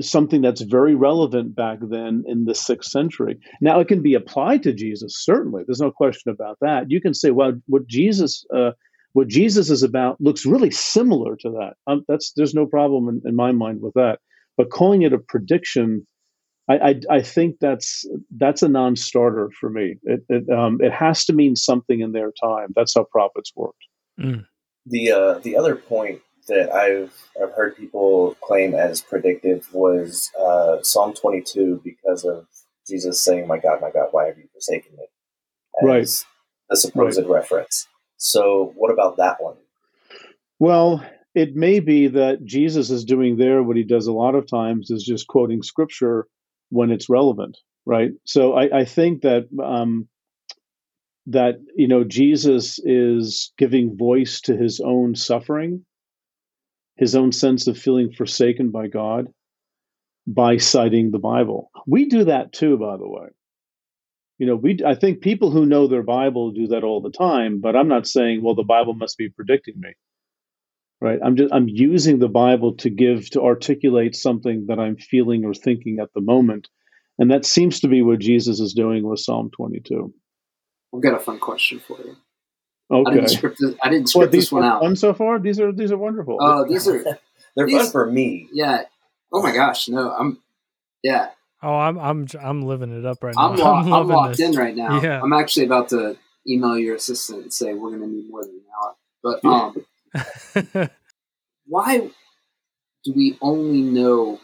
something 0.00 0.40
that's 0.40 0.62
very 0.62 0.94
relevant 0.94 1.54
back 1.54 1.78
then 1.82 2.24
in 2.26 2.44
the 2.44 2.54
sixth 2.54 2.90
century. 2.90 3.38
Now, 3.60 3.80
it 3.80 3.88
can 3.88 4.02
be 4.02 4.14
applied 4.14 4.62
to 4.62 4.72
Jesus, 4.72 5.14
certainly. 5.18 5.64
There's 5.66 5.80
no 5.80 5.90
question 5.90 6.32
about 6.32 6.58
that. 6.60 6.90
You 6.90 7.00
can 7.00 7.14
say, 7.14 7.30
well, 7.30 7.52
what 7.66 7.86
Jesus, 7.86 8.44
uh, 8.54 8.70
what 9.12 9.28
Jesus 9.28 9.68
is 9.70 9.82
about 9.82 10.20
looks 10.20 10.46
really 10.46 10.70
similar 10.70 11.36
to 11.36 11.50
that. 11.50 11.74
Um, 11.86 12.04
that's 12.08 12.32
there's 12.32 12.54
no 12.54 12.66
problem 12.66 13.08
in, 13.08 13.22
in, 13.26 13.36
my 13.36 13.52
mind 13.52 13.82
with 13.82 13.94
that. 13.94 14.18
But 14.56 14.70
calling 14.70 15.02
it 15.02 15.12
a 15.12 15.18
prediction, 15.18 16.06
I 16.68 16.78
I, 16.78 17.00
I 17.10 17.20
think 17.20 17.56
that's 17.60 18.06
that's 18.36 18.62
a 18.62 18.68
non-starter 18.68 19.50
for 19.60 19.68
me. 19.68 19.96
It 20.04 20.20
it, 20.30 20.50
um, 20.50 20.78
it 20.80 20.92
has 20.92 21.26
to 21.26 21.34
mean 21.34 21.56
something 21.56 22.00
in 22.00 22.12
their 22.12 22.32
time. 22.42 22.68
That's 22.74 22.94
how 22.94 23.04
prophets 23.04 23.52
worked. 23.54 23.84
Mm. 24.18 24.46
The 24.86 25.12
uh, 25.12 25.38
the 25.40 25.56
other 25.56 25.76
point 25.76 26.22
that 26.48 26.72
I've 26.72 27.12
I've 27.40 27.52
heard 27.52 27.76
people 27.76 28.36
claim 28.40 28.74
as 28.74 29.00
predictive 29.00 29.68
was 29.72 30.30
uh, 30.38 30.82
Psalm 30.82 31.14
22 31.14 31.80
because 31.84 32.24
of 32.24 32.46
Jesus 32.86 33.20
saying, 33.20 33.46
"My 33.46 33.58
God, 33.58 33.80
my 33.80 33.90
God, 33.90 34.08
why 34.10 34.26
have 34.26 34.38
you 34.38 34.48
forsaken 34.52 34.92
me?" 34.96 35.04
As 35.82 35.86
right. 35.86 36.26
The 36.70 36.76
supposed 36.76 37.18
right. 37.18 37.28
reference. 37.28 37.86
So, 38.16 38.72
what 38.76 38.92
about 38.92 39.16
that 39.16 39.42
one? 39.42 39.56
Well, 40.58 41.04
it 41.34 41.56
may 41.56 41.80
be 41.80 42.08
that 42.08 42.44
Jesus 42.44 42.90
is 42.90 43.04
doing 43.04 43.36
there 43.36 43.62
what 43.62 43.76
he 43.76 43.84
does 43.84 44.06
a 44.06 44.12
lot 44.12 44.34
of 44.34 44.48
times 44.48 44.90
is 44.90 45.02
just 45.02 45.26
quoting 45.26 45.62
scripture 45.62 46.26
when 46.70 46.90
it's 46.90 47.08
relevant, 47.08 47.58
right? 47.84 48.12
So, 48.24 48.54
I, 48.54 48.80
I 48.80 48.84
think 48.84 49.22
that 49.22 49.48
um, 49.62 50.08
that 51.26 51.56
you 51.76 51.88
know 51.88 52.04
Jesus 52.04 52.78
is 52.84 53.52
giving 53.58 53.96
voice 53.96 54.40
to 54.42 54.56
his 54.56 54.80
own 54.80 55.14
suffering, 55.14 55.84
his 56.96 57.14
own 57.14 57.32
sense 57.32 57.66
of 57.66 57.78
feeling 57.78 58.12
forsaken 58.12 58.70
by 58.70 58.86
God, 58.86 59.26
by 60.26 60.56
citing 60.56 61.10
the 61.10 61.18
Bible. 61.18 61.70
We 61.86 62.06
do 62.06 62.24
that 62.24 62.52
too, 62.52 62.76
by 62.76 62.96
the 62.96 63.08
way. 63.08 63.28
You 64.38 64.46
know 64.46 64.56
we 64.56 64.78
i 64.84 64.96
think 64.96 65.20
people 65.20 65.52
who 65.52 65.66
know 65.66 65.86
their 65.86 66.02
bible 66.02 66.50
do 66.50 66.66
that 66.68 66.82
all 66.82 67.00
the 67.00 67.12
time 67.12 67.60
but 67.60 67.76
i'm 67.76 67.86
not 67.86 68.08
saying 68.08 68.42
well 68.42 68.56
the 68.56 68.64
bible 68.64 68.92
must 68.94 69.16
be 69.16 69.28
predicting 69.28 69.74
me. 69.78 69.90
Right? 71.00 71.20
I'm 71.24 71.36
just 71.36 71.54
i'm 71.54 71.68
using 71.68 72.18
the 72.18 72.28
bible 72.28 72.74
to 72.78 72.90
give 72.90 73.30
to 73.30 73.42
articulate 73.42 74.16
something 74.16 74.66
that 74.66 74.80
i'm 74.80 74.96
feeling 74.96 75.44
or 75.44 75.54
thinking 75.54 75.98
at 76.00 76.12
the 76.12 76.20
moment. 76.20 76.66
And 77.18 77.30
that 77.30 77.44
seems 77.44 77.78
to 77.80 77.88
be 77.88 78.02
what 78.02 78.18
jesus 78.18 78.58
is 78.58 78.72
doing 78.72 79.06
with 79.06 79.20
psalm 79.20 79.50
22 79.56 80.12
i've 80.92 81.02
got 81.02 81.14
a 81.14 81.20
fun 81.20 81.38
question 81.38 81.78
for 81.78 81.98
you 81.98 82.16
okay 82.92 83.10
i 83.10 83.14
didn't 83.14 83.28
script 83.30 83.58
this, 83.60 83.74
I 83.82 83.88
didn't 83.88 84.08
script 84.08 84.32
these 84.32 84.44
this 84.44 84.52
one 84.52 84.64
out 84.64 84.80
fun 84.80 84.96
so 84.96 85.14
far 85.14 85.38
these 85.38 85.58
are 85.58 85.72
these 85.72 85.92
are 85.92 85.98
wonderful 85.98 86.38
oh 86.40 86.66
these 86.68 86.86
are 86.86 87.04
they're 87.56 87.66
these, 87.66 87.76
fun 87.82 87.90
for 87.90 88.10
me 88.10 88.48
yeah 88.52 88.82
oh 89.32 89.42
my 89.42 89.52
gosh 89.52 89.88
no 89.88 90.12
i'm 90.12 90.42
yeah 91.02 91.30
Oh, 91.64 91.76
I'm 91.76 91.96
I'm 91.98 92.26
I'm 92.40 92.62
living 92.62 92.90
it 92.90 93.06
up 93.06 93.22
right 93.22 93.36
now. 93.36 93.52
I'm, 93.52 93.56
lo- 93.56 93.66
I'm, 93.72 93.92
I'm 93.92 94.08
locked 94.08 94.38
this. 94.38 94.48
in 94.48 94.56
right 94.56 94.74
now. 94.74 95.00
Yeah. 95.00 95.20
I'm 95.22 95.32
actually 95.32 95.66
about 95.66 95.90
to 95.90 96.16
email 96.48 96.76
your 96.76 96.96
assistant 96.96 97.42
and 97.42 97.52
say 97.52 97.72
we're 97.72 97.90
going 97.90 98.00
to 98.00 98.08
need 98.08 98.28
more 98.28 98.42
than 98.42 98.54
an 98.54 98.64
hour. 98.76 98.96
But 99.22 99.44
um, 99.44 100.90
why 101.66 102.10
do 103.04 103.12
we 103.14 103.38
only 103.40 103.82
know 103.82 104.40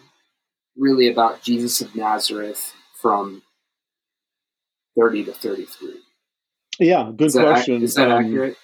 really 0.77 1.09
about 1.09 1.43
Jesus 1.43 1.81
of 1.81 1.97
Nazareth 1.97 2.73
from 3.01 3.43
30 4.97 5.25
to 5.25 5.33
33? 5.33 5.95
Yeah, 6.79 7.11
good 7.15 7.29
is 7.29 7.35
that, 7.35 7.43
question. 7.43 7.83
Is 7.83 7.95
that 7.95 8.11
um, 8.11 8.25
accurate? 8.25 8.57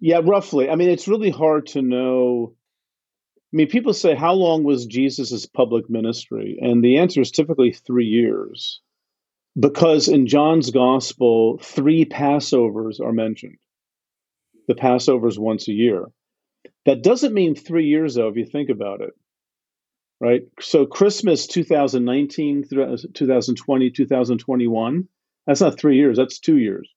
Yeah, 0.00 0.20
roughly. 0.22 0.68
I 0.68 0.74
mean, 0.74 0.90
it's 0.90 1.08
really 1.08 1.30
hard 1.30 1.66
to 1.68 1.82
know 1.82 2.54
I 3.52 3.56
mean, 3.56 3.68
people 3.68 3.94
say, 3.94 4.14
how 4.14 4.34
long 4.34 4.64
was 4.64 4.84
Jesus' 4.86 5.46
public 5.46 5.88
ministry? 5.88 6.58
And 6.60 6.84
the 6.84 6.98
answer 6.98 7.20
is 7.20 7.30
typically 7.30 7.72
three 7.72 8.04
years. 8.04 8.80
Because 9.58 10.08
in 10.08 10.26
John's 10.26 10.70
gospel, 10.70 11.58
three 11.62 12.04
Passovers 12.04 13.00
are 13.00 13.12
mentioned. 13.12 13.56
The 14.68 14.74
Passover's 14.74 15.38
once 15.38 15.68
a 15.68 15.72
year. 15.72 16.06
That 16.84 17.02
doesn't 17.02 17.32
mean 17.32 17.54
three 17.54 17.86
years, 17.86 18.16
though, 18.16 18.28
if 18.28 18.36
you 18.36 18.44
think 18.44 18.68
about 18.68 19.00
it. 19.00 19.14
Right? 20.20 20.42
So 20.60 20.84
Christmas 20.84 21.46
2019, 21.46 22.64
2020, 23.14 23.90
2021, 23.90 25.08
that's 25.46 25.60
not 25.60 25.78
three 25.78 25.96
years, 25.96 26.16
that's 26.16 26.40
two 26.40 26.58
years. 26.58 26.90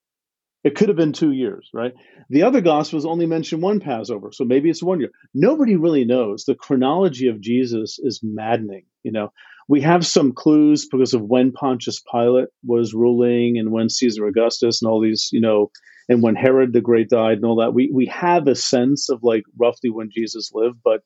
It 0.63 0.75
could 0.75 0.89
have 0.89 0.97
been 0.97 1.13
two 1.13 1.31
years, 1.31 1.69
right? 1.73 1.93
The 2.29 2.43
other 2.43 2.59
Gospels 2.59 3.05
only 3.05 3.25
mention 3.25 3.61
one 3.61 3.79
Passover, 3.79 4.31
so 4.33 4.43
maybe 4.43 4.69
it's 4.69 4.83
one 4.83 4.99
year. 4.99 5.11
Nobody 5.33 5.77
really 5.77 6.03
knows. 6.03 6.43
The 6.43 6.55
chronology 6.55 7.29
of 7.29 7.39
Jesus 7.39 7.97
is 7.97 8.19
maddening. 8.21 8.85
You 9.03 9.13
know, 9.13 9.31
we 9.69 9.81
have 9.81 10.05
some 10.05 10.33
clues 10.33 10.87
because 10.91 11.13
of 11.13 11.21
when 11.21 11.53
Pontius 11.53 12.01
Pilate 12.11 12.49
was 12.65 12.93
ruling 12.93 13.57
and 13.57 13.71
when 13.71 13.87
Caesar 13.87 14.27
Augustus 14.27 14.81
and 14.81 14.91
all 14.91 15.01
these, 15.01 15.29
you 15.31 15.39
know, 15.39 15.71
and 16.09 16.21
when 16.21 16.35
Herod 16.35 16.73
the 16.73 16.81
Great 16.81 17.07
died 17.09 17.37
and 17.37 17.45
all 17.45 17.57
that. 17.57 17.73
We 17.73 17.89
we 17.93 18.07
have 18.07 18.47
a 18.47 18.55
sense 18.55 19.09
of 19.09 19.19
like 19.23 19.43
roughly 19.57 19.89
when 19.91 20.09
Jesus 20.11 20.51
lived, 20.53 20.79
but 20.83 21.01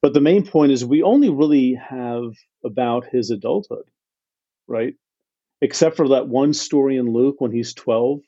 but 0.00 0.14
the 0.14 0.20
main 0.20 0.46
point 0.46 0.72
is 0.72 0.84
we 0.84 1.02
only 1.02 1.28
really 1.28 1.74
have 1.74 2.32
about 2.64 3.04
his 3.12 3.30
adulthood, 3.30 3.84
right? 4.66 4.94
Except 5.60 5.96
for 5.96 6.08
that 6.10 6.28
one 6.28 6.54
story 6.54 6.96
in 6.96 7.12
Luke 7.12 7.36
when 7.40 7.52
he's 7.52 7.74
12 7.74 8.20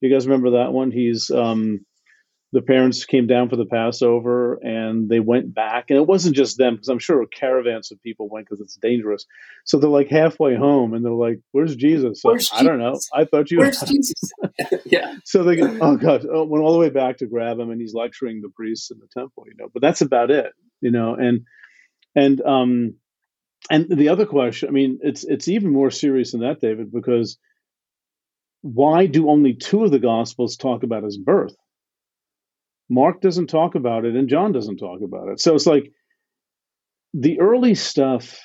you 0.00 0.12
guys 0.12 0.26
remember 0.26 0.52
that 0.52 0.72
one? 0.72 0.90
He's 0.90 1.30
um, 1.30 1.84
the 2.52 2.62
parents 2.62 3.04
came 3.04 3.26
down 3.26 3.48
for 3.48 3.56
the 3.56 3.66
Passover 3.66 4.54
and 4.54 5.08
they 5.08 5.20
went 5.20 5.54
back, 5.54 5.86
and 5.88 5.98
it 5.98 6.06
wasn't 6.06 6.34
just 6.34 6.58
them 6.58 6.74
because 6.74 6.88
I'm 6.88 6.98
sure 6.98 7.24
caravans 7.26 7.92
of 7.92 8.02
people 8.02 8.28
went 8.28 8.46
because 8.46 8.60
it's 8.60 8.76
dangerous. 8.76 9.26
So 9.64 9.78
they're 9.78 9.88
like 9.90 10.08
halfway 10.08 10.56
home, 10.56 10.94
and 10.94 11.04
they're 11.04 11.12
like, 11.12 11.40
"Where's 11.52 11.76
Jesus?" 11.76 12.22
So, 12.22 12.30
Where's 12.30 12.50
I 12.52 12.62
don't 12.62 12.78
know. 12.78 12.98
I 13.14 13.24
thought 13.24 13.50
you. 13.50 13.58
Where's 13.58 13.80
Jesus? 13.80 14.32
yeah. 14.84 15.14
So 15.24 15.44
they 15.44 15.56
go, 15.56 15.78
oh 15.80 15.96
god, 15.96 16.26
oh, 16.30 16.44
went 16.44 16.64
all 16.64 16.72
the 16.72 16.78
way 16.78 16.90
back 16.90 17.18
to 17.18 17.26
grab 17.26 17.58
him, 17.58 17.70
and 17.70 17.80
he's 17.80 17.94
lecturing 17.94 18.40
the 18.40 18.50
priests 18.50 18.90
in 18.90 18.98
the 18.98 19.08
temple, 19.16 19.44
you 19.46 19.54
know. 19.58 19.68
But 19.72 19.82
that's 19.82 20.00
about 20.00 20.30
it, 20.30 20.52
you 20.80 20.90
know. 20.90 21.14
And 21.14 21.42
and 22.16 22.40
um 22.42 22.94
and 23.70 23.86
the 23.88 24.08
other 24.08 24.26
question, 24.26 24.68
I 24.68 24.72
mean, 24.72 24.98
it's 25.02 25.24
it's 25.24 25.48
even 25.48 25.72
more 25.72 25.90
serious 25.90 26.32
than 26.32 26.40
that, 26.40 26.60
David, 26.60 26.90
because 26.92 27.38
why 28.62 29.06
do 29.06 29.30
only 29.30 29.54
two 29.54 29.84
of 29.84 29.90
the 29.90 29.98
gospels 29.98 30.56
talk 30.56 30.82
about 30.82 31.04
his 31.04 31.18
birth? 31.18 31.56
Mark 32.88 33.20
doesn't 33.20 33.46
talk 33.46 33.74
about 33.76 34.04
it 34.04 34.16
and 34.16 34.28
john 34.28 34.52
doesn't 34.52 34.78
talk 34.78 35.00
about 35.02 35.28
it. 35.28 35.40
So 35.40 35.54
it's 35.54 35.66
like 35.66 35.92
the 37.14 37.40
early 37.40 37.74
stuff 37.74 38.38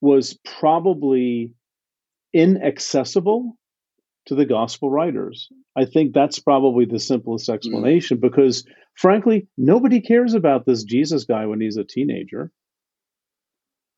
was 0.00 0.38
probably 0.44 1.52
inaccessible 2.32 3.56
to 4.26 4.34
the 4.34 4.44
gospel 4.44 4.90
writers. 4.90 5.48
I 5.76 5.84
think 5.86 6.12
that's 6.12 6.38
probably 6.38 6.84
the 6.84 6.98
simplest 6.98 7.48
explanation 7.48 8.18
mm. 8.18 8.20
because 8.20 8.64
frankly 8.94 9.46
nobody 9.56 10.00
cares 10.00 10.34
about 10.34 10.66
this 10.66 10.82
jesus 10.82 11.24
guy 11.24 11.46
when 11.46 11.60
he's 11.60 11.76
a 11.76 11.84
teenager. 11.84 12.50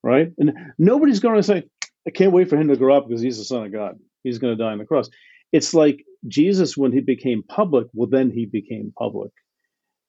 Right? 0.02 0.28
And 0.38 0.52
nobody's 0.78 1.20
going 1.20 1.36
to 1.36 1.42
say 1.42 1.64
i 2.06 2.10
can't 2.10 2.32
wait 2.32 2.48
for 2.48 2.56
him 2.56 2.68
to 2.68 2.76
grow 2.76 2.96
up 2.96 3.08
because 3.08 3.22
he's 3.22 3.38
the 3.38 3.44
son 3.44 3.64
of 3.64 3.72
god. 3.72 3.98
He's 4.22 4.38
going 4.38 4.56
to 4.56 4.62
die 4.62 4.72
on 4.72 4.78
the 4.78 4.84
cross 4.84 5.08
it's 5.52 5.74
like 5.74 6.04
Jesus, 6.28 6.76
when 6.76 6.92
he 6.92 7.00
became 7.00 7.42
public, 7.42 7.88
well, 7.92 8.08
then 8.08 8.30
he 8.30 8.46
became 8.46 8.92
public. 8.96 9.32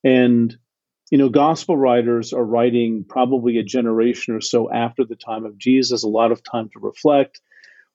And, 0.04 0.56
you 1.12 1.18
know, 1.18 1.30
gospel 1.30 1.78
writers 1.78 2.34
are 2.34 2.44
writing 2.44 3.06
probably 3.08 3.58
a 3.58 3.64
generation 3.64 4.34
or 4.34 4.42
so 4.42 4.72
after 4.72 5.06
the 5.06 5.16
time 5.16 5.46
of 5.46 5.58
Jesus, 5.58 6.04
a 6.04 6.10
lot 6.10 6.32
of 6.32 6.44
time 6.44 6.70
to 6.74 6.80
reflect. 6.80 7.40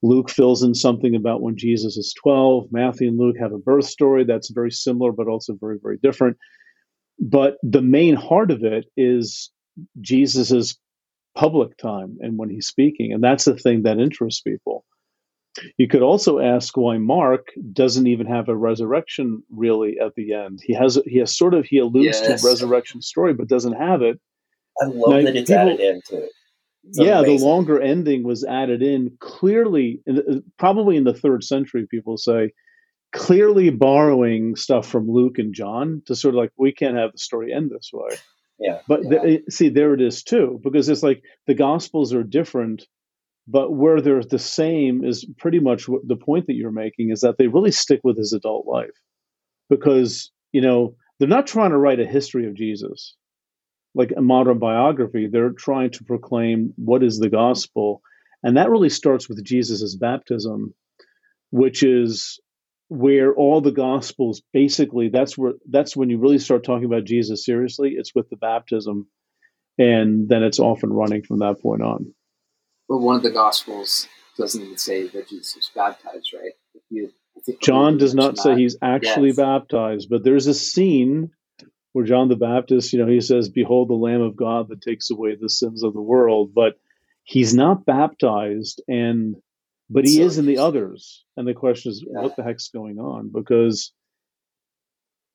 Luke 0.03 0.30
fills 0.30 0.62
in 0.62 0.74
something 0.74 1.14
about 1.14 1.40
when 1.40 1.57
Jesus 1.57 1.97
is 1.97 2.14
12. 2.22 2.68
Matthew 2.70 3.09
and 3.09 3.18
Luke 3.18 3.36
have 3.40 3.53
a 3.53 3.59
birth 3.59 3.86
story 3.86 4.24
that's 4.24 4.51
very 4.51 4.70
similar, 4.70 5.12
but 5.12 5.28
also 5.28 5.55
very, 5.55 5.78
very 5.82 5.99
different. 6.03 6.36
But 7.18 7.57
the 7.62 7.82
main 7.82 8.14
heart 8.14 8.51
of 8.51 8.62
it 8.62 8.86
is 8.97 9.51
Jesus's 10.01 10.78
public 11.34 11.76
time 11.76 12.18
and 12.20 12.38
when 12.38 12.51
he's 12.51 12.66
speaking. 12.66 13.12
And 13.12 13.22
that's 13.22 13.44
the 13.44 13.57
thing 13.57 13.82
that 13.82 13.99
interests 13.99 14.40
people. 14.42 14.84
You 15.76 15.88
could 15.88 16.02
also 16.02 16.38
ask 16.38 16.76
why 16.76 16.98
Mark 16.98 17.48
doesn't 17.72 18.07
even 18.07 18.26
have 18.26 18.48
a 18.48 18.57
resurrection 18.57 19.42
really 19.50 19.96
at 20.04 20.14
the 20.14 20.34
end. 20.34 20.61
He 20.62 20.74
has 20.74 20.98
he 21.07 21.18
has 21.18 21.36
sort 21.36 21.54
of 21.54 21.66
he 21.66 21.78
alludes 21.78 22.20
yes. 22.20 22.42
to 22.42 22.46
a 22.46 22.50
resurrection 22.50 23.02
story, 23.02 23.34
but 23.34 23.48
doesn't 23.48 23.74
have 23.74 24.02
it. 24.02 24.20
I 24.80 24.86
love 24.86 25.11
now, 25.11 25.22
that 25.22 25.36
it's 25.36 25.50
people, 25.50 25.62
added 25.62 25.80
into 25.80 26.24
it. 26.24 26.30
It's 26.84 26.98
yeah, 26.98 27.18
amazing. 27.18 27.38
the 27.38 27.44
longer 27.44 27.80
ending 27.80 28.22
was 28.22 28.44
added 28.44 28.82
in 28.82 29.16
clearly, 29.20 30.02
uh, 30.09 30.40
probably 30.59 30.96
in 30.96 31.04
the 31.04 31.14
third 31.14 31.42
century. 31.42 31.86
People 31.90 32.16
say 32.16 32.52
clearly 33.12 33.70
borrowing 33.70 34.57
stuff 34.57 34.86
from 34.86 35.11
Luke 35.11 35.38
and 35.38 35.54
John 35.54 36.02
to 36.07 36.14
sort 36.14 36.34
of 36.34 36.38
like 36.38 36.50
we 36.59 36.72
can't 36.72 36.96
have 36.96 37.12
the 37.12 37.18
story 37.18 37.52
end 37.52 37.70
this 37.70 37.90
way. 37.92 38.16
Yeah, 38.59 38.80
but 38.86 39.00
yeah. 39.02 39.11
The, 39.11 39.26
eh, 39.26 39.38
see, 39.50 39.68
there 39.68 39.94
it 39.94 40.00
is 40.00 40.22
too, 40.22 40.61
because 40.62 40.88
it's 40.88 41.02
like 41.02 41.22
the 41.46 41.54
Gospels 41.54 42.14
are 42.14 42.22
different 42.22 42.86
but 43.49 43.72
where 43.72 44.01
they're 44.01 44.22
the 44.22 44.38
same 44.38 45.05
is 45.05 45.24
pretty 45.38 45.61
much 45.61 45.88
what 45.88 46.07
the 46.07 46.16
point 46.16 46.47
that 46.47 46.55
you're 46.55 46.72
making 46.72 47.11
is 47.11 47.20
that 47.20 47.36
they 47.38 47.47
really 47.47 47.70
stick 47.70 48.01
with 48.03 48.16
his 48.16 48.32
adult 48.32 48.66
life 48.66 48.90
because 49.70 50.30
you 50.53 50.61
know 50.61 50.94
they're 51.18 51.28
not 51.28 51.47
trying 51.47 51.70
to 51.70 51.78
write 51.78 52.01
a 52.01 52.07
history 52.07 52.47
of 52.47 52.55
jesus 52.55 53.14
like 53.94 54.12
a 54.16 54.22
modern 54.22 54.59
biography 54.59 55.28
they're 55.30 55.51
trying 55.51 55.90
to 55.90 56.05
proclaim 56.05 56.72
what 56.76 57.03
is 57.03 57.18
the 57.18 57.30
gospel 57.30 58.01
and 58.42 58.57
that 58.57 58.70
really 58.70 58.90
starts 58.90 59.28
with 59.28 59.44
jesus' 59.44 59.97
baptism 59.97 60.74
which 61.51 61.82
is 61.82 62.40
where 62.88 63.34
all 63.34 63.61
the 63.61 63.72
gospels 63.72 64.42
basically 64.53 65.09
that's 65.09 65.36
where 65.36 65.55
that's 65.68 65.97
when 65.97 66.09
you 66.11 66.18
really 66.18 66.38
start 66.38 66.64
talking 66.64 66.84
about 66.84 67.05
Jesus 67.05 67.44
seriously. 67.44 67.94
It's 67.97 68.14
with 68.14 68.28
the 68.30 68.36
baptism, 68.36 69.09
and 69.78 70.28
then 70.28 70.42
it's 70.42 70.61
off 70.61 70.82
and 70.82 70.97
running 70.97 71.22
from 71.22 71.40
that 71.40 71.61
point 71.61 71.82
on. 71.82 72.14
But 72.89 72.99
one 72.99 73.16
of 73.16 73.22
the 73.22 73.30
gospels 73.30 74.09
doesn't 74.39 74.62
even 74.62 74.78
say 74.78 75.09
that 75.09 75.28
Jesus 75.28 75.57
was 75.57 75.70
baptized, 75.74 76.32
right? 76.34 76.53
If 76.74 76.82
you, 76.91 77.12
John 77.62 77.97
does 77.99 78.14
not 78.14 78.39
say 78.39 78.55
he's 78.55 78.76
actually 78.82 79.28
Yes. 79.28 79.37
baptized, 79.37 80.09
but 80.11 80.24
there's 80.24 80.47
a 80.47 80.55
scene 80.55 81.30
where 81.93 82.05
John 82.05 82.28
the 82.28 82.37
Baptist, 82.37 82.93
you 82.93 82.99
know, 82.99 83.11
he 83.11 83.20
says, 83.20 83.49
"Behold, 83.49 83.89
the 83.89 83.95
Lamb 83.95 84.20
of 84.20 84.37
God 84.37 84.68
that 84.68 84.82
takes 84.82 85.11
away 85.11 85.34
the 85.34 85.49
sins 85.49 85.82
of 85.82 85.95
the 85.95 86.03
world," 86.03 86.53
but 86.55 86.78
he's 87.24 87.55
not 87.55 87.87
baptized, 87.87 88.82
and 88.89 89.37
but 89.89 90.05
he 90.05 90.18
So 90.18 90.22
is 90.22 90.39
in 90.39 90.47
the 90.47 90.59
others. 90.59 91.24
And 91.37 91.47
the 91.47 91.55
question 91.55 91.91
is, 91.91 92.05
Yeah. 92.05 92.22
what 92.22 92.37
the 92.37 92.43
heck's 92.43 92.68
going 92.68 92.99
on? 92.99 93.30
Because 93.32 93.93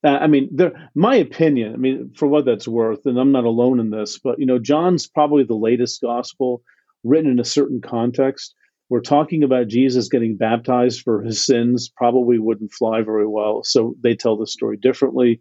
uh, 0.04 0.10
I 0.10 0.28
mean, 0.28 0.50
there, 0.52 0.90
my 0.96 1.16
opinion. 1.16 1.74
I 1.74 1.78
mean, 1.78 2.14
for 2.16 2.28
what 2.28 2.46
that's 2.46 2.68
worth, 2.68 3.06
and 3.06 3.20
I'm 3.20 3.32
not 3.32 3.46
alone 3.46 3.80
in 3.80 3.90
this, 3.90 4.20
but 4.20 4.40
you 4.40 4.46
know, 4.46 4.60
John's 4.60 5.08
probably 5.08 5.44
the 5.44 5.56
latest 5.56 6.02
gospel 6.02 6.64
written 7.04 7.32
in 7.32 7.40
a 7.40 7.46
certain 7.46 7.82
context. 7.82 8.54
We're 8.90 9.02
talking 9.02 9.44
about 9.44 9.68
Jesus 9.70 10.10
getting 10.10 10.36
baptized 10.36 11.02
for 11.02 11.22
his 11.22 11.46
sins. 11.46 11.92
Probably 11.96 12.40
wouldn't 12.40 12.74
fly 12.74 13.02
very 13.04 13.28
well, 13.28 13.64
so 13.64 13.96
they 14.04 14.16
tell 14.16 14.38
the 14.38 14.48
story 14.48 14.78
differently. 14.78 15.40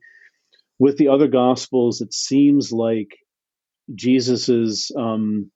With 0.79 0.97
the 0.99 1.09
other 1.09 1.29
gospels, 1.29 2.01
it 2.01 2.15
seems 2.15 2.73
like 2.73 3.09
Jesus's 3.95 4.93
um, 4.97 5.51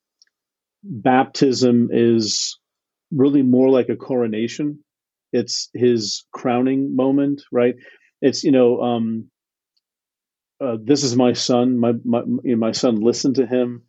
baptism 0.83 1.89
is 1.93 2.59
really 3.13 3.43
more 3.43 3.71
like 3.71 3.89
a 3.89 3.97
coronation. 3.97 4.81
It's 5.33 5.71
his 5.75 6.25
crowning 6.33 6.95
moment, 6.95 7.43
right? 7.53 7.75
It's 8.21 8.45
you 8.45 8.53
know, 8.53 8.81
um, 8.81 9.31
uh, 10.61 10.77
this 10.83 11.03
is 11.03 11.17
my 11.17 11.33
son. 11.33 11.79
My 11.79 11.93
my 12.05 12.21
you 12.43 12.53
know, 12.53 12.57
my 12.57 12.73
son, 12.73 12.97
listen 13.01 13.35
to 13.35 13.47
him. 13.47 13.83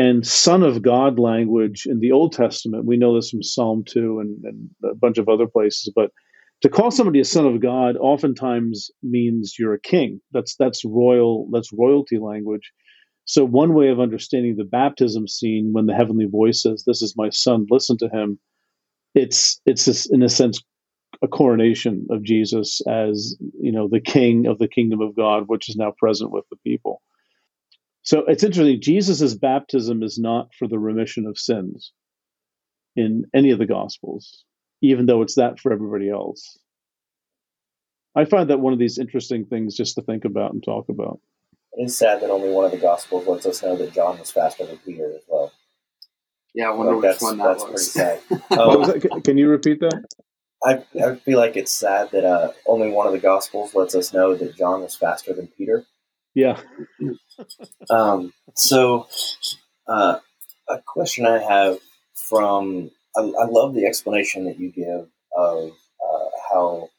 And 0.00 0.26
son 0.26 0.62
of 0.62 0.80
God 0.80 1.18
language 1.18 1.84
in 1.84 2.00
the 2.00 2.12
Old 2.12 2.32
Testament, 2.32 2.86
we 2.86 2.96
know 2.96 3.14
this 3.14 3.28
from 3.28 3.42
Psalm 3.42 3.84
two 3.86 4.18
and, 4.20 4.42
and 4.44 4.70
a 4.82 4.94
bunch 4.94 5.18
of 5.18 5.28
other 5.28 5.46
places. 5.46 5.92
But 5.94 6.10
to 6.62 6.70
call 6.70 6.90
somebody 6.90 7.20
a 7.20 7.24
son 7.24 7.44
of 7.44 7.60
God 7.60 7.98
oftentimes 7.98 8.90
means 9.02 9.56
you're 9.58 9.74
a 9.74 9.80
king. 9.80 10.22
That's 10.32 10.56
that's 10.56 10.86
royal. 10.86 11.50
That's 11.52 11.70
royalty 11.70 12.16
language. 12.16 12.72
So 13.26 13.44
one 13.44 13.74
way 13.74 13.90
of 13.90 14.00
understanding 14.00 14.56
the 14.56 14.64
baptism 14.64 15.28
scene, 15.28 15.68
when 15.74 15.84
the 15.84 15.94
heavenly 15.94 16.24
voice 16.24 16.62
says, 16.62 16.84
"This 16.86 17.02
is 17.02 17.12
my 17.14 17.28
son, 17.28 17.66
listen 17.68 17.98
to 17.98 18.08
him," 18.08 18.38
it's 19.14 19.60
it's 19.66 19.84
this, 19.84 20.10
in 20.10 20.22
a 20.22 20.30
sense 20.30 20.62
a 21.22 21.28
coronation 21.28 22.06
of 22.08 22.22
Jesus 22.22 22.80
as 22.88 23.36
you 23.60 23.70
know 23.70 23.86
the 23.86 24.00
king 24.00 24.46
of 24.46 24.56
the 24.58 24.68
kingdom 24.68 25.02
of 25.02 25.14
God, 25.14 25.42
which 25.48 25.68
is 25.68 25.76
now 25.76 25.92
present 25.98 26.32
with 26.32 26.46
the 26.50 26.56
people. 26.64 27.02
So 28.02 28.24
it's 28.26 28.42
interesting. 28.44 28.80
Jesus' 28.80 29.34
baptism 29.34 30.02
is 30.02 30.18
not 30.18 30.48
for 30.58 30.66
the 30.68 30.78
remission 30.78 31.26
of 31.26 31.38
sins 31.38 31.92
in 32.96 33.24
any 33.34 33.50
of 33.50 33.58
the 33.58 33.66
gospels, 33.66 34.44
even 34.82 35.06
though 35.06 35.22
it's 35.22 35.34
that 35.36 35.60
for 35.60 35.72
everybody 35.72 36.08
else. 36.10 36.58
I 38.16 38.24
find 38.24 38.50
that 38.50 38.58
one 38.60 38.72
of 38.72 38.78
these 38.78 38.98
interesting 38.98 39.44
things 39.46 39.76
just 39.76 39.94
to 39.94 40.02
think 40.02 40.24
about 40.24 40.52
and 40.52 40.62
talk 40.64 40.88
about. 40.88 41.20
It 41.74 41.84
is 41.84 41.96
sad 41.96 42.20
that 42.22 42.30
only 42.30 42.50
one 42.50 42.64
of 42.64 42.72
the 42.72 42.78
Gospels 42.78 43.28
lets 43.28 43.46
us 43.46 43.62
know 43.62 43.76
that 43.76 43.92
John 43.92 44.18
was 44.18 44.30
faster 44.32 44.66
than 44.66 44.78
Peter 44.78 45.12
as 45.14 45.22
well. 45.28 45.52
Yeah, 46.52 46.70
I 46.70 46.74
wonder 46.74 46.94
Like, 46.94 47.02
which 47.02 47.10
that's 47.12 47.22
one 47.22 47.38
that 47.38 47.44
that's 47.44 47.62
was. 47.62 47.92
pretty 47.94 48.20
sad. 48.20 48.40
Um, 48.58 48.80
was 48.80 48.88
that? 48.88 49.00
Can- 49.02 49.22
Can 49.22 49.38
you 49.38 49.48
repeat 49.48 49.78
that? 49.80 50.02
I, 50.64 50.82
I 51.00 51.14
feel 51.16 51.38
like 51.38 51.56
it's 51.56 51.70
sad 51.72 52.10
that 52.10 52.24
uh, 52.24 52.50
only 52.66 52.90
one 52.90 53.06
of 53.06 53.12
the 53.12 53.20
Gospels 53.20 53.72
lets 53.74 53.94
us 53.94 54.12
know 54.12 54.34
that 54.34 54.56
John 54.56 54.82
was 54.82 54.96
faster 54.96 55.32
than 55.32 55.46
Peter. 55.46 55.84
Yeah. 56.34 56.60
Um, 57.90 58.32
so, 58.54 59.08
uh, 59.88 60.18
a 60.68 60.78
question 60.86 61.26
I 61.26 61.38
have 61.38 61.78
from 62.14 62.90
I, 63.16 63.20
I 63.22 63.46
love 63.46 63.74
the 63.74 63.86
explanation 63.86 64.44
that 64.44 64.58
you 64.58 64.70
give 64.70 65.08
of 65.36 65.70
uh, 65.70 66.26
how 66.50 66.90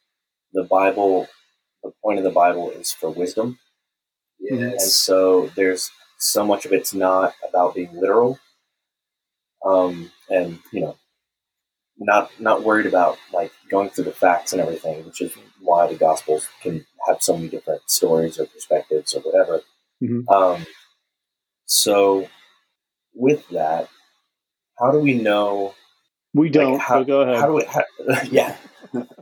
the 0.54 0.64
Bible, 0.64 1.28
the 1.84 1.92
point 2.04 2.18
of 2.20 2.24
the 2.26 2.32
Bible 2.32 2.72
is 2.72 2.92
for 2.92 3.10
wisdom, 3.10 3.60
Yes. 4.40 4.60
and 4.62 4.82
so 4.82 5.48
there's 5.56 5.92
so 6.20 6.46
much 6.46 6.66
of 6.66 6.74
it's 6.74 6.94
not 6.94 7.34
about 7.48 7.76
being 7.76 7.94
literal, 7.94 8.40
um, 9.66 10.12
and 10.30 10.60
you 10.72 10.82
know, 10.82 10.98
not 11.98 12.32
not 12.40 12.64
worried 12.64 12.86
about 12.88 13.18
like 13.34 13.52
going 13.70 13.90
through 13.90 14.06
the 14.06 14.12
facts 14.12 14.54
and 14.54 14.62
everything, 14.62 15.06
which 15.06 15.22
is 15.22 15.34
why 15.62 15.88
the 15.88 15.96
Gospels 15.96 16.50
can 16.62 16.86
have 17.12 17.24
so 17.24 17.36
many 17.38 17.50
different 17.50 17.82
stories 17.90 18.40
or 18.40 18.46
perspectives 18.46 19.14
or 19.14 19.22
whatever. 19.22 19.62
Mhm. 20.04 20.24
Um, 20.34 20.66
so, 21.66 22.28
with 23.14 23.48
that, 23.50 23.90
how 24.80 24.92
do 24.92 25.00
we 25.00 25.14
know? 25.14 25.74
We 26.34 26.50
don't. 26.50 26.80
how, 26.80 27.04
go 27.04 27.22
ahead. 27.22 27.38
How 27.38 27.48
do 27.48 27.54
we? 27.54 27.66
How, 27.66 27.84
yeah. 28.32 28.56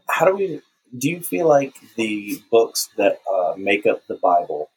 How 0.09 0.25
do 0.25 0.35
we? 0.35 0.61
Do 0.97 1.09
you 1.09 1.21
feel 1.21 1.47
like 1.47 1.75
the 1.95 2.41
books 2.51 2.89
that 2.97 3.19
uh, 3.31 3.53
make 3.57 3.85
up 3.85 4.05
the 4.07 4.15
Bible 4.15 4.69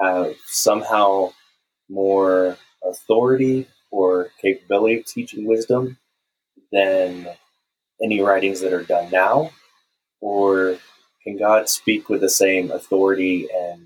have 0.00 0.34
somehow 0.46 1.32
more 1.88 2.58
authority 2.84 3.68
or 3.90 4.30
capability 4.40 4.98
of 5.00 5.06
teaching 5.06 5.46
wisdom 5.46 5.98
than 6.72 7.28
any 8.02 8.20
writings 8.20 8.60
that 8.60 8.72
are 8.72 8.82
done 8.82 9.10
now, 9.10 9.50
or 10.20 10.78
can 11.26 11.36
God 11.36 11.68
speak 11.68 12.08
with 12.08 12.20
the 12.20 12.30
same 12.30 12.70
authority 12.70 13.48
and 13.52 13.82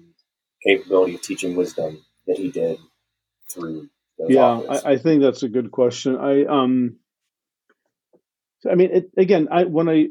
capability 0.62 1.14
of 1.14 1.22
teaching 1.22 1.56
wisdom 1.56 2.04
that 2.26 2.36
He 2.36 2.50
did 2.50 2.78
through 3.50 3.88
yeah. 4.28 4.60
I, 4.68 4.92
I 4.92 4.96
think 4.98 5.22
that's 5.22 5.42
a 5.42 5.48
good 5.48 5.70
question. 5.70 6.16
I 6.16 6.44
um, 6.44 6.96
I 8.70 8.74
mean, 8.74 8.90
it, 8.92 9.10
again, 9.16 9.48
I 9.50 9.64
when 9.64 9.88
I, 9.88 10.08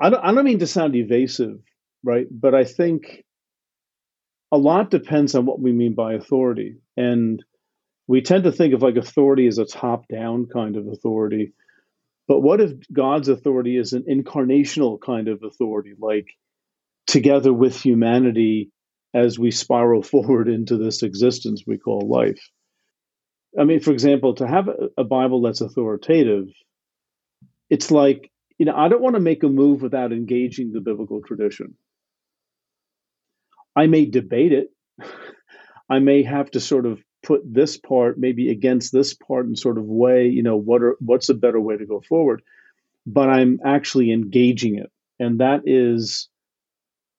I 0.00 0.10
don't, 0.10 0.24
I 0.24 0.32
don't 0.32 0.44
mean 0.44 0.60
to 0.60 0.66
sound 0.66 0.94
evasive, 0.96 1.60
right? 2.02 2.26
But 2.30 2.54
I 2.54 2.64
think 2.64 3.24
a 4.50 4.56
lot 4.56 4.90
depends 4.90 5.34
on 5.34 5.44
what 5.44 5.60
we 5.60 5.72
mean 5.72 5.94
by 5.94 6.14
authority, 6.14 6.78
and 6.96 7.44
we 8.06 8.22
tend 8.22 8.44
to 8.44 8.52
think 8.52 8.72
of 8.74 8.82
like 8.82 8.96
authority 8.96 9.46
as 9.46 9.58
a 9.58 9.66
top-down 9.66 10.46
kind 10.52 10.76
of 10.76 10.86
authority. 10.88 11.52
But 12.28 12.40
what 12.40 12.60
if 12.60 12.72
God's 12.92 13.28
authority 13.28 13.76
is 13.76 13.94
an 13.94 14.04
incarnational 14.08 15.00
kind 15.00 15.28
of 15.28 15.42
authority, 15.42 15.94
like 15.98 16.28
together 17.06 17.52
with 17.52 17.80
humanity 17.80 18.70
as 19.14 19.38
we 19.38 19.50
spiral 19.50 20.02
forward 20.14 20.48
into 20.48 20.76
this 20.76 21.02
existence 21.02 21.64
we 21.66 21.78
call 21.78 22.06
life? 22.06 22.40
I 23.58 23.64
mean, 23.64 23.80
for 23.80 23.92
example, 23.92 24.34
to 24.34 24.46
have 24.46 24.68
a, 24.98 25.04
Bible 25.04 25.40
that's 25.40 25.62
authoritative, 25.62 26.48
it's 27.70 27.90
like, 27.90 28.30
you 28.58 28.66
know, 28.66 28.76
I 28.76 28.88
don't 28.88 29.00
want 29.02 29.14
to 29.14 29.20
make 29.20 29.42
a 29.42 29.48
move 29.48 29.80
without 29.80 30.12
engaging 30.12 30.70
the 30.72 30.80
biblical 30.80 31.22
tradition. 31.22 31.74
I 33.74 33.86
may 33.86 34.04
debate 34.04 34.52
it. 34.52 34.68
I 35.90 36.00
may 36.00 36.24
have 36.24 36.50
to 36.50 36.60
sort 36.60 36.84
of 36.84 37.02
put 37.22 37.42
this 37.44 37.76
part 37.76 38.18
maybe 38.18 38.50
against 38.50 38.92
this 38.92 39.14
part 39.14 39.46
and 39.46 39.58
sort 39.58 39.78
of 39.78 39.84
weigh, 39.84 40.28
you 40.28 40.42
know, 40.42 40.56
what 40.56 40.82
are 40.82 40.96
what's 41.00 41.28
a 41.28 41.34
better 41.34 41.60
way 41.60 41.76
to 41.76 41.86
go 41.86 42.00
forward. 42.08 42.42
But 43.06 43.28
I'm 43.28 43.60
actually 43.64 44.12
engaging 44.12 44.78
it, 44.78 44.90
and 45.18 45.40
that 45.40 45.62
is 45.66 46.28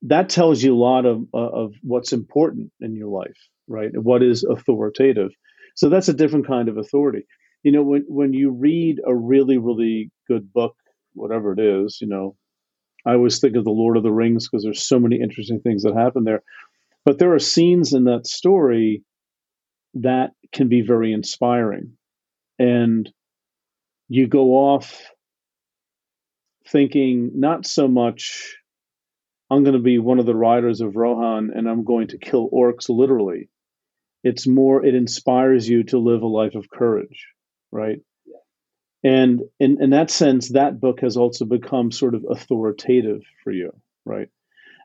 that 0.03 0.29
tells 0.29 0.61
you 0.63 0.75
a 0.75 0.77
lot 0.77 1.05
of 1.05 1.23
uh, 1.33 1.37
of 1.37 1.73
what's 1.81 2.13
important 2.13 2.71
in 2.79 2.95
your 2.95 3.09
life, 3.09 3.37
right? 3.67 3.91
What 3.93 4.23
is 4.23 4.43
authoritative. 4.43 5.31
So 5.75 5.89
that's 5.89 6.09
a 6.09 6.13
different 6.13 6.47
kind 6.47 6.69
of 6.69 6.77
authority. 6.77 7.25
You 7.63 7.71
know, 7.71 7.83
when 7.83 8.05
when 8.07 8.33
you 8.33 8.51
read 8.51 8.99
a 9.05 9.15
really 9.15 9.57
really 9.57 10.11
good 10.27 10.53
book, 10.53 10.75
whatever 11.13 11.53
it 11.53 11.59
is, 11.59 11.99
you 12.01 12.07
know, 12.07 12.35
I 13.05 13.13
always 13.13 13.39
think 13.39 13.55
of 13.55 13.63
the 13.63 13.71
Lord 13.71 13.97
of 13.97 14.03
the 14.03 14.11
Rings 14.11 14.47
because 14.47 14.63
there's 14.63 14.87
so 14.87 14.99
many 14.99 15.19
interesting 15.19 15.59
things 15.59 15.83
that 15.83 15.95
happen 15.95 16.23
there. 16.23 16.43
But 17.05 17.17
there 17.17 17.33
are 17.33 17.39
scenes 17.39 17.93
in 17.93 18.03
that 18.05 18.27
story 18.27 19.03
that 19.95 20.31
can 20.53 20.69
be 20.69 20.81
very 20.81 21.13
inspiring. 21.13 21.93
And 22.57 23.11
you 24.07 24.27
go 24.27 24.55
off 24.55 25.01
thinking 26.67 27.31
not 27.35 27.65
so 27.65 27.87
much, 27.87 28.55
I'm 29.49 29.63
going 29.63 29.75
to 29.75 29.81
be 29.81 29.97
one 29.97 30.19
of 30.19 30.25
the 30.25 30.35
riders 30.35 30.81
of 30.81 30.95
Rohan 30.95 31.51
and 31.55 31.67
I'm 31.67 31.83
going 31.83 32.09
to 32.09 32.17
kill 32.17 32.49
orcs 32.49 32.89
literally. 32.89 33.49
It's 34.23 34.45
more, 34.45 34.85
it 34.85 34.95
inspires 34.95 35.67
you 35.67 35.83
to 35.85 35.97
live 35.97 36.21
a 36.21 36.27
life 36.27 36.55
of 36.55 36.69
courage, 36.69 37.27
right? 37.71 37.99
And 39.03 39.41
in, 39.59 39.81
in 39.81 39.91
that 39.91 40.11
sense, 40.11 40.49
that 40.49 40.79
book 40.79 40.99
has 41.01 41.15
also 41.15 41.45
become 41.45 41.91
sort 41.91 42.15
of 42.15 42.25
authoritative 42.29 43.21
for 43.43 43.51
you, 43.51 43.71
right? 44.05 44.27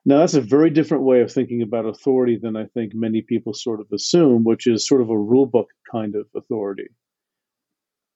Now, 0.07 0.19
that's 0.19 0.35
a 0.35 0.41
very 0.41 0.71
different 0.71 1.05
way 1.05 1.23
of 1.23 1.33
thinking 1.33 1.63
about 1.63 1.87
authority 1.87 2.39
than 2.41 2.57
I 2.57 2.67
think 2.67 2.93
many 2.95 3.23
people 3.23 3.55
sort 3.55 3.81
of 3.81 3.87
assume, 3.93 4.45
which 4.45 4.67
is 4.67 4.87
sort 4.87 5.01
of 5.01 5.09
a 5.09 5.19
rule 5.19 5.47
book 5.47 5.69
kind 5.91 6.15
of 6.15 6.27
authority. 6.37 6.89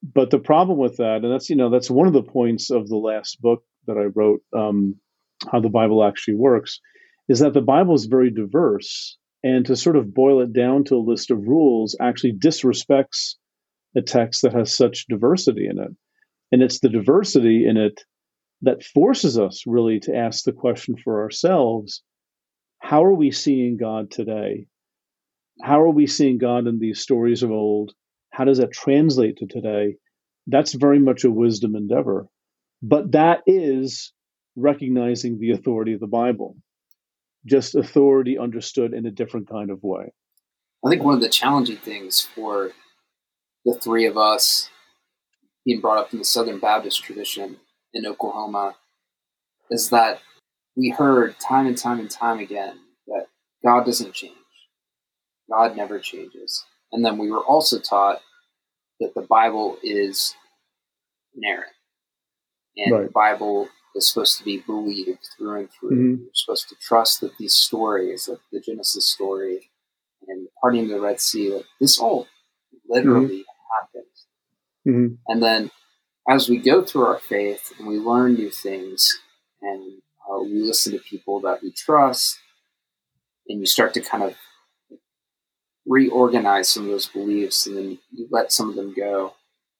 But 0.02 0.30
the 0.30 0.38
problem 0.38 0.78
with 0.78 0.98
that, 0.98 1.24
and 1.24 1.32
that's 1.32 1.50
you 1.50 1.56
know 1.56 1.70
that's 1.70 1.90
one 1.90 2.06
of 2.06 2.12
the 2.12 2.22
points 2.22 2.70
of 2.70 2.88
the 2.88 2.96
last 2.96 3.40
book 3.40 3.64
that 3.86 3.96
I 3.96 4.04
wrote, 4.14 4.42
um, 4.54 4.96
how 5.50 5.60
the 5.60 5.70
Bible 5.70 6.04
actually 6.04 6.34
works, 6.34 6.80
is 7.28 7.40
that 7.40 7.54
the 7.54 7.62
Bible 7.62 7.94
is 7.94 8.04
very 8.04 8.30
diverse. 8.30 9.16
And 9.44 9.64
to 9.66 9.76
sort 9.76 9.94
of 9.94 10.12
boil 10.12 10.40
it 10.40 10.52
down 10.52 10.82
to 10.84 10.96
a 10.96 10.98
list 10.98 11.30
of 11.30 11.46
rules 11.46 11.96
actually 12.00 12.32
disrespects 12.32 13.36
a 13.96 14.02
text 14.02 14.42
that 14.42 14.52
has 14.52 14.76
such 14.76 15.06
diversity 15.08 15.68
in 15.68 15.78
it. 15.78 15.92
And 16.50 16.60
it's 16.60 16.80
the 16.80 16.88
diversity 16.88 17.64
in 17.64 17.76
it 17.76 18.02
that 18.62 18.82
forces 18.82 19.38
us 19.38 19.64
really 19.66 20.00
to 20.00 20.14
ask 20.14 20.44
the 20.44 20.52
question 20.52 20.96
for 20.96 21.22
ourselves 21.22 22.02
how 22.80 23.04
are 23.04 23.14
we 23.14 23.30
seeing 23.30 23.76
God 23.76 24.10
today? 24.10 24.66
How 25.62 25.80
are 25.80 25.90
we 25.90 26.06
seeing 26.06 26.38
God 26.38 26.66
in 26.66 26.78
these 26.78 27.00
stories 27.00 27.42
of 27.42 27.50
old? 27.50 27.92
How 28.30 28.44
does 28.44 28.58
that 28.58 28.72
translate 28.72 29.38
to 29.38 29.46
today? 29.46 29.96
That's 30.46 30.72
very 30.72 30.98
much 30.98 31.24
a 31.24 31.30
wisdom 31.30 31.74
endeavor. 31.74 32.28
But 32.80 33.12
that 33.12 33.42
is 33.46 34.12
recognizing 34.56 35.38
the 35.38 35.50
authority 35.50 35.92
of 35.92 36.00
the 36.00 36.06
Bible, 36.06 36.56
just 37.44 37.74
authority 37.74 38.38
understood 38.38 38.94
in 38.94 39.06
a 39.06 39.10
different 39.10 39.48
kind 39.50 39.70
of 39.70 39.82
way. 39.82 40.12
I 40.86 40.90
think 40.90 41.02
one 41.02 41.14
of 41.14 41.20
the 41.20 41.28
challenging 41.28 41.78
things 41.78 42.20
for 42.20 42.70
the 43.64 43.78
three 43.82 44.06
of 44.06 44.16
us 44.16 44.70
being 45.64 45.80
brought 45.80 45.98
up 45.98 46.12
in 46.12 46.20
the 46.20 46.24
Southern 46.24 46.60
Baptist 46.60 47.02
tradition 47.02 47.56
in 47.92 48.06
Oklahoma 48.06 48.76
is 49.70 49.90
that 49.90 50.20
we 50.76 50.90
heard 50.90 51.38
time 51.40 51.66
and 51.66 51.76
time 51.76 51.98
and 51.98 52.10
time 52.10 52.38
again 52.38 52.78
that 53.06 53.26
God 53.64 53.84
doesn't 53.84 54.14
change. 54.14 54.34
God 55.50 55.76
never 55.76 55.98
changes. 55.98 56.64
And 56.92 57.04
then 57.04 57.18
we 57.18 57.30
were 57.30 57.44
also 57.44 57.78
taught 57.78 58.20
that 59.00 59.14
the 59.14 59.22
Bible 59.22 59.78
is 59.82 60.34
inerrant. 61.34 61.72
And 62.76 62.92
right. 62.92 63.04
the 63.06 63.10
Bible 63.10 63.68
is 63.94 64.08
supposed 64.08 64.38
to 64.38 64.44
be 64.44 64.58
believed 64.58 65.26
through 65.36 65.60
and 65.60 65.68
through. 65.70 65.90
Mm-hmm. 65.90 66.22
You're 66.22 66.30
supposed 66.34 66.68
to 66.68 66.76
trust 66.76 67.20
that 67.20 67.36
these 67.38 67.54
stories, 67.54 68.26
that 68.26 68.38
the 68.52 68.60
Genesis 68.60 69.06
story 69.06 69.70
and 70.26 70.46
the 70.46 70.50
parting 70.60 70.84
of 70.84 70.90
the 70.90 71.00
Red 71.00 71.20
Sea, 71.20 71.50
that 71.50 71.64
this 71.80 71.98
all 71.98 72.28
literally 72.88 73.40
mm-hmm. 73.40 73.96
happens. 73.96 74.26
Mm-hmm. 74.86 75.14
And 75.26 75.42
then 75.42 75.70
as 76.28 76.48
we 76.48 76.58
go 76.58 76.82
through 76.82 77.06
our 77.06 77.18
faith 77.18 77.72
and 77.78 77.88
we 77.88 77.98
learn 77.98 78.34
new 78.34 78.50
things 78.50 79.18
and 79.62 80.02
uh, 80.30 80.42
we 80.42 80.62
listen 80.62 80.92
to 80.92 80.98
people 80.98 81.40
that 81.40 81.62
we 81.62 81.72
trust, 81.72 82.38
and 83.48 83.60
you 83.60 83.66
start 83.66 83.94
to 83.94 84.00
kind 84.00 84.22
of 84.22 84.34
reorganize 85.86 86.68
some 86.68 86.84
of 86.84 86.90
those 86.90 87.06
beliefs 87.06 87.66
and 87.66 87.76
then 87.76 87.98
you 88.12 88.28
let 88.30 88.52
some 88.52 88.68
of 88.68 88.76
them 88.76 88.92
go 88.94 89.32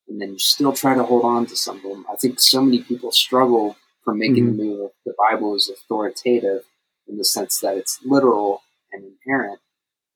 and 0.09 0.23
then 0.23 0.33
you 0.33 0.39
still 0.39 0.73
try 0.73 0.95
to 0.95 1.05
hold 1.05 1.23
on 1.25 1.45
to 1.45 1.55
some 1.55 1.77
of 1.77 1.83
them. 1.83 2.07
I 2.11 2.17
think 2.17 2.41
so 2.41 2.63
many 2.63 2.83
people 2.83 3.13
struggle 3.13 3.77
from 4.05 4.19
making 4.19 4.47
mm-hmm. 4.47 4.57
the 4.57 4.65
move 4.65 4.91
the 5.05 5.13
Bible 5.31 5.55
is 5.55 5.69
authoritative 5.71 6.63
in 7.07 7.19
the 7.19 7.27
sense 7.27 7.61
that 7.61 7.77
it's 7.77 8.01
literal 8.05 8.63
and 8.91 9.05
inerrant. 9.27 9.61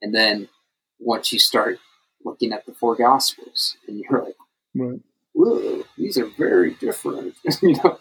And 0.00 0.14
then 0.14 0.48
once 0.98 1.30
you 1.30 1.38
start 1.38 1.78
looking 2.24 2.52
at 2.52 2.64
the 2.64 2.72
four 2.72 2.96
gospels 2.96 3.76
and 3.86 3.98
you're 4.00 4.24
like, 4.24 4.36
right. 4.74 5.00
Whoa, 5.34 5.84
these 5.96 6.18
are 6.18 6.30
very 6.38 6.74
different. 6.74 7.34
you 7.62 7.76
know, 7.82 7.98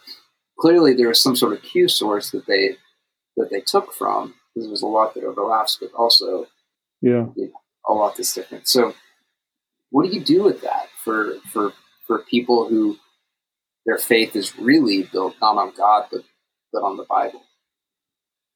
clearly 0.59 0.93
there 0.93 1.07
was 1.07 1.21
some 1.21 1.35
sort 1.35 1.53
of 1.53 1.63
Q 1.63 1.87
source 1.87 2.31
that 2.31 2.45
they 2.45 2.77
that 3.37 3.49
they 3.49 3.61
took 3.61 3.93
from 3.93 4.35
because 4.53 4.67
there's 4.67 4.81
a 4.81 4.87
lot 4.87 5.13
that 5.13 5.23
overlaps, 5.23 5.77
but 5.79 5.91
also 5.93 6.47
yeah, 7.01 7.25
you 7.35 7.45
know, 7.45 7.61
a 7.87 7.93
lot 7.93 8.15
that's 8.15 8.33
different. 8.33 8.67
So, 8.67 8.93
what 9.89 10.05
do 10.05 10.11
you 10.11 10.23
do 10.23 10.43
with 10.43 10.61
that 10.61 10.89
for 11.03 11.35
for 11.51 11.73
for 12.05 12.19
people 12.19 12.67
who 12.67 12.97
their 13.85 13.97
faith 13.97 14.35
is 14.35 14.57
really 14.57 15.03
built 15.03 15.35
not 15.41 15.57
on 15.57 15.73
God 15.75 16.07
but 16.11 16.23
but 16.71 16.83
on 16.83 16.97
the 16.97 17.05
Bible? 17.09 17.43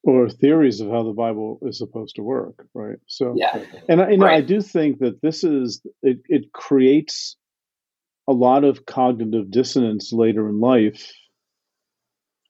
Or 0.02 0.28
theories 0.28 0.80
of 0.80 0.88
how 0.88 1.02
the 1.02 1.12
Bible 1.12 1.58
is 1.62 1.78
supposed 1.78 2.14
to 2.14 2.22
work, 2.22 2.64
right? 2.74 2.98
So, 3.08 3.34
yeah, 3.36 3.58
and 3.88 4.00
I, 4.00 4.10
you 4.10 4.18
know, 4.18 4.26
right. 4.26 4.36
I 4.36 4.40
do 4.40 4.60
think 4.60 5.00
that 5.00 5.20
this 5.20 5.42
is 5.42 5.84
it. 6.00 6.18
It 6.28 6.52
creates 6.52 7.36
a 8.28 8.32
lot 8.32 8.64
of 8.64 8.86
cognitive 8.86 9.50
dissonance 9.50 10.12
later 10.12 10.48
in 10.48 10.60
life 10.60 11.12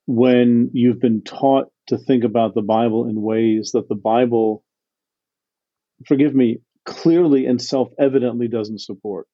when 0.07 0.71
you've 0.73 1.01
been 1.01 1.23
taught 1.23 1.67
to 1.89 1.99
think 1.99 2.25
about 2.25 2.55
the 2.55 2.63
Bible 2.63 3.09
in 3.09 3.21
ways 3.21 3.73
that 3.73 3.89
the 3.89 3.95
Bible, 3.95 4.65
forgive 6.07 6.35
me, 6.35 6.59
clearly 6.85 7.47
and 7.47 7.61
self 7.61 7.89
evidently 7.99 8.49
doesn't 8.49 8.81
support. 8.81 9.27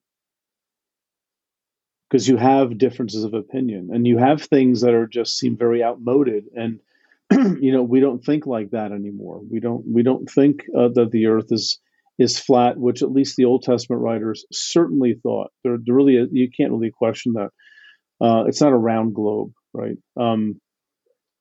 Because 2.11 2.29
you 2.29 2.37
have 2.37 2.79
differences 2.79 3.25
of 3.25 3.35
opinion 3.35 3.91
and 3.93 4.07
you 4.07 4.19
have 4.19 4.43
things 4.43 4.83
that 4.83 4.95
are 4.95 5.07
just 5.07 5.39
seem 5.39 5.57
very 5.57 5.83
outmoded 5.83 6.45
and 6.55 6.81
you 7.63 7.73
know 7.73 7.83
we 7.83 8.01
don't 8.01 8.23
think 8.23 8.47
like 8.47 8.71
that 8.73 8.93
anymore 8.93 9.41
we 9.51 9.61
don't 9.61 9.83
we 9.87 10.03
don't 10.03 10.29
think 10.29 10.65
uh, 10.77 10.89
that 10.89 11.11
the 11.11 11.27
earth 11.27 11.51
is 11.51 11.81
is 12.23 12.39
flat 12.39 12.79
which 12.79 13.03
at 13.03 13.13
least 13.13 13.37
the 13.37 13.45
old 13.45 13.63
testament 13.63 14.01
writers 14.01 14.47
certainly 14.53 15.15
thought. 15.23 15.51
They're, 15.63 15.79
they're 15.85 15.95
really 15.95 16.27
you 16.33 16.49
can't 16.57 16.73
really 16.73 16.91
question 16.91 17.35
that. 17.35 17.51
Uh, 18.21 18.45
it's 18.47 18.61
not 18.61 18.73
a 18.73 18.77
round 18.77 19.15
globe 19.15 19.53
right? 19.73 19.97
Um, 20.19 20.61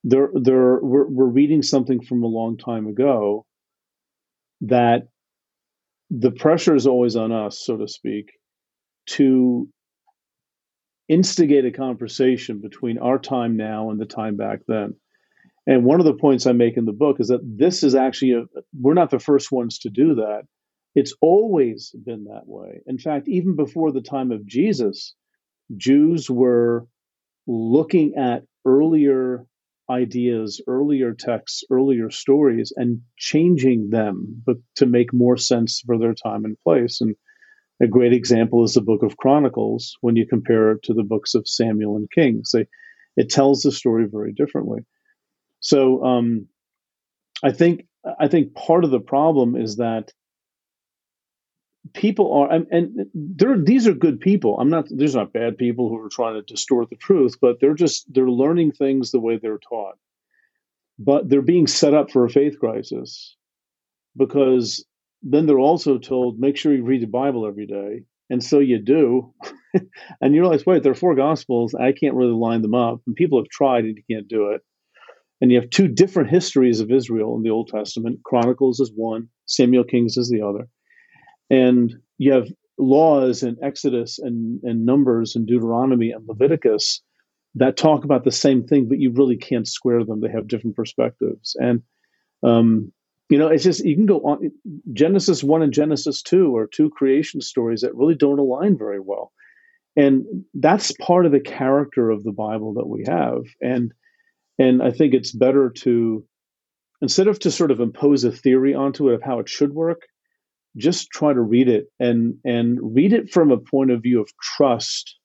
there 0.03 0.29
there 0.34 0.79
we're, 0.82 1.07
we're 1.07 1.25
reading 1.25 1.61
something 1.61 2.01
from 2.01 2.23
a 2.23 2.27
long 2.27 2.57
time 2.57 2.88
ago 2.88 3.45
that 4.61 5.03
the 6.09 6.32
pressure 6.32 6.75
is 6.75 6.88
always 6.88 7.15
on 7.15 7.32
us 7.32 7.61
so 7.63 7.77
to 7.77 7.88
speak 7.88 8.32
to 9.07 9.67
instigate 11.07 11.65
a 11.65 11.71
conversation 11.71 12.61
between 12.61 12.97
our 12.97 13.19
time 13.19 13.57
now 13.57 13.89
and 13.89 13.99
the 13.99 14.05
time 14.05 14.38
back 14.38 14.59
then. 14.67 14.95
And 15.67 15.84
one 15.84 15.99
of 15.99 16.05
the 16.05 16.13
points 16.13 16.47
i 16.47 16.51
make 16.51 16.77
in 16.77 16.86
the 16.86 16.93
book 16.93 17.17
is 17.19 17.27
that 17.27 17.41
this 17.43 17.84
is 17.84 17.93
actually 17.93 18.32
a 18.32 18.43
we're 18.79 18.95
not 18.95 19.11
the 19.11 19.19
first 19.19 19.51
ones 19.51 19.79
to 19.79 19.89
do 19.89 20.15
that 20.15 20.43
it's 20.96 21.14
always 21.22 21.96
been 22.06 22.26
that 22.26 22.46
way 22.46 22.82
in 22.86 22.98
fact 22.98 23.28
even 23.28 23.56
before 23.56 23.92
the 23.92 24.02
time 24.02 24.32
of 24.32 24.46
jesus 24.46 25.16
jews 25.78 26.30
were 26.30 26.88
looking 27.48 28.16
at 28.16 28.44
earlier 28.66 29.46
ideas, 29.92 30.62
earlier 30.68 31.14
texts, 31.14 31.64
earlier 31.70 32.10
stories, 32.10 32.72
and 32.76 33.02
changing 33.18 33.89
them 33.89 34.42
but 34.46 34.58
to 34.76 34.86
make 34.86 35.14
more 35.14 35.38
sense 35.38 35.82
for 35.86 35.98
their 35.98 36.14
time 36.14 36.46
and 36.46 36.58
place. 36.64 37.02
And 37.02 37.16
a 37.82 37.88
great 37.88 38.14
example 38.14 38.64
is 38.64 38.74
the 38.74 38.82
book 38.82 39.04
of 39.04 39.18
Chronicles 39.18 39.98
when 40.02 40.16
you 40.16 40.26
compare 40.26 40.72
it 40.72 40.84
to 40.84 40.94
the 40.94 41.04
books 41.04 41.36
of 41.36 41.48
Samuel 41.48 41.98
and 41.98 42.10
Kings. 42.10 42.52
They, 42.54 42.68
it 43.18 43.30
tells 43.30 43.62
the 43.62 43.72
story 43.72 44.08
very 44.10 44.34
differently. 44.34 44.86
So 45.60 46.04
um, 46.04 46.48
I 47.44 47.52
think 47.52 47.86
I 48.20 48.28
think 48.30 48.56
part 48.56 48.84
of 48.84 48.92
the 48.92 49.00
problem 49.00 49.56
is 49.56 49.76
that 49.76 50.12
people 51.94 52.34
are 52.34 52.52
and, 52.52 52.68
and 52.72 53.66
these 53.66 53.88
are 53.88 53.94
good 53.94 54.20
people. 54.20 54.58
I'm 54.60 54.70
not 54.70 54.88
these 54.89 55.16
are 55.16 55.20
not 55.20 55.34
bad 55.34 55.58
people 55.58 55.89
who 55.89 56.00
are 56.00 56.10
trying 56.10 56.36
to 56.36 56.42
distort 56.42 56.89
the 56.89 56.96
truth 56.96 57.36
but 57.42 57.60
they're 57.60 57.74
just 57.74 58.12
they're 58.14 58.30
learning 58.30 58.72
things 58.72 59.12
the 59.12 59.20
way 59.20 59.38
they're 59.38 59.60
taught. 59.60 59.96
But 61.00 61.30
they're 61.30 61.42
being 61.42 61.68
set 61.68 61.94
up 61.94 62.12
for 62.12 62.26
a 62.26 62.30
faith 62.30 62.60
crisis 62.60 63.36
because 64.16 64.86
then 65.24 65.46
they're 65.46 65.60
also 65.60 65.98
told 65.98 66.39
make 66.39 66.58
sure 66.58 66.74
you 66.74 66.84
read 66.84 67.02
the 67.02 67.08
bible 67.08 67.48
every 67.48 67.68
day. 67.68 68.04
And 68.30 68.44
so 68.44 68.60
you 68.60 68.80
do. 68.80 69.34
And 70.20 70.36
you 70.36 70.42
realize 70.42 70.66
wait 70.66 70.84
there 70.84 70.92
are 70.92 70.96
four 70.96 71.16
gospels. 71.16 71.74
I 71.74 71.94
can't 71.94 72.16
really 72.16 72.34
line 72.34 72.62
them 72.62 72.76
up. 72.76 73.00
And 73.08 73.16
people 73.16 73.39
have 73.39 73.48
tried 73.48 73.86
and 73.86 73.98
you 73.98 74.04
can't 74.14 74.28
do 74.28 74.50
it. 74.50 74.62
And 75.39 75.50
you 75.50 75.62
have 75.62 75.70
two 75.70 75.88
different 75.88 76.30
histories 76.30 76.82
of 76.82 76.92
israel 76.92 77.38
in 77.38 77.44
the 77.44 77.52
old 77.52 77.70
testament. 77.70 78.20
Chronicles 78.26 78.82
is 78.82 78.92
one. 78.94 79.30
Samuel 79.46 79.86
kings 79.86 80.18
is 80.18 80.30
the 80.30 80.42
other 80.42 80.68
and 81.52 81.93
you 82.18 82.32
have 82.32 82.47
laws 82.78 83.43
in 83.43 83.58
Exodus 83.62 84.20
and, 84.20 84.62
and 84.64 84.86
Numbers 84.86 85.36
and 85.36 85.45
Deuteronomy 85.45 86.12
and 86.12 86.26
Leviticus 86.28 87.02
that 87.56 87.76
talk 87.76 88.06
about 88.06 88.24
the 88.24 88.32
same 88.32 88.64
thing, 88.64 88.88
but 88.88 88.99
you 88.99 89.12
really 89.12 89.36
can't 89.36 89.68
square 89.68 90.06
them. 90.06 90.22
They 90.22 90.32
have 90.32 90.47
different 90.47 90.78
perspectives. 90.78 91.58
And, 91.60 91.84
um, 92.41 92.93
you 93.30 93.38
know, 93.38 93.49
it's 93.49 93.66
just, 93.66 93.84
you 93.84 93.95
can 93.95 94.06
go 94.06 94.20
on. 94.22 94.52
Genesis 94.93 95.43
1 95.43 95.62
and 95.62 95.74
Genesis 95.74 96.22
2 96.22 96.56
are 96.56 96.68
two 96.68 96.89
creation 96.89 97.41
stories 97.41 97.82
that 97.82 97.95
really 97.95 98.16
don't 98.16 98.39
align 98.39 98.78
very 98.78 99.02
well. 99.02 99.34
And 99.97 100.45
that's 100.54 100.93
part 100.93 101.26
of 101.26 101.34
the 101.34 101.41
character 101.41 102.10
of 102.10 102.24
the 102.24 102.32
Bible 102.32 102.76
that 102.76 102.88
we 102.88 103.04
have. 103.08 103.43
And, 103.60 103.91
and 104.58 104.82
I 104.82 104.91
think 104.91 105.14
it's 105.14 105.34
better 105.34 105.70
to, 105.80 106.26
instead 107.02 107.28
of 107.28 107.39
to 107.39 107.52
sort 107.52 107.72
of 107.72 107.82
impose 107.82 108.24
a 108.24 108.32
theory 108.32 108.74
onto 108.74 109.10
it 109.10 109.16
of 109.16 109.22
how 109.22 109.39
it 109.39 109.49
should 109.49 109.74
work, 109.74 110.04
just 110.78 111.09
try 111.11 111.34
to 111.34 111.41
read 111.41 111.67
it 111.67 111.86
and 111.99 112.36
and 112.45 112.80
read 112.82 113.13
it 113.13 113.32
from 113.32 113.51
a 113.51 113.57
point 113.57 113.91
of 113.91 114.01
view 114.01 114.22
of 114.22 114.30
trust 114.41 115.17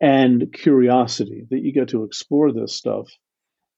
and 0.00 0.52
curiosity 0.52 1.46
that 1.50 1.62
you 1.62 1.72
get 1.72 1.88
to 1.88 2.04
explore 2.04 2.52
this 2.52 2.74
stuff 2.74 3.08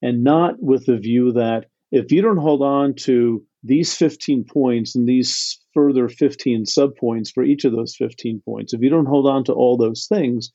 and 0.02 0.24
not 0.24 0.54
with 0.60 0.86
the 0.86 0.96
view 0.96 1.32
that 1.32 1.66
if 1.90 2.12
you 2.12 2.22
don't 2.22 2.36
hold 2.38 2.62
on 2.62 2.94
to 2.94 3.44
these 3.64 3.94
15 3.94 4.44
points 4.44 4.94
and 4.94 5.08
these 5.08 5.60
further 5.74 6.08
15 6.08 6.64
subpoints 6.64 7.32
for 7.32 7.42
each 7.42 7.64
of 7.64 7.72
those 7.72 7.96
15 7.96 8.42
points 8.44 8.72
if 8.72 8.80
you 8.80 8.90
don't 8.90 9.06
hold 9.06 9.28
on 9.28 9.44
to 9.44 9.52
all 9.52 9.76
those 9.76 10.06
things 10.08 10.52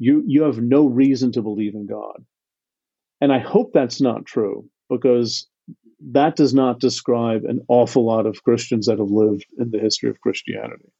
you 0.00 0.24
you 0.26 0.42
have 0.42 0.58
no 0.60 0.86
reason 0.86 1.30
to 1.30 1.42
believe 1.42 1.74
in 1.74 1.86
god. 1.86 2.24
And 3.20 3.32
I 3.32 3.38
hope 3.38 3.72
that's 3.72 4.00
not 4.00 4.24
true 4.24 4.64
because 4.88 5.46
that 6.00 6.36
does 6.36 6.54
not 6.54 6.80
describe 6.80 7.44
an 7.44 7.60
awful 7.68 8.06
lot 8.06 8.26
of 8.26 8.42
Christians 8.42 8.86
that 8.86 8.98
have 8.98 9.10
lived 9.10 9.46
in 9.58 9.70
the 9.70 9.78
history 9.78 10.08
of 10.08 10.20
Christianity. 10.20 10.92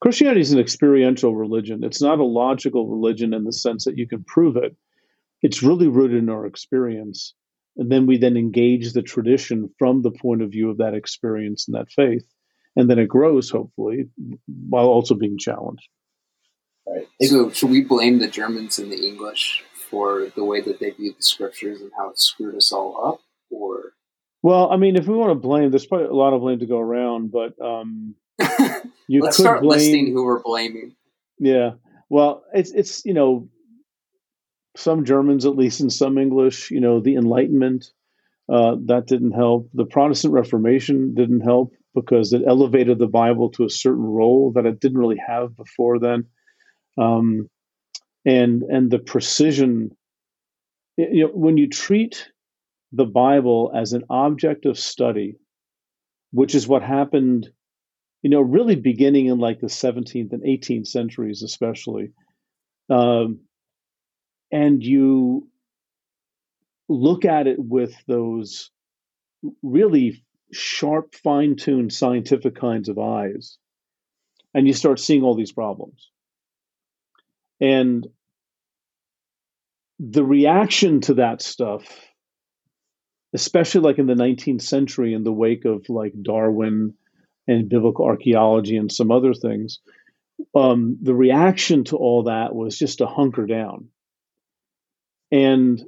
Christianity 0.00 0.40
is 0.40 0.52
an 0.52 0.58
experiential 0.58 1.34
religion. 1.34 1.84
It's 1.84 2.02
not 2.02 2.18
a 2.18 2.24
logical 2.24 2.88
religion 2.88 3.34
in 3.34 3.44
the 3.44 3.52
sense 3.52 3.84
that 3.84 3.98
you 3.98 4.08
can 4.08 4.24
prove 4.24 4.56
it. 4.56 4.74
It's 5.42 5.62
really 5.62 5.88
rooted 5.88 6.18
in 6.18 6.28
our 6.28 6.46
experience. 6.46 7.34
And 7.76 7.90
then 7.90 8.06
we 8.06 8.18
then 8.18 8.36
engage 8.36 8.92
the 8.92 9.02
tradition 9.02 9.70
from 9.78 10.02
the 10.02 10.10
point 10.10 10.42
of 10.42 10.50
view 10.50 10.70
of 10.70 10.78
that 10.78 10.94
experience 10.94 11.68
and 11.68 11.76
that 11.76 11.90
faith. 11.90 12.26
And 12.74 12.88
then 12.88 12.98
it 12.98 13.08
grows, 13.08 13.50
hopefully, 13.50 14.08
while 14.46 14.86
also 14.86 15.14
being 15.14 15.38
challenged. 15.38 15.86
Right. 16.86 17.06
So, 17.22 17.50
should 17.50 17.70
we 17.70 17.82
blame 17.82 18.18
the 18.18 18.28
Germans 18.28 18.78
and 18.78 18.90
the 18.90 19.06
English 19.06 19.62
for 19.72 20.32
the 20.34 20.44
way 20.44 20.60
that 20.62 20.80
they 20.80 20.90
view 20.90 21.14
the 21.16 21.22
scriptures 21.22 21.80
and 21.80 21.92
how 21.96 22.10
it 22.10 22.18
screwed 22.18 22.56
us 22.56 22.72
all 22.72 23.06
up? 23.06 23.20
Well, 24.42 24.70
I 24.70 24.76
mean, 24.76 24.96
if 24.96 25.06
we 25.06 25.14
want 25.14 25.30
to 25.30 25.34
blame, 25.36 25.70
there's 25.70 25.86
probably 25.86 26.08
a 26.08 26.14
lot 26.14 26.34
of 26.34 26.40
blame 26.40 26.58
to 26.58 26.66
go 26.66 26.80
around, 26.80 27.30
but 27.30 27.54
um, 27.64 28.16
you 29.08 29.22
let's 29.22 29.36
could 29.36 29.42
start 29.42 29.62
blame. 29.62 29.78
listing 29.78 30.12
who 30.12 30.24
we're 30.24 30.42
blaming. 30.42 30.96
Yeah. 31.38 31.72
Well, 32.08 32.44
it's 32.52 32.72
it's 32.72 33.04
you 33.04 33.14
know 33.14 33.48
some 34.76 35.04
Germans 35.04 35.46
at 35.46 35.56
least 35.56 35.80
and 35.80 35.92
some 35.92 36.18
English. 36.18 36.70
You 36.70 36.80
know 36.80 37.00
the 37.00 37.14
Enlightenment 37.14 37.86
uh, 38.52 38.76
that 38.86 39.06
didn't 39.06 39.32
help. 39.32 39.70
The 39.74 39.84
Protestant 39.86 40.34
Reformation 40.34 41.14
didn't 41.14 41.40
help 41.40 41.74
because 41.94 42.32
it 42.32 42.42
elevated 42.46 42.98
the 42.98 43.06
Bible 43.06 43.50
to 43.50 43.64
a 43.64 43.70
certain 43.70 44.04
role 44.04 44.52
that 44.56 44.66
it 44.66 44.80
didn't 44.80 44.98
really 44.98 45.20
have 45.24 45.56
before 45.56 46.00
then. 46.00 46.24
Um, 46.98 47.48
and 48.24 48.62
and 48.62 48.90
the 48.90 48.98
precision. 48.98 49.96
You 50.96 51.26
know 51.26 51.32
when 51.32 51.56
you 51.56 51.68
treat 51.68 52.28
the 52.92 53.06
Bible 53.06 53.72
as 53.74 53.92
an 53.92 54.04
object 54.10 54.66
of 54.66 54.78
study, 54.78 55.36
which 56.30 56.54
is 56.54 56.68
what 56.68 56.82
happened 56.82 57.48
you 58.22 58.30
know, 58.30 58.40
really 58.40 58.76
beginning 58.76 59.26
in 59.26 59.38
like 59.38 59.60
the 59.60 59.66
17th 59.66 60.32
and 60.32 60.42
18th 60.42 60.86
centuries, 60.86 61.42
especially. 61.42 62.12
Um, 62.88 63.40
and 64.50 64.82
you 64.82 65.48
look 66.88 67.24
at 67.24 67.48
it 67.48 67.58
with 67.58 67.94
those 68.06 68.70
really 69.62 70.24
sharp, 70.52 71.14
fine 71.16 71.56
tuned 71.56 71.92
scientific 71.92 72.54
kinds 72.54 72.88
of 72.88 72.98
eyes, 72.98 73.58
and 74.54 74.66
you 74.68 74.72
start 74.72 75.00
seeing 75.00 75.22
all 75.22 75.34
these 75.34 75.52
problems. 75.52 76.10
And 77.60 78.06
the 79.98 80.24
reaction 80.24 81.00
to 81.02 81.14
that 81.14 81.42
stuff, 81.42 81.84
especially 83.34 83.80
like 83.80 83.98
in 83.98 84.06
the 84.06 84.14
19th 84.14 84.62
century 84.62 85.14
in 85.14 85.24
the 85.24 85.32
wake 85.32 85.64
of 85.64 85.88
like 85.88 86.12
Darwin 86.20 86.94
and 87.48 87.68
biblical 87.68 88.04
archaeology 88.04 88.76
and 88.76 88.90
some 88.90 89.10
other 89.10 89.34
things, 89.34 89.80
um, 90.54 90.98
the 91.02 91.14
reaction 91.14 91.84
to 91.84 91.96
all 91.96 92.24
that 92.24 92.54
was 92.54 92.78
just 92.78 92.98
to 92.98 93.06
hunker 93.06 93.46
down. 93.46 93.88
And 95.30 95.82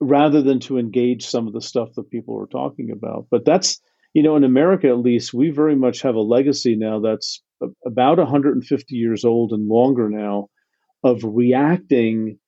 rather 0.00 0.42
than 0.42 0.60
to 0.60 0.78
engage 0.78 1.26
some 1.26 1.46
of 1.46 1.52
the 1.52 1.60
stuff 1.60 1.90
that 1.94 2.10
people 2.10 2.34
were 2.34 2.46
talking 2.46 2.90
about. 2.90 3.26
But 3.30 3.44
that's, 3.44 3.80
you 4.12 4.22
know, 4.22 4.36
in 4.36 4.44
America 4.44 4.88
at 4.88 4.98
least, 4.98 5.32
we 5.32 5.50
very 5.50 5.76
much 5.76 6.02
have 6.02 6.14
a 6.14 6.20
legacy 6.20 6.76
now 6.76 7.00
that's 7.00 7.42
about 7.86 8.18
150 8.18 8.96
years 8.96 9.24
old 9.24 9.52
and 9.52 9.68
longer 9.68 10.10
now 10.10 10.48
of 11.02 11.20
reacting 11.22 12.38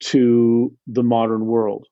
to 0.00 0.74
the 0.86 1.02
modern 1.02 1.46
world. 1.46 1.86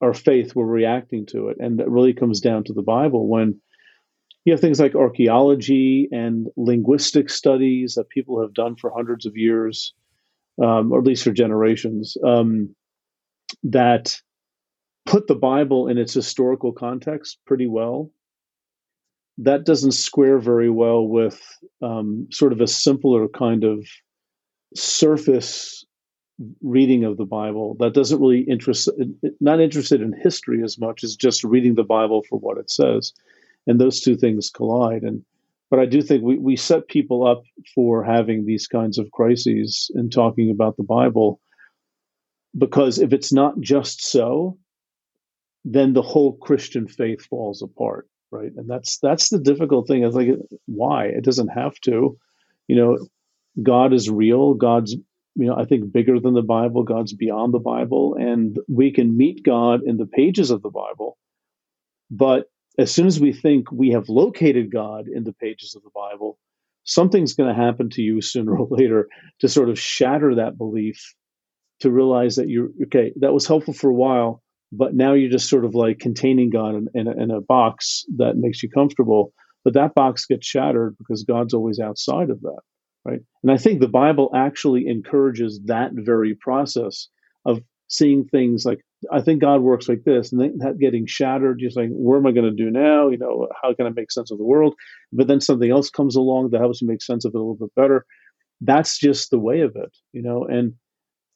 Our 0.00 0.14
faith, 0.14 0.54
we're 0.54 0.66
reacting 0.66 1.26
to 1.26 1.48
it. 1.48 1.56
And 1.58 1.78
that 1.78 1.90
really 1.90 2.12
comes 2.12 2.40
down 2.40 2.64
to 2.64 2.72
the 2.72 2.82
Bible 2.82 3.28
when 3.28 3.60
you 4.44 4.52
have 4.52 4.60
things 4.60 4.80
like 4.80 4.94
archaeology 4.94 6.08
and 6.10 6.46
linguistic 6.56 7.28
studies 7.28 7.94
that 7.94 8.08
people 8.08 8.40
have 8.40 8.54
done 8.54 8.76
for 8.76 8.90
hundreds 8.90 9.26
of 9.26 9.36
years, 9.36 9.92
um, 10.62 10.92
or 10.92 11.00
at 11.00 11.04
least 11.04 11.24
for 11.24 11.32
generations, 11.32 12.16
um, 12.24 12.74
that 13.64 14.16
put 15.04 15.26
the 15.26 15.34
Bible 15.34 15.88
in 15.88 15.98
its 15.98 16.14
historical 16.14 16.72
context 16.72 17.38
pretty 17.46 17.66
well. 17.66 18.10
That 19.38 19.64
doesn't 19.64 19.92
square 19.92 20.38
very 20.38 20.70
well 20.70 21.06
with 21.06 21.40
um, 21.82 22.28
sort 22.30 22.52
of 22.52 22.60
a 22.60 22.66
simpler 22.66 23.28
kind 23.28 23.64
of 23.64 23.86
surface 24.74 25.84
reading 26.62 27.04
of 27.04 27.16
the 27.16 27.24
Bible 27.24 27.76
that 27.80 27.94
doesn't 27.94 28.20
really 28.20 28.42
interest, 28.42 28.88
not 29.40 29.60
interested 29.60 30.00
in 30.00 30.12
history 30.12 30.62
as 30.62 30.78
much 30.78 31.02
as 31.02 31.16
just 31.16 31.42
reading 31.44 31.74
the 31.74 31.82
Bible 31.82 32.22
for 32.28 32.38
what 32.38 32.58
it 32.58 32.70
says 32.70 33.12
and 33.66 33.80
those 33.80 34.00
two 34.00 34.16
things 34.16 34.50
collide. 34.50 35.02
And 35.02 35.24
but 35.70 35.80
I 35.80 35.86
do 35.86 36.00
think 36.00 36.22
we, 36.22 36.38
we 36.38 36.56
set 36.56 36.88
people 36.88 37.26
up 37.26 37.42
for 37.74 38.02
having 38.02 38.46
these 38.46 38.66
kinds 38.66 38.98
of 38.98 39.10
crises 39.10 39.90
in 39.94 40.08
talking 40.08 40.50
about 40.50 40.76
the 40.76 40.84
Bible 40.84 41.40
because 42.56 42.98
if 42.98 43.12
it's 43.12 43.32
not 43.32 43.60
just 43.60 44.04
so, 44.04 44.56
then 45.64 45.92
the 45.92 46.02
whole 46.02 46.36
Christian 46.36 46.88
faith 46.88 47.20
falls 47.26 47.60
apart, 47.60 48.08
right? 48.30 48.52
And 48.56 48.68
that's 48.70 48.98
that's 49.00 49.28
the 49.28 49.38
difficult 49.38 49.86
thing. 49.86 50.04
It's 50.04 50.16
like 50.16 50.30
why 50.66 51.06
it 51.06 51.24
doesn't 51.24 51.48
have 51.48 51.78
to, 51.82 52.16
you 52.68 52.76
know, 52.76 53.06
God 53.62 53.92
is 53.92 54.08
real. 54.08 54.54
God's 54.54 54.96
you 55.38 55.46
know 55.46 55.56
I 55.56 55.64
think 55.64 55.92
bigger 55.92 56.20
than 56.20 56.34
the 56.34 56.42
Bible. 56.42 56.82
God's 56.82 57.14
beyond 57.14 57.54
the 57.54 57.58
Bible, 57.58 58.16
and 58.18 58.58
we 58.68 58.92
can 58.92 59.16
meet 59.16 59.42
God 59.44 59.80
in 59.86 59.96
the 59.96 60.06
pages 60.06 60.50
of 60.50 60.62
the 60.62 60.70
Bible, 60.70 61.16
but 62.10 62.46
as 62.78 62.92
soon 62.92 63.06
as 63.06 63.18
we 63.18 63.32
think 63.32 63.72
we 63.72 63.90
have 63.90 64.08
located 64.08 64.70
God 64.70 65.06
in 65.08 65.24
the 65.24 65.32
pages 65.32 65.74
of 65.74 65.82
the 65.82 65.90
Bible, 65.94 66.38
something's 66.84 67.34
going 67.34 67.54
to 67.54 67.60
happen 67.60 67.90
to 67.90 68.02
you 68.02 68.20
sooner 68.20 68.56
or 68.56 68.68
later 68.70 69.08
to 69.40 69.48
sort 69.48 69.68
of 69.68 69.78
shatter 69.78 70.36
that 70.36 70.56
belief, 70.56 71.14
to 71.80 71.90
realize 71.90 72.36
that 72.36 72.48
you're 72.48 72.68
okay, 72.84 73.12
that 73.16 73.34
was 73.34 73.46
helpful 73.46 73.74
for 73.74 73.90
a 73.90 73.94
while, 73.94 74.42
but 74.72 74.94
now 74.94 75.14
you're 75.14 75.30
just 75.30 75.48
sort 75.48 75.64
of 75.64 75.74
like 75.74 75.98
containing 75.98 76.50
God 76.50 76.74
in, 76.76 76.88
in, 76.94 77.08
a, 77.08 77.22
in 77.22 77.30
a 77.30 77.40
box 77.40 78.04
that 78.16 78.36
makes 78.36 78.62
you 78.62 78.70
comfortable. 78.70 79.32
But 79.64 79.74
that 79.74 79.94
box 79.94 80.26
gets 80.26 80.46
shattered 80.46 80.96
because 80.98 81.24
God's 81.24 81.52
always 81.52 81.80
outside 81.80 82.30
of 82.30 82.40
that, 82.42 82.60
right? 83.08 83.20
And 83.42 83.52
I 83.52 83.56
think 83.56 83.80
the 83.80 83.88
Bible 83.88 84.30
actually 84.34 84.86
encourages 84.86 85.60
that 85.66 85.90
very 85.94 86.34
process 86.34 87.08
of 87.44 87.60
seeing 87.88 88.24
things 88.24 88.64
like 88.64 88.80
I 89.12 89.20
think 89.20 89.40
God 89.40 89.60
works 89.60 89.88
like 89.88 90.02
this, 90.04 90.32
and 90.32 90.40
then 90.40 90.58
that 90.58 90.78
getting 90.78 91.06
shattered, 91.06 91.60
just 91.60 91.76
like, 91.76 91.88
where 91.92 92.18
am 92.18 92.26
I 92.26 92.32
going 92.32 92.50
to 92.50 92.64
do 92.64 92.68
now? 92.68 93.08
You 93.08 93.18
know, 93.18 93.48
how 93.62 93.72
can 93.72 93.86
I 93.86 93.90
make 93.90 94.10
sense 94.10 94.32
of 94.32 94.38
the 94.38 94.44
world? 94.44 94.74
But 95.12 95.28
then 95.28 95.40
something 95.40 95.70
else 95.70 95.88
comes 95.88 96.16
along 96.16 96.50
that 96.50 96.60
helps 96.60 96.82
me 96.82 96.88
make 96.88 97.02
sense 97.02 97.24
of 97.24 97.30
it 97.32 97.36
a 97.36 97.38
little 97.38 97.54
bit 97.54 97.74
better. 97.76 98.04
That's 98.60 98.98
just 98.98 99.30
the 99.30 99.38
way 99.38 99.60
of 99.60 99.76
it, 99.76 99.96
you 100.12 100.22
know. 100.22 100.44
And 100.44 100.74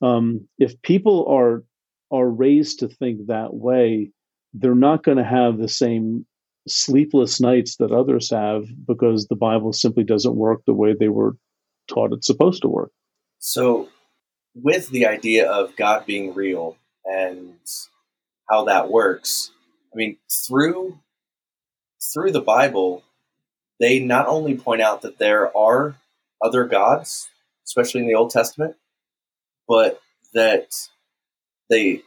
um, 0.03 0.49
if 0.59 0.81
people 0.83 1.27
are 1.29 1.63
are 2.11 2.29
raised 2.29 2.81
to 2.81 2.89
think 2.89 3.29
that 3.29 3.55
way, 3.55 4.11
they're 4.53 4.75
not 4.75 5.05
going 5.05 5.19
to 5.19 5.25
have 5.25 5.59
the 5.59 5.69
same 5.69 6.27
sleepless 6.69 7.41
nights 7.41 7.77
that 7.77 7.93
others 7.93 8.31
have 8.31 8.65
because 8.87 9.27
the 9.27 9.37
Bible 9.37 9.73
simply 9.73 10.05
doesn't 10.05 10.37
work 10.37 10.63
the 10.67 10.75
way 10.75 10.95
they 10.99 11.09
were 11.09 11.37
taught 11.89 12.13
it's 12.13 12.27
supposed 12.27 12.63
to 12.63 12.69
work. 12.69 12.93
So, 13.39 13.89
with 14.55 14.91
the 14.91 15.07
idea 15.07 15.51
of 15.51 15.77
God 15.77 16.07
being 16.07 16.35
real 16.35 16.77
and 17.05 17.55
how 18.51 18.65
that 18.65 18.91
works, 18.91 19.51
I 19.93 19.97
mean, 19.97 20.19
through 20.31 20.99
through 22.13 22.33
the 22.33 22.41
Bible, 22.41 23.03
they 23.81 23.99
not 23.99 24.27
only 24.27 24.57
point 24.57 24.83
out 24.83 25.03
that 25.03 25.19
there 25.19 25.57
are 25.57 25.97
other 26.43 26.65
gods, 26.65 27.29
especially 27.67 28.01
in 28.01 28.07
the 28.07 28.15
Old 28.15 28.31
Testament, 28.31 28.77
but 29.69 30.01
that 30.35 30.75
they 31.71 32.03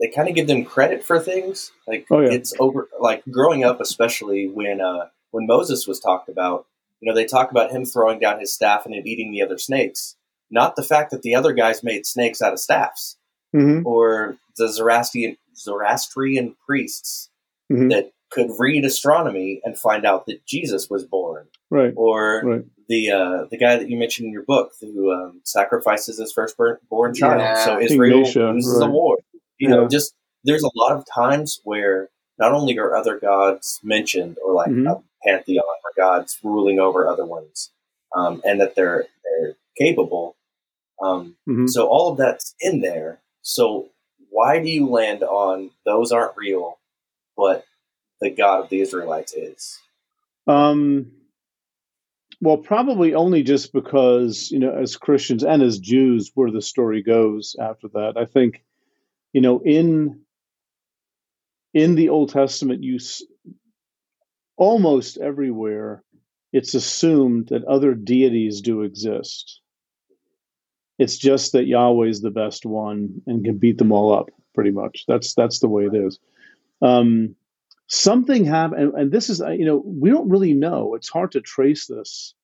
they 0.00 0.08
kind 0.08 0.28
of 0.28 0.34
give 0.34 0.46
them 0.46 0.64
credit 0.64 1.04
for 1.04 1.20
things. 1.20 1.72
Like 1.86 2.06
Oh, 2.10 2.20
yeah. 2.20 2.32
it's 2.32 2.54
over. 2.58 2.88
Like 2.98 3.22
growing 3.30 3.64
up, 3.64 3.80
especially 3.80 4.48
when 4.48 4.80
uh, 4.80 5.08
when 5.30 5.46
Moses 5.46 5.86
was 5.86 6.00
talked 6.00 6.28
about, 6.28 6.66
you 7.04 7.10
know, 7.10 7.14
they 7.14 7.26
talk 7.26 7.50
about 7.50 7.70
him 7.70 7.84
throwing 7.84 8.18
down 8.18 8.40
his 8.40 8.54
staff 8.54 8.86
and 8.86 8.94
it 8.94 9.04
eating 9.06 9.30
the 9.30 9.42
other 9.42 9.58
snakes. 9.58 10.16
Not 10.50 10.74
the 10.74 10.82
fact 10.82 11.10
that 11.10 11.20
the 11.20 11.34
other 11.34 11.52
guys 11.52 11.82
made 11.84 12.06
snakes 12.06 12.40
out 12.40 12.54
of 12.54 12.58
staffs, 12.60 13.18
Mm-hmm. 13.54 13.86
or 13.86 14.36
the 14.56 14.68
Zoroastrian 14.68 15.36
Zoroastrian 15.54 16.56
priests 16.66 17.28
Mhm. 17.70 17.90
that 17.90 18.10
could 18.30 18.50
read 18.58 18.84
astronomy 18.84 19.60
and 19.64 19.78
find 19.78 20.04
out 20.06 20.24
that 20.26 20.44
Jesus 20.46 20.88
was 20.90 21.04
born, 21.04 21.46
Right. 21.70 21.92
or 21.94 22.42
Right. 22.44 22.64
the 22.88 23.10
uh, 23.10 23.44
the 23.50 23.58
guy 23.58 23.76
that 23.76 23.88
you 23.90 23.96
mentioned 23.98 24.26
in 24.26 24.32
your 24.32 24.42
book 24.44 24.72
who 24.80 25.12
um, 25.12 25.40
sacrifices 25.44 26.18
his 26.18 26.32
firstborn 26.32 27.14
child. 27.14 27.40
Yeah. 27.40 27.64
So 27.64 27.74
King 27.78 27.84
Israel 27.84 28.22
Mesha, 28.22 28.54
loses 28.54 28.80
a 28.80 28.86
right. 28.86 28.90
war. 28.92 29.18
You 29.58 29.68
Yeah. 29.68 29.74
know, 29.76 29.88
just 29.88 30.14
there's 30.42 30.64
a 30.64 30.70
lot 30.74 30.96
of 30.96 31.04
times 31.06 31.60
where 31.64 32.08
not 32.38 32.52
only 32.52 32.76
are 32.78 32.96
other 32.96 33.18
gods 33.20 33.78
mentioned 33.84 34.36
or 34.44 34.52
like 34.54 34.70
Mhm. 34.70 35.02
Pantheon 35.26 35.64
or 35.64 35.92
gods 35.96 36.38
ruling 36.42 36.78
over 36.78 37.08
other 37.08 37.24
ones, 37.26 37.70
um, 38.14 38.42
and 38.44 38.60
that 38.60 38.74
they're 38.74 39.06
they're 39.24 39.56
capable. 39.78 40.36
Um, 41.02 41.36
Mhm. 41.48 41.68
So 41.68 41.86
all 41.88 42.12
of 42.12 42.18
that's 42.18 42.54
in 42.60 42.80
there. 42.80 43.20
So 43.42 43.90
why 44.30 44.60
do 44.62 44.70
you 44.70 44.88
land 44.88 45.22
on 45.22 45.70
those 45.84 46.12
aren't 46.12 46.36
real, 46.36 46.78
but 47.36 47.64
the 48.20 48.30
God 48.30 48.64
of 48.64 48.68
the 48.68 48.80
Israelites 48.80 49.32
is? 49.34 49.80
Um, 50.46 51.12
well, 52.40 52.58
probably 52.58 53.14
only 53.14 53.42
just 53.42 53.72
because, 53.72 54.50
you 54.50 54.58
know, 54.58 54.72
as 54.72 54.96
Christians 54.96 55.44
and 55.44 55.62
as 55.62 55.78
Jews, 55.78 56.30
where 56.34 56.50
the 56.50 56.62
story 56.62 57.02
goes 57.02 57.56
after 57.60 57.88
that. 57.94 58.14
I 58.16 58.24
think, 58.26 58.62
you 59.32 59.40
know, 59.40 59.60
in 59.64 60.20
in 61.72 61.94
the 61.96 62.08
Old 62.10 62.30
Testament, 62.30 62.82
you 62.82 62.98
almost 64.56 65.18
everywhere 65.18 66.02
it's 66.54 66.74
assumed 66.74 67.48
that 67.48 67.64
other 67.64 67.94
deities 67.94 68.60
do 68.60 68.82
exist. 68.82 69.60
It's 71.00 71.18
just 71.18 71.50
that 71.52 71.66
Yahweh 71.66 72.06
is 72.06 72.20
the 72.20 72.30
best 72.30 72.64
one 72.64 73.22
and 73.26 73.44
can 73.44 73.58
beat 73.58 73.76
them 73.76 73.90
all 73.90 74.16
up, 74.16 74.30
pretty 74.54 74.70
much. 74.70 75.02
That's 75.08 75.34
that's 75.34 75.58
the 75.58 75.68
way 75.68 75.86
it 75.86 75.96
is. 75.96 76.20
Um, 76.80 77.34
something 77.88 78.44
happened, 78.44 78.82
and, 78.82 78.94
and 78.94 79.12
this 79.12 79.30
is 79.30 79.40
you 79.40 79.64
know 79.64 79.82
we 79.84 80.10
don't 80.10 80.28
really 80.28 80.54
know. 80.54 80.94
It's 80.94 81.08
hard 81.08 81.32
to 81.32 81.40
trace 81.40 81.88
this, 81.88 82.34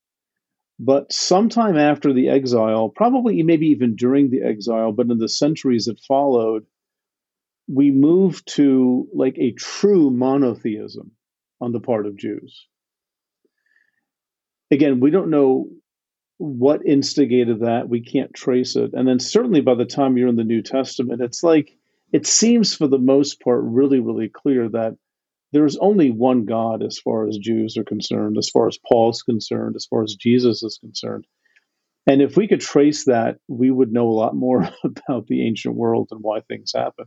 but 0.81 1.13
sometime 1.13 1.77
after 1.77 2.13
the 2.13 2.31
exile, 2.31 2.89
probably 2.89 3.41
maybe 3.45 3.69
even 3.69 3.95
during 3.95 4.29
the 4.29 4.43
exile, 4.43 4.91
but 4.91 5.09
in 5.09 5.19
the 5.19 5.29
centuries 5.29 5.85
that 5.85 6.01
followed, 6.01 6.67
we 7.69 7.93
moved 7.93 8.49
to 8.57 9.07
like 9.15 9.39
a 9.39 9.53
true 9.53 10.11
monotheism 10.11 11.13
on 11.61 11.73
the 11.73 11.81
part 11.81 12.07
of 12.07 12.17
Jews. 12.17 12.67
Again, 14.71 15.01
we 15.01 15.11
don't 15.11 15.31
know 15.31 15.69
what 16.39 16.87
instigated 16.87 17.61
that. 17.61 17.89
We 17.89 18.03
can't 18.03 18.33
trace 18.33 18.77
it. 18.77 18.93
And 18.95 19.07
then 19.07 19.19
certainly 19.19 19.61
by 19.61 19.75
the 19.75 19.85
time 19.85 20.17
you're 20.17 20.29
in 20.29 20.37
the 20.37 20.45
New 20.45 20.63
Testament, 20.63 21.21
it's 21.21 21.43
like 21.43 21.77
it 22.13 22.27
seems 22.27 22.75
for 22.75 22.89
the 22.89 22.99
most 22.99 23.41
part 23.41 23.61
really, 23.63 24.01
really 24.01 24.29
clear 24.29 24.69
that 24.71 24.97
there's 25.53 25.77
only 25.77 26.11
one 26.11 26.45
God 26.45 26.83
as 26.83 26.99
far 26.99 27.27
as 27.27 27.37
Jews 27.39 27.77
are 27.77 27.85
concerned, 27.85 28.37
as 28.39 28.49
far 28.49 28.69
as 28.69 28.79
Paul's 28.79 29.23
concerned, 29.23 29.75
as 29.77 29.87
far 29.87 30.03
as 30.03 30.15
Jesus 30.15 30.63
is 30.63 30.79
concerned. 30.79 31.27
And 32.07 32.23
if 32.23 32.37
we 32.37 32.49
could 32.49 32.61
trace 32.61 33.05
that, 33.05 33.39
we 33.49 33.71
would 33.71 33.93
know 33.93 34.09
a 34.09 34.13
lot 34.13 34.35
more 34.35 34.69
about 34.85 35.27
the 35.27 35.47
ancient 35.47 35.75
world 35.75 36.09
and 36.11 36.21
why 36.23 36.41
things 36.41 36.73
happen. 36.75 37.07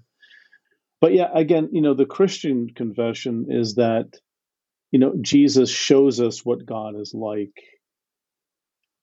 But 1.01 1.13
yeah, 1.13 1.29
again, 1.33 1.69
you 1.71 1.81
know, 1.81 1.93
the 1.93 2.05
Christian 2.05 2.69
confession 2.73 3.47
is 3.49 3.75
that, 3.75 4.19
you 4.93 4.99
know, 4.99 5.15
Jesus 5.19 5.71
shows 5.71 6.21
us 6.21 6.45
what 6.45 6.67
God 6.67 6.95
is 6.95 7.15
like 7.15 7.63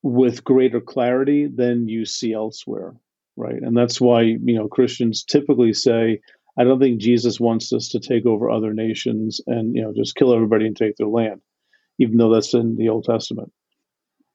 with 0.04 0.44
greater 0.44 0.80
clarity 0.80 1.48
than 1.52 1.88
you 1.88 2.04
see 2.04 2.32
elsewhere, 2.32 2.94
right? 3.36 3.60
And 3.60 3.76
that's 3.76 4.00
why, 4.00 4.22
you 4.22 4.54
know, 4.54 4.68
Christians 4.68 5.24
typically 5.24 5.72
say, 5.72 6.20
I 6.56 6.62
don't 6.62 6.78
think 6.78 7.00
Jesus 7.00 7.40
wants 7.40 7.72
us 7.72 7.88
to 7.88 7.98
take 7.98 8.24
over 8.24 8.48
other 8.48 8.72
nations 8.72 9.40
and, 9.48 9.74
you 9.74 9.82
know, 9.82 9.92
just 9.92 10.14
kill 10.14 10.32
everybody 10.32 10.64
and 10.64 10.76
take 10.76 10.94
their 10.96 11.08
land, 11.08 11.40
even 11.98 12.18
though 12.18 12.32
that's 12.32 12.54
in 12.54 12.76
the 12.76 12.88
Old 12.88 13.04
Testament. 13.04 13.52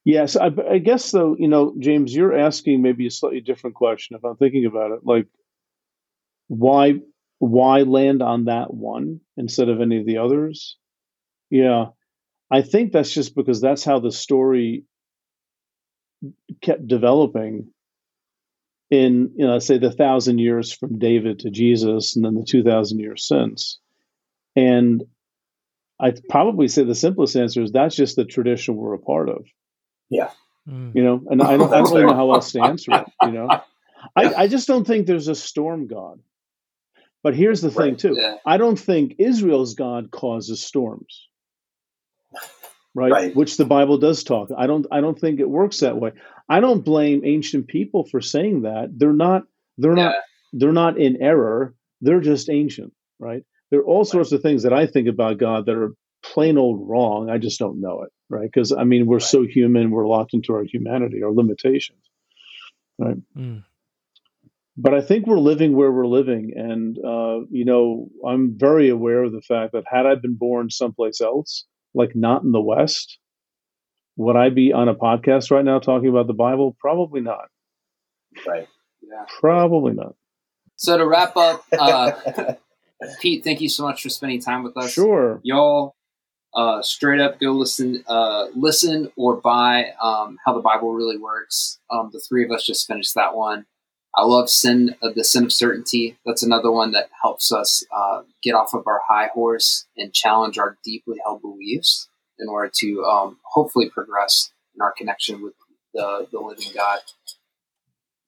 Yes, 0.03 0.35
I, 0.35 0.51
I 0.69 0.79
guess 0.79 1.09
though, 1.11 1.37
you 1.39 1.47
know, 1.47 1.73
James, 1.79 2.13
you're 2.13 2.37
asking 2.37 2.81
maybe 2.81 3.07
a 3.07 3.11
slightly 3.11 3.39
different 3.39 3.77
question 3.77 4.17
if 4.17 4.25
I'm 4.25 4.35
thinking 4.35 4.65
about 4.65 4.91
it. 4.91 5.05
Like, 5.05 5.27
why 6.49 6.95
why 7.39 7.83
land 7.83 8.21
on 8.21 8.45
that 8.45 8.73
one 8.73 9.21
instead 9.37 9.69
of 9.69 9.79
any 9.79 10.01
of 10.01 10.05
the 10.05 10.17
others? 10.17 10.77
Yeah, 11.49 11.87
I 12.51 12.61
think 12.61 12.91
that's 12.91 13.13
just 13.13 13.35
because 13.35 13.61
that's 13.61 13.83
how 13.83 13.99
the 13.99 14.11
story 14.11 14.85
kept 16.61 16.87
developing 16.87 17.71
in, 18.89 19.31
you 19.35 19.45
know, 19.45 19.59
say 19.59 19.77
the 19.77 19.91
thousand 19.91 20.39
years 20.39 20.71
from 20.71 20.99
David 20.99 21.39
to 21.39 21.49
Jesus, 21.49 22.15
and 22.15 22.25
then 22.25 22.35
the 22.35 22.45
two 22.45 22.63
thousand 22.63 22.99
years 22.99 23.27
since. 23.27 23.79
And 24.55 25.03
I'd 25.99 26.21
probably 26.29 26.67
say 26.67 26.83
the 26.83 26.95
simplest 26.95 27.35
answer 27.35 27.61
is 27.61 27.71
that's 27.71 27.95
just 27.95 28.15
the 28.15 28.25
tradition 28.25 28.75
we're 28.75 28.93
a 28.93 28.99
part 28.99 29.29
of. 29.29 29.45
Yeah. 30.09 30.29
Mm. 30.67 30.95
you 30.95 31.03
know 31.03 31.21
and 31.29 31.43
i 31.43 31.57
don't, 31.57 31.71
I 31.71 31.77
don't 31.77 31.91
really 31.91 32.05
know 32.05 32.15
how 32.15 32.33
else 32.33 32.51
to 32.53 32.61
answer 32.63 32.91
it 32.91 33.05
you 33.21 33.31
know 33.33 33.47
I, 34.15 34.33
I 34.33 34.47
just 34.47 34.67
don't 34.67 34.85
think 34.85 35.05
there's 35.05 35.27
a 35.27 35.35
storm 35.35 35.85
god 35.85 36.19
but 37.21 37.35
here's 37.35 37.61
the 37.61 37.69
thing 37.69 37.97
too 37.97 38.15
yeah. 38.17 38.37
i 38.47 38.57
don't 38.57 38.79
think 38.79 39.13
israel's 39.19 39.75
god 39.75 40.09
causes 40.09 40.65
storms 40.65 41.27
right? 42.95 43.11
Right. 43.11 43.35
which 43.35 43.57
the 43.57 43.65
bible 43.65 43.97
does 43.99 44.23
talk. 44.23 44.49
I 44.57 44.65
don't 44.67 44.87
i 44.91 45.01
don't 45.01 45.19
think 45.19 45.39
it 45.39 45.49
works 45.49 45.81
that 45.81 45.97
way. 45.99 46.11
I 46.49 46.59
don't 46.61 46.83
blame 46.85 47.21
ancient 47.25 47.67
people 47.67 48.05
for 48.05 48.21
saying 48.21 48.63
that. 48.63 48.89
They're 48.97 49.13
not 49.13 49.43
they're 49.77 49.93
not 49.95 50.15
they're 50.53 50.71
not 50.83 50.97
in 50.97 51.21
error. 51.21 51.75
They're 52.01 52.21
just 52.21 52.49
ancient 52.49 52.93
right? 53.19 53.43
There 53.71 53.81
are 53.81 53.85
all 53.85 54.05
sorts 54.05 54.31
of 54.31 54.41
things 54.41 54.63
that 54.63 54.73
i 54.73 54.87
think 54.87 55.07
about 55.07 55.37
god 55.37 55.65
that 55.67 55.75
are 55.75 55.93
plain 56.23 56.57
old 56.57 56.89
wrong. 56.89 57.29
I 57.29 57.37
just 57.37 57.59
don't 57.59 57.81
know 57.81 58.01
it 58.03 58.11
right? 58.29 58.49
Because 58.51 58.71
i 58.71 58.83
mean 58.83 59.05
we're 59.05 59.19
so 59.19 59.43
human 59.43 59.91
we're 59.91 60.07
locked 60.07 60.33
into 60.33 60.53
our 60.53 60.63
humanity 60.63 61.21
our 61.23 61.31
limitations 61.31 61.99
Mm. 63.01 63.63
but 64.77 64.93
I 64.93 65.01
think 65.01 65.27
we're 65.27 65.39
living 65.39 65.75
where 65.75 65.91
we're 65.91 66.07
living, 66.07 66.53
and 66.55 66.97
uh, 66.97 67.39
you 67.49 67.65
know, 67.65 68.09
I'm 68.25 68.57
very 68.57 68.89
aware 68.89 69.23
of 69.23 69.31
the 69.33 69.41
fact 69.41 69.73
that 69.73 69.83
had 69.87 70.05
I 70.05 70.15
been 70.15 70.35
born 70.35 70.69
someplace 70.69 71.21
else, 71.21 71.65
like 71.95 72.15
not 72.15 72.43
in 72.43 72.51
the 72.51 72.61
West, 72.61 73.17
would 74.17 74.35
I 74.35 74.49
be 74.49 74.73
on 74.73 74.87
a 74.87 74.95
podcast 74.95 75.51
right 75.51 75.65
now 75.65 75.79
talking 75.79 76.09
about 76.09 76.27
the 76.27 76.33
Bible? 76.33 76.75
Probably 76.79 77.21
not. 77.21 77.47
Right. 78.45 78.67
Yeah. 79.01 79.25
Probably 79.39 79.93
not. 79.93 80.15
So 80.75 80.97
to 80.97 81.07
wrap 81.07 81.35
up, 81.37 81.63
uh, 81.79 82.11
Pete, 83.21 83.43
thank 83.43 83.61
you 83.61 83.69
so 83.69 83.83
much 83.83 84.01
for 84.01 84.09
spending 84.09 84.41
time 84.41 84.63
with 84.63 84.77
us. 84.77 84.91
Sure. 84.91 85.39
y'all 85.43 85.95
uh, 86.55 86.81
straight 86.81 87.19
up 87.19 87.39
go 87.39 87.51
listen 87.51 88.03
uh, 88.07 88.45
listen 88.55 89.11
or 89.17 89.35
buy 89.35 89.91
um, 90.01 90.37
how 90.45 90.53
the 90.53 90.61
bible 90.61 90.93
really 90.93 91.17
works 91.17 91.79
um, 91.89 92.09
the 92.13 92.19
three 92.19 92.45
of 92.45 92.51
us 92.51 92.65
just 92.65 92.87
finished 92.87 93.13
that 93.15 93.35
one 93.35 93.65
i 94.17 94.23
love 94.23 94.49
sin 94.49 94.95
uh, 95.01 95.09
the 95.15 95.23
sin 95.23 95.43
of 95.45 95.51
certainty 95.53 96.17
that's 96.25 96.43
another 96.43 96.71
one 96.71 96.91
that 96.91 97.09
helps 97.21 97.51
us 97.51 97.85
uh, 97.95 98.21
get 98.43 98.53
off 98.55 98.73
of 98.73 98.85
our 98.87 99.01
high 99.09 99.27
horse 99.33 99.85
and 99.97 100.13
challenge 100.13 100.57
our 100.57 100.77
deeply 100.83 101.17
held 101.23 101.41
beliefs 101.41 102.07
in 102.39 102.47
order 102.49 102.69
to 102.73 103.03
um, 103.03 103.37
hopefully 103.43 103.89
progress 103.89 104.51
in 104.75 104.81
our 104.81 104.91
connection 104.97 105.41
with 105.41 105.53
the, 105.93 106.27
the 106.31 106.39
living 106.39 106.67
god 106.75 106.99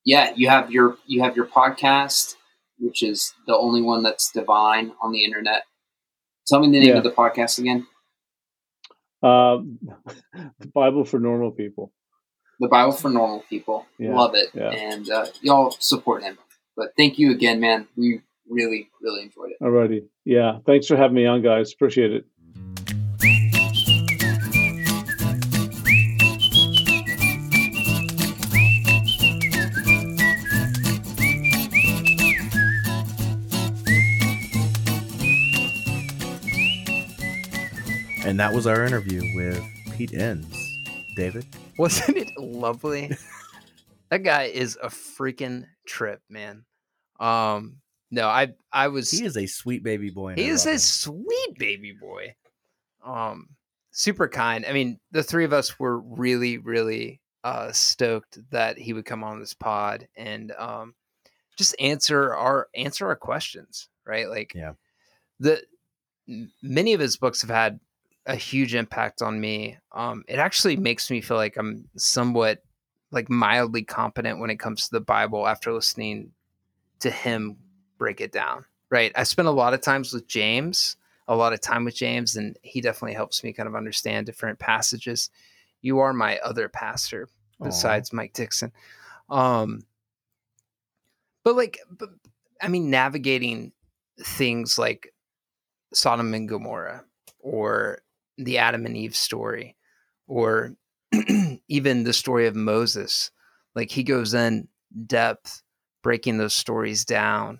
yeah 0.06 0.32
you 0.36 0.48
have 0.50 0.72
your 0.72 0.98
you 1.06 1.22
have 1.22 1.36
your 1.36 1.46
podcast 1.48 2.36
which 2.80 3.02
is 3.04 3.34
the 3.48 3.56
only 3.58 3.82
one 3.82 4.04
that's 4.04 4.32
divine 4.32 4.92
on 5.02 5.12
the 5.12 5.24
internet 5.26 5.64
tell 6.48 6.60
me 6.60 6.68
the 6.68 6.80
name 6.80 6.90
Yeah. 6.90 6.98
of 6.98 7.04
the 7.04 7.12
podcast 7.12 7.60
again 7.60 7.86
Uh, 9.22 9.58
the 10.60 10.68
Bible 10.74 11.04
for 11.04 11.20
normal 11.20 11.50
people. 11.52 11.92
The 12.60 12.68
Bible 12.68 12.92
for 12.92 13.10
normal 13.10 13.44
people. 13.50 13.86
Yeah, 13.98 14.16
Love 14.16 14.36
it, 14.36 14.50
yeah. 14.54 14.72
and 14.72 15.10
uh, 15.10 15.28
y'all 15.42 15.72
support 15.80 16.24
him. 16.24 16.38
But 16.76 16.90
thank 16.98 17.18
you 17.18 17.32
again, 17.32 17.60
man. 17.60 17.88
We 17.96 18.22
really, 18.50 18.90
really 19.02 19.24
enjoyed 19.24 19.52
it. 19.52 19.58
Alrighty. 19.62 20.06
Yeah. 20.26 20.60
Thanks 20.66 20.88
for 20.88 20.96
having 20.96 21.16
me 21.16 21.26
on, 21.26 21.42
guys. 21.42 21.74
Appreciate 21.74 22.12
it. 22.14 22.26
And 38.26 38.38
that 38.42 38.54
was 38.54 38.68
our 38.68 38.84
interview 38.84 39.22
with 39.36 39.64
Pete 39.96 40.14
Enns. 40.14 40.54
David? 41.16 41.46
Wasn't 41.78 42.18
it 42.18 42.30
lovely? 42.38 43.12
that 44.10 44.24
guy 44.24 44.44
is 44.44 44.78
a 44.82 44.88
freaking 44.88 45.66
trip, 45.86 46.22
man. 46.30 46.66
Um, 47.20 47.78
no, 48.12 48.28
I 48.28 48.54
I 48.72 48.88
was 48.88 49.12
He 49.12 49.26
is 49.26 49.38
a 49.38 49.46
sweet 49.48 49.84
baby 49.84 50.10
boy. 50.10 50.36
he 50.36 50.46
I 50.50 50.54
is 50.54 50.66
a 50.66 50.74
him. 50.74 50.78
sweet 50.80 51.58
baby 51.58 51.92
boy. 51.92 52.36
Um, 53.04 53.50
super 53.92 54.28
kind. 54.28 54.66
I 54.66 54.74
mean, 54.74 55.00
the 55.12 55.24
three 55.24 55.46
of 55.46 55.54
us 55.54 55.80
were 55.80 56.00
really, 56.00 56.58
really 56.58 57.22
uh 57.44 57.72
stoked 57.72 58.40
that 58.50 58.78
he 58.78 58.94
would 58.94 59.06
come 59.06 59.24
on 59.24 59.40
this 59.40 59.54
pod 59.54 60.08
and 60.16 60.52
um 60.58 60.96
just 61.58 61.76
answer 61.80 62.34
our 62.34 62.68
answer 62.76 63.08
our 63.08 63.16
questions, 63.16 63.90
right? 64.06 64.28
Like 64.28 64.54
Yeah. 64.56 64.74
the 65.40 65.62
many 66.62 66.94
of 66.94 67.00
his 67.00 67.18
books 67.18 67.42
have 67.42 67.50
had 67.52 67.80
a 68.28 68.36
huge 68.36 68.76
impact 68.76 69.22
on 69.22 69.40
me. 69.40 69.78
Um, 69.94 70.24
it 70.28 70.38
actually 70.38 70.76
makes 70.76 71.10
me 71.10 71.22
feel 71.22 71.38
like 71.38 71.58
I'm 71.58 71.90
somewhat 71.96 72.62
like 73.10 73.30
mildly 73.30 73.84
competent 73.84 74.40
when 74.40 74.50
it 74.50 74.60
comes 74.60 74.86
to 74.86 74.92
the 74.92 75.00
Bible 75.02 75.48
after 75.48 75.72
listening 75.72 76.32
to 77.00 77.10
him 77.10 77.58
break 77.98 78.22
it 78.22 78.32
down. 78.32 78.66
Right. 78.90 79.12
I 79.16 79.24
spent 79.24 79.48
a 79.48 79.52
lot 79.52 79.74
of 79.74 79.82
times 79.82 80.14
with 80.14 80.28
James, 80.28 80.98
a 81.28 81.36
lot 81.36 81.54
of 81.54 81.62
time 81.62 81.86
with 81.86 81.96
James, 81.96 82.36
and 82.36 82.58
he 82.62 82.82
definitely 82.82 83.16
helps 83.16 83.44
me 83.44 83.54
kind 83.54 83.68
of 83.68 83.76
understand 83.76 84.26
different 84.26 84.60
passages. 84.60 85.30
You 85.82 86.00
are 86.00 86.14
my 86.14 86.38
other 86.40 86.70
pastor 86.70 87.30
besides 87.62 88.14
Mike 88.14 88.34
Dixon. 88.34 88.72
Um, 89.30 89.84
but 91.44 91.56
like, 91.56 91.80
but 91.90 92.10
I 92.62 92.68
mean, 92.68 92.90
navigating 92.90 93.72
things 94.20 94.78
like 94.78 95.14
Sodom 95.94 96.34
and 96.34 96.48
Gomorrah 96.48 97.04
or 97.40 98.00
the 98.38 98.58
Adam 98.58 98.86
and 98.86 98.96
Eve 98.96 99.16
story 99.16 99.76
or 100.28 100.76
even 101.68 102.04
the 102.04 102.14
story 102.14 102.48
of 102.48 102.56
Moses. 102.56 103.32
Like 103.76 103.92
he 103.92 104.04
goes 104.04 104.34
in 104.34 104.68
depth 105.06 105.62
breaking 106.04 106.38
those 106.38 106.54
stories 106.54 107.06
down 107.06 107.60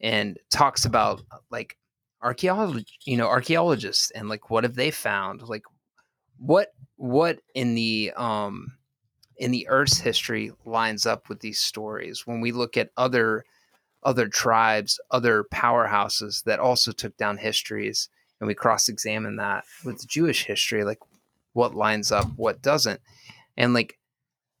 and 0.00 0.38
talks 0.50 0.84
about 0.84 1.22
like 1.50 1.76
archaeology, 2.22 2.86
you 3.04 3.16
know, 3.16 3.28
archaeologists 3.28 4.10
and 4.10 4.28
like 4.28 4.50
what 4.50 4.64
have 4.64 4.74
they 4.74 4.90
found? 4.90 5.42
Like 5.42 5.64
what 6.38 6.68
what 6.96 7.40
in 7.54 7.74
the 7.74 8.12
um 8.16 8.72
in 9.36 9.50
the 9.50 9.66
earth's 9.68 9.98
history 9.98 10.52
lines 10.64 11.06
up 11.06 11.28
with 11.28 11.40
these 11.40 11.60
stories 11.60 12.26
when 12.26 12.40
we 12.40 12.52
look 12.52 12.76
at 12.76 12.90
other 12.96 13.44
other 14.02 14.28
tribes, 14.28 14.98
other 15.10 15.44
powerhouses 15.52 16.44
that 16.44 16.58
also 16.58 16.92
took 16.92 17.16
down 17.16 17.36
histories 17.36 18.08
and 18.40 18.46
we 18.46 18.54
cross-examine 18.54 19.36
that 19.36 19.64
with 19.84 20.06
Jewish 20.08 20.46
history 20.46 20.82
like 20.84 20.98
what 21.52 21.74
lines 21.74 22.10
up, 22.10 22.26
what 22.36 22.62
doesn't. 22.62 23.00
And 23.56 23.74
like 23.74 23.98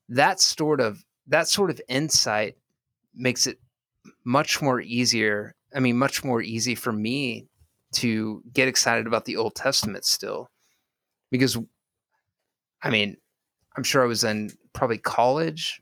that 0.08 0.40
sort 0.40 0.80
of 0.80 1.04
that 1.28 1.48
sort 1.48 1.70
of 1.70 1.80
insight 1.88 2.56
makes 3.14 3.46
it 3.46 3.58
much 4.24 4.60
more 4.60 4.80
easier. 4.80 5.54
I 5.74 5.80
mean, 5.80 5.96
much 5.96 6.24
more 6.24 6.42
easy 6.42 6.74
for 6.74 6.92
me 6.92 7.46
to 7.94 8.42
get 8.52 8.68
excited 8.68 9.06
about 9.06 9.24
the 9.24 9.36
Old 9.36 9.54
Testament 9.54 10.04
still. 10.04 10.50
Because 11.30 11.56
I 12.82 12.90
mean, 12.90 13.16
I'm 13.76 13.84
sure 13.84 14.02
I 14.02 14.06
was 14.06 14.24
in 14.24 14.50
probably 14.72 14.98
college 14.98 15.80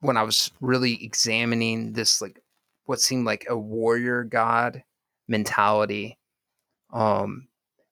when 0.00 0.16
I 0.16 0.22
was 0.22 0.50
really 0.60 1.02
examining 1.04 1.92
this 1.92 2.20
like 2.20 2.42
what 2.86 3.00
seemed 3.00 3.24
like 3.24 3.46
a 3.48 3.56
warrior 3.56 4.24
god 4.24 4.82
mentality 5.28 6.18
um 6.92 7.48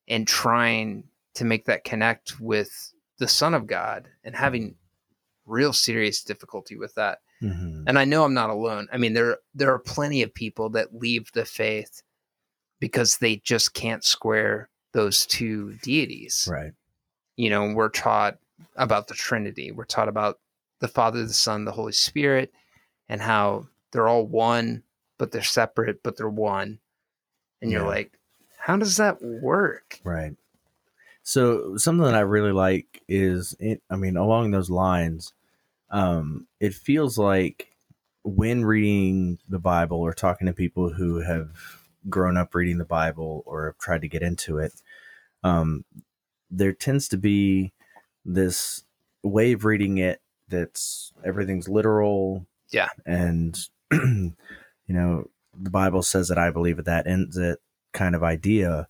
and 0.08 0.26
trying 0.26 1.04
to 1.34 1.44
make 1.44 1.66
that 1.66 1.84
connect 1.84 2.40
with 2.40 2.92
the 3.18 3.28
son 3.28 3.54
of 3.54 3.66
god 3.66 4.08
and 4.24 4.34
having 4.34 4.74
real 5.46 5.72
serious 5.72 6.22
difficulty 6.22 6.76
with 6.76 6.94
that 6.94 7.18
Mm-hmm. 7.42 7.84
and 7.86 7.96
I 7.98 8.04
know 8.04 8.24
I'm 8.24 8.34
not 8.34 8.50
alone. 8.50 8.88
I 8.92 8.96
mean, 8.96 9.12
there 9.12 9.38
there 9.54 9.72
are 9.72 9.78
plenty 9.78 10.22
of 10.22 10.34
people 10.34 10.70
that 10.70 10.92
leave 10.94 11.30
the 11.32 11.44
faith 11.44 12.02
because 12.80 13.18
they 13.18 13.36
just 13.36 13.74
can't 13.74 14.02
square 14.02 14.68
those 14.92 15.24
two 15.24 15.74
deities. 15.82 16.48
Right. 16.50 16.72
You 17.36 17.50
know, 17.50 17.72
we're 17.74 17.90
taught 17.90 18.38
about 18.74 19.06
the 19.06 19.14
Trinity. 19.14 19.70
We're 19.70 19.84
taught 19.84 20.08
about 20.08 20.40
the 20.80 20.88
Father, 20.88 21.24
the 21.24 21.32
Son, 21.32 21.64
the 21.64 21.70
Holy 21.70 21.92
Spirit, 21.92 22.52
and 23.08 23.20
how 23.20 23.68
they're 23.92 24.08
all 24.08 24.26
one, 24.26 24.82
but 25.16 25.30
they're 25.30 25.42
separate, 25.42 26.02
but 26.02 26.16
they're 26.16 26.28
one. 26.28 26.80
And 27.62 27.70
you're 27.70 27.86
like, 27.86 28.17
how 28.68 28.76
does 28.76 28.98
that 28.98 29.22
work? 29.22 29.98
Right. 30.04 30.36
So 31.22 31.78
something 31.78 32.04
that 32.04 32.14
I 32.14 32.20
really 32.20 32.52
like 32.52 33.02
is, 33.08 33.56
it, 33.58 33.80
I 33.88 33.96
mean, 33.96 34.18
along 34.18 34.50
those 34.50 34.68
lines, 34.68 35.32
um, 35.90 36.46
it 36.60 36.74
feels 36.74 37.16
like 37.16 37.74
when 38.24 38.66
reading 38.66 39.38
the 39.48 39.58
Bible 39.58 39.96
or 40.00 40.12
talking 40.12 40.46
to 40.48 40.52
people 40.52 40.92
who 40.92 41.20
have 41.20 41.48
grown 42.10 42.36
up 42.36 42.54
reading 42.54 42.76
the 42.76 42.84
Bible 42.84 43.42
or 43.46 43.68
have 43.68 43.78
tried 43.78 44.02
to 44.02 44.08
get 44.08 44.22
into 44.22 44.58
it, 44.58 44.74
um, 45.42 45.86
there 46.50 46.74
tends 46.74 47.08
to 47.08 47.16
be 47.16 47.72
this 48.26 48.84
way 49.22 49.52
of 49.52 49.64
reading 49.64 49.96
it 49.96 50.20
that's 50.48 51.14
everything's 51.24 51.70
literal. 51.70 52.46
Yeah. 52.70 52.90
And, 53.06 53.58
you 53.90 54.34
know, 54.88 55.30
the 55.58 55.70
Bible 55.70 56.02
says 56.02 56.28
that 56.28 56.36
I 56.36 56.50
believe 56.50 56.78
it, 56.78 56.84
that 56.84 57.06
ends 57.06 57.38
it 57.38 57.60
kind 57.92 58.14
of 58.14 58.22
idea. 58.22 58.88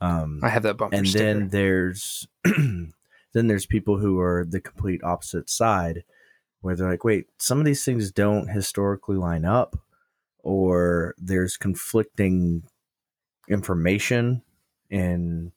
Um, 0.00 0.40
I 0.42 0.48
have 0.48 0.62
that 0.62 0.76
bumper 0.76 0.96
and 0.96 1.08
sticker. 1.08 1.24
then 1.24 1.48
there's 1.48 2.28
then 2.44 2.92
there's 3.32 3.66
people 3.66 3.98
who 3.98 4.20
are 4.20 4.44
the 4.44 4.60
complete 4.60 5.02
opposite 5.02 5.50
side 5.50 6.04
where 6.60 6.74
they're 6.74 6.90
like 6.90 7.04
wait 7.04 7.26
some 7.38 7.58
of 7.58 7.64
these 7.64 7.84
things 7.84 8.10
don't 8.12 8.48
historically 8.48 9.16
line 9.16 9.44
up 9.44 9.78
or 10.42 11.14
there's 11.18 11.56
conflicting 11.56 12.62
information 13.48 14.42
in 14.90 15.52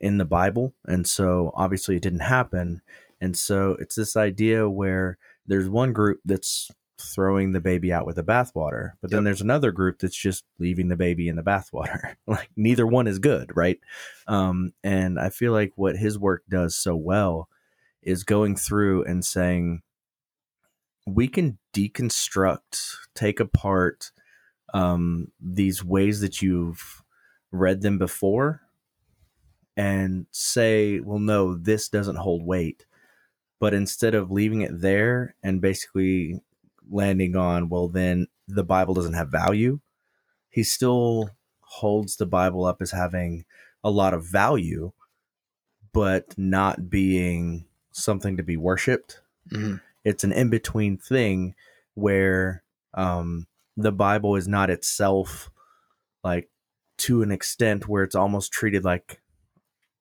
in 0.00 0.18
the 0.18 0.24
bible 0.24 0.74
and 0.86 1.06
so 1.06 1.52
obviously 1.54 1.96
it 1.96 2.02
didn't 2.02 2.20
happen 2.20 2.80
and 3.20 3.36
so 3.36 3.76
it's 3.80 3.96
this 3.96 4.16
idea 4.16 4.68
where 4.68 5.18
there's 5.46 5.68
one 5.68 5.92
group 5.92 6.20
that's 6.24 6.70
throwing 7.00 7.52
the 7.52 7.60
baby 7.60 7.92
out 7.92 8.06
with 8.06 8.16
the 8.16 8.24
bathwater 8.24 8.92
but 9.00 9.10
then 9.10 9.18
Yep. 9.18 9.24
there's 9.24 9.40
another 9.40 9.70
group 9.72 9.98
that's 10.00 10.16
just 10.16 10.44
leaving 10.58 10.88
the 10.88 10.96
baby 10.96 11.28
in 11.28 11.36
the 11.36 11.42
bathwater 11.42 12.14
like 12.26 12.50
neither 12.56 12.86
one 12.86 13.06
is 13.06 13.18
good 13.18 13.50
right 13.56 13.78
um, 14.26 14.72
and 14.84 15.18
I 15.18 15.30
feel 15.30 15.52
like 15.52 15.72
what 15.76 15.96
his 15.96 16.18
work 16.18 16.42
does 16.48 16.76
so 16.76 16.94
well 16.96 17.48
is 18.02 18.24
going 18.24 18.56
through 18.56 19.04
and 19.04 19.24
saying, 19.24 19.82
we 21.06 21.28
can 21.28 21.58
deconstruct, 21.74 22.94
take 23.14 23.40
apart 23.40 24.12
um, 24.74 25.30
these 25.40 25.84
ways 25.84 26.20
that 26.20 26.42
you've 26.42 27.02
read 27.50 27.80
them 27.80 27.98
before 27.98 28.62
and 29.76 30.26
say, 30.30 31.00
well, 31.00 31.18
no, 31.18 31.54
this 31.54 31.88
doesn't 31.88 32.16
hold 32.16 32.42
weight. 32.44 32.84
But 33.60 33.74
instead 33.74 34.14
of 34.14 34.30
leaving 34.30 34.60
it 34.60 34.80
there 34.80 35.34
and 35.42 35.60
basically 35.60 36.40
landing 36.90 37.36
on, 37.36 37.68
well, 37.68 37.88
then 37.88 38.26
the 38.46 38.64
Bible 38.64 38.94
doesn't 38.94 39.14
have 39.14 39.28
value, 39.28 39.80
he 40.50 40.62
still 40.62 41.30
holds 41.60 42.16
the 42.16 42.26
Bible 42.26 42.64
up 42.64 42.80
as 42.80 42.90
having 42.90 43.44
a 43.84 43.90
lot 43.90 44.14
of 44.14 44.24
value, 44.24 44.92
but 45.92 46.36
not 46.38 46.90
being 46.90 47.66
something 47.92 48.36
to 48.36 48.42
be 48.42 48.56
worshipped. 48.56 49.20
Mhm. 49.50 49.80
It's 50.04 50.24
an 50.24 50.32
in 50.32 50.50
between 50.50 50.96
thing 50.96 51.54
where 51.94 52.62
um, 52.94 53.46
the 53.76 53.92
Bible 53.92 54.36
is 54.36 54.48
not 54.48 54.70
itself 54.70 55.50
like 56.24 56.48
to 56.98 57.22
an 57.22 57.30
extent 57.30 57.88
where 57.88 58.02
it's 58.02 58.14
almost 58.14 58.52
treated 58.52 58.84
like 58.84 59.20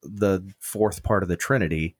the 0.01 0.41
fourth 0.59 1.03
part 1.03 1.23
of 1.23 1.29
the 1.29 1.37
Trinity. 1.37 1.95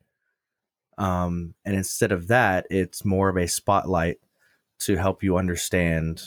Um, 0.97 1.53
and 1.65 1.75
instead 1.75 2.11
of 2.11 2.27
that, 2.27 2.65
it's 2.69 3.05
more 3.05 3.29
of 3.29 3.38
a 3.38 3.47
spotlight 3.47 4.19
to 4.80 4.95
help 4.97 5.23
you 5.23 5.38
understand 5.38 6.21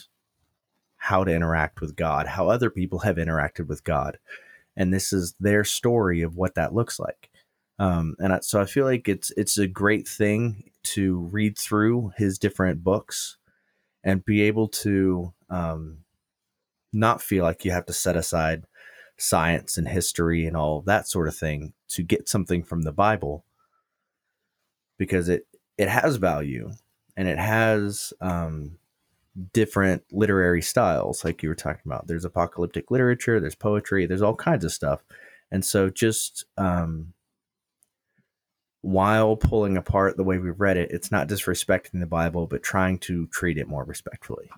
how 0.97 1.25
to 1.25 1.33
interact 1.33 1.81
with 1.81 1.97
God, 1.97 2.27
how 2.27 2.49
other 2.49 2.71
people 2.71 3.01
have 3.01 3.17
interacted 3.17 3.67
with 3.67 3.85
God. 3.85 4.19
And 4.77 4.93
this 4.93 5.13
is 5.13 5.35
their 5.41 5.65
story 5.65 6.23
of 6.23 6.37
what 6.37 6.55
that 6.55 6.75
looks 6.75 6.99
like. 6.99 7.31
Um, 7.79 8.17
and 8.19 8.35
I, 8.35 8.41
so 8.41 8.61
I 8.61 8.67
feel 8.67 8.85
like 8.85 9.09
it's 9.09 9.31
it's 9.37 9.57
a 9.57 9.67
great 9.67 10.07
thing 10.07 10.71
to 10.83 11.21
read 11.33 11.59
through 11.59 12.13
his 12.17 12.39
different 12.39 12.85
books 12.85 13.39
and 14.05 14.25
be 14.25 14.43
able 14.43 14.69
to 14.69 15.33
um, 15.49 15.99
not 16.93 17.23
feel 17.23 17.45
like 17.45 17.65
you 17.65 17.71
have 17.71 17.87
to 17.87 17.93
set 17.93 18.17
aside 18.17 18.65
science 19.17 19.79
and 19.79 19.89
history 19.89 20.47
and 20.47 20.57
all 20.57 20.83
that 20.83 21.09
sort 21.09 21.29
of 21.29 21.37
thing 21.37 21.73
to 21.89 22.03
get 22.03 22.29
something 22.29 22.63
from 22.63 22.83
the 22.83 22.93
Bible 22.93 23.45
because 24.99 25.31
it 25.31 25.47
it 25.79 25.89
has 25.89 26.17
value 26.17 26.73
and 27.21 27.29
it 27.29 27.39
has 27.39 28.15
um, 28.23 28.79
different 29.53 30.03
literary 30.11 30.63
styles 30.63 31.23
like 31.23 31.43
you 31.43 31.51
were 31.51 31.55
talking 31.55 31.83
about. 31.85 32.07
There's 32.07 32.25
apocalyptic 32.25 32.91
literature 32.91 33.39
there's 33.39 33.55
poetry 33.55 34.07
there's 34.07 34.23
all 34.23 34.35
kinds 34.35 34.65
of 34.65 34.73
stuff. 34.73 35.05
And 35.53 35.63
so 35.63 35.91
just 35.91 36.47
um, 36.57 37.13
while 38.81 39.37
pulling 39.37 39.77
apart 39.77 40.17
the 40.17 40.25
way 40.25 40.39
we 40.39 40.49
read 40.49 40.79
it 40.79 40.91
it's 40.93 41.13
not 41.13 41.29
disrespecting 41.29 42.01
the 42.01 42.07
bible 42.07 42.47
but 42.47 42.63
trying 42.63 42.99
to 43.01 43.27
treat 43.27 43.59
it 43.59 43.69
more 43.69 43.85
respectfully. 43.85 44.49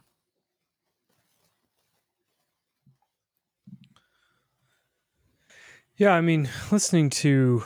Yeah, 5.97 6.13
I 6.13 6.21
mean, 6.21 6.49
listening 6.71 7.11
to 7.11 7.65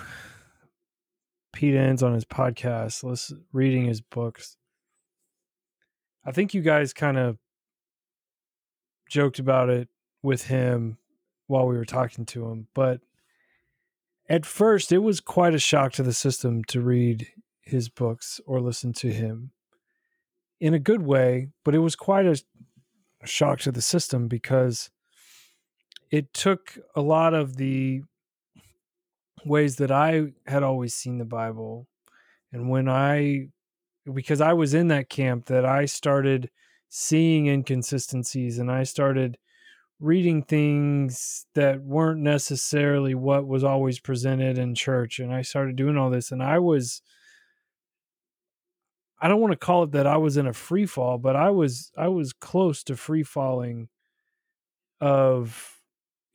Pete 1.52 1.74
Enns 1.74 2.02
on 2.02 2.14
his 2.14 2.24
podcast, 2.24 3.04
listen, 3.04 3.44
reading 3.52 3.84
his 3.84 4.00
books, 4.00 4.56
I 6.26 6.32
think 6.32 6.52
you 6.52 6.60
guys 6.60 6.92
kind 6.92 7.16
of 7.16 7.38
joked 9.08 9.38
about 9.38 9.70
it 9.70 9.88
with 10.22 10.46
him 10.46 10.98
while 11.46 11.68
we 11.68 11.76
were 11.76 11.84
talking 11.84 12.26
to 12.26 12.48
him, 12.48 12.66
but 12.74 13.00
at 14.28 14.44
first 14.44 14.90
it 14.90 14.98
was 14.98 15.20
quite 15.20 15.54
a 15.54 15.60
shock 15.60 15.92
to 15.92 16.02
the 16.02 16.12
system 16.12 16.64
to 16.64 16.80
read 16.80 17.28
his 17.60 17.88
books 17.88 18.40
or 18.44 18.60
listen 18.60 18.92
to 18.94 19.12
him 19.12 19.52
in 20.60 20.74
a 20.74 20.80
good 20.80 21.02
way, 21.02 21.48
but 21.64 21.76
it 21.76 21.78
was 21.78 21.94
quite 21.94 22.26
a 22.26 22.42
shock 23.24 23.60
to 23.60 23.70
the 23.70 23.82
system 23.82 24.26
because 24.26 24.90
it 26.10 26.32
took 26.32 26.78
a 26.94 27.02
lot 27.02 27.34
of 27.34 27.56
the 27.56 28.02
ways 29.44 29.76
that 29.76 29.92
I 29.92 30.32
had 30.46 30.62
always 30.62 30.94
seen 30.94 31.18
the 31.18 31.24
Bible. 31.24 31.86
And 32.52 32.68
when 32.68 32.88
I, 32.88 33.48
because 34.12 34.40
I 34.40 34.52
was 34.52 34.74
in 34.74 34.88
that 34.88 35.08
camp, 35.08 35.46
that 35.46 35.64
I 35.64 35.84
started 35.84 36.50
seeing 36.88 37.46
inconsistencies 37.46 38.58
and 38.58 38.70
I 38.70 38.84
started 38.84 39.38
reading 39.98 40.42
things 40.42 41.46
that 41.54 41.82
weren't 41.82 42.20
necessarily 42.20 43.14
what 43.14 43.46
was 43.46 43.64
always 43.64 43.98
presented 43.98 44.58
in 44.58 44.74
church 44.74 45.18
and 45.18 45.32
I 45.32 45.42
started 45.42 45.74
doing 45.74 45.96
all 45.96 46.10
this 46.10 46.30
and 46.30 46.42
I 46.42 46.58
was 46.58 47.00
I 49.18 49.28
don't 49.28 49.40
want 49.40 49.52
to 49.52 49.56
call 49.56 49.84
it 49.84 49.92
that 49.92 50.06
I 50.06 50.18
was 50.18 50.36
in 50.36 50.46
a 50.46 50.52
free 50.52 50.84
fall, 50.84 51.16
but 51.18 51.36
I 51.36 51.50
was 51.50 51.90
I 51.96 52.08
was 52.08 52.32
close 52.32 52.82
to 52.84 52.96
free 52.96 53.22
falling 53.22 53.88
of 55.00 55.80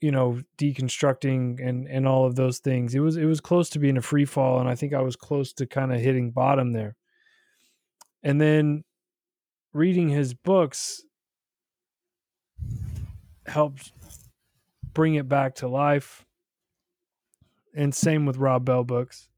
you 0.00 0.10
know 0.10 0.40
deconstructing 0.58 1.64
and 1.66 1.86
and 1.86 2.08
all 2.08 2.26
of 2.26 2.34
those 2.34 2.58
things. 2.58 2.94
It 2.94 3.00
was 3.00 3.16
it 3.16 3.26
was 3.26 3.40
close 3.40 3.70
to 3.70 3.78
being 3.78 3.96
a 3.96 4.02
free 4.02 4.24
fall 4.24 4.58
and 4.60 4.68
I 4.68 4.74
think 4.74 4.92
I 4.92 5.02
was 5.02 5.16
close 5.16 5.52
to 5.54 5.66
kind 5.66 5.92
of 5.92 6.00
hitting 6.00 6.32
bottom 6.32 6.72
there. 6.72 6.96
And 8.22 8.40
then 8.40 8.84
reading 9.72 10.08
his 10.08 10.34
books 10.34 11.02
helped 13.46 13.92
bring 14.94 15.14
it 15.14 15.28
back 15.28 15.56
to 15.56 15.68
life. 15.68 16.24
And 17.74 17.94
same 17.94 18.26
with 18.26 18.36
Rob 18.36 18.64
Bell 18.64 18.84
books. 18.84 19.28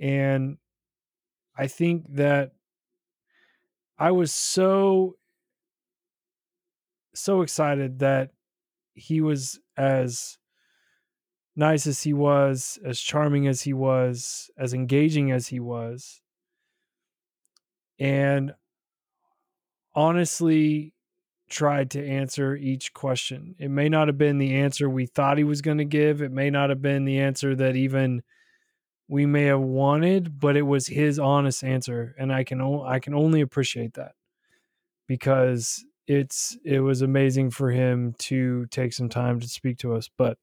And 0.00 0.56
I 1.56 1.66
think 1.66 2.06
that 2.14 2.52
I 3.98 4.10
was 4.10 4.32
so 4.32 5.16
so 7.14 7.42
excited 7.42 7.98
that 7.98 8.30
he 8.94 9.20
was 9.20 9.60
as 9.76 10.38
nice 11.54 11.86
as 11.86 12.02
he 12.02 12.14
was, 12.14 12.78
as 12.84 12.98
charming 12.98 13.46
as 13.46 13.62
he 13.62 13.74
was, 13.74 14.50
as 14.56 14.72
engaging 14.72 15.30
as 15.30 15.48
he 15.48 15.60
was. 15.60 16.21
And 18.02 18.52
honestly 19.94 20.92
tried 21.48 21.90
to 21.92 22.04
answer 22.04 22.56
each 22.56 22.92
question. 22.94 23.54
It 23.60 23.68
may 23.68 23.88
not 23.88 24.08
have 24.08 24.18
been 24.18 24.38
the 24.38 24.54
answer 24.56 24.88
we 24.88 25.06
thought 25.06 25.38
he 25.38 25.44
was 25.44 25.62
going 25.62 25.78
to 25.78 25.84
give. 25.84 26.20
It 26.20 26.32
may 26.32 26.50
not 26.50 26.70
have 26.70 26.82
been 26.82 27.04
the 27.04 27.20
answer 27.20 27.54
that 27.54 27.76
even 27.76 28.22
we 29.06 29.24
may 29.24 29.44
have 29.44 29.60
wanted, 29.60 30.40
but 30.40 30.56
it 30.56 30.62
was 30.62 30.88
his 30.88 31.18
honest 31.18 31.62
answer, 31.62 32.14
and 32.18 32.32
I 32.32 32.42
can 32.42 32.60
o- 32.60 32.82
I 32.84 32.98
can 32.98 33.14
only 33.14 33.40
appreciate 33.40 33.94
that 33.94 34.12
because 35.06 35.84
it's 36.08 36.56
it 36.64 36.80
was 36.80 37.02
amazing 37.02 37.50
for 37.50 37.70
him 37.70 38.14
to 38.18 38.66
take 38.66 38.94
some 38.94 39.08
time 39.10 39.38
to 39.40 39.48
speak 39.48 39.78
to 39.78 39.94
us. 39.94 40.08
But 40.16 40.38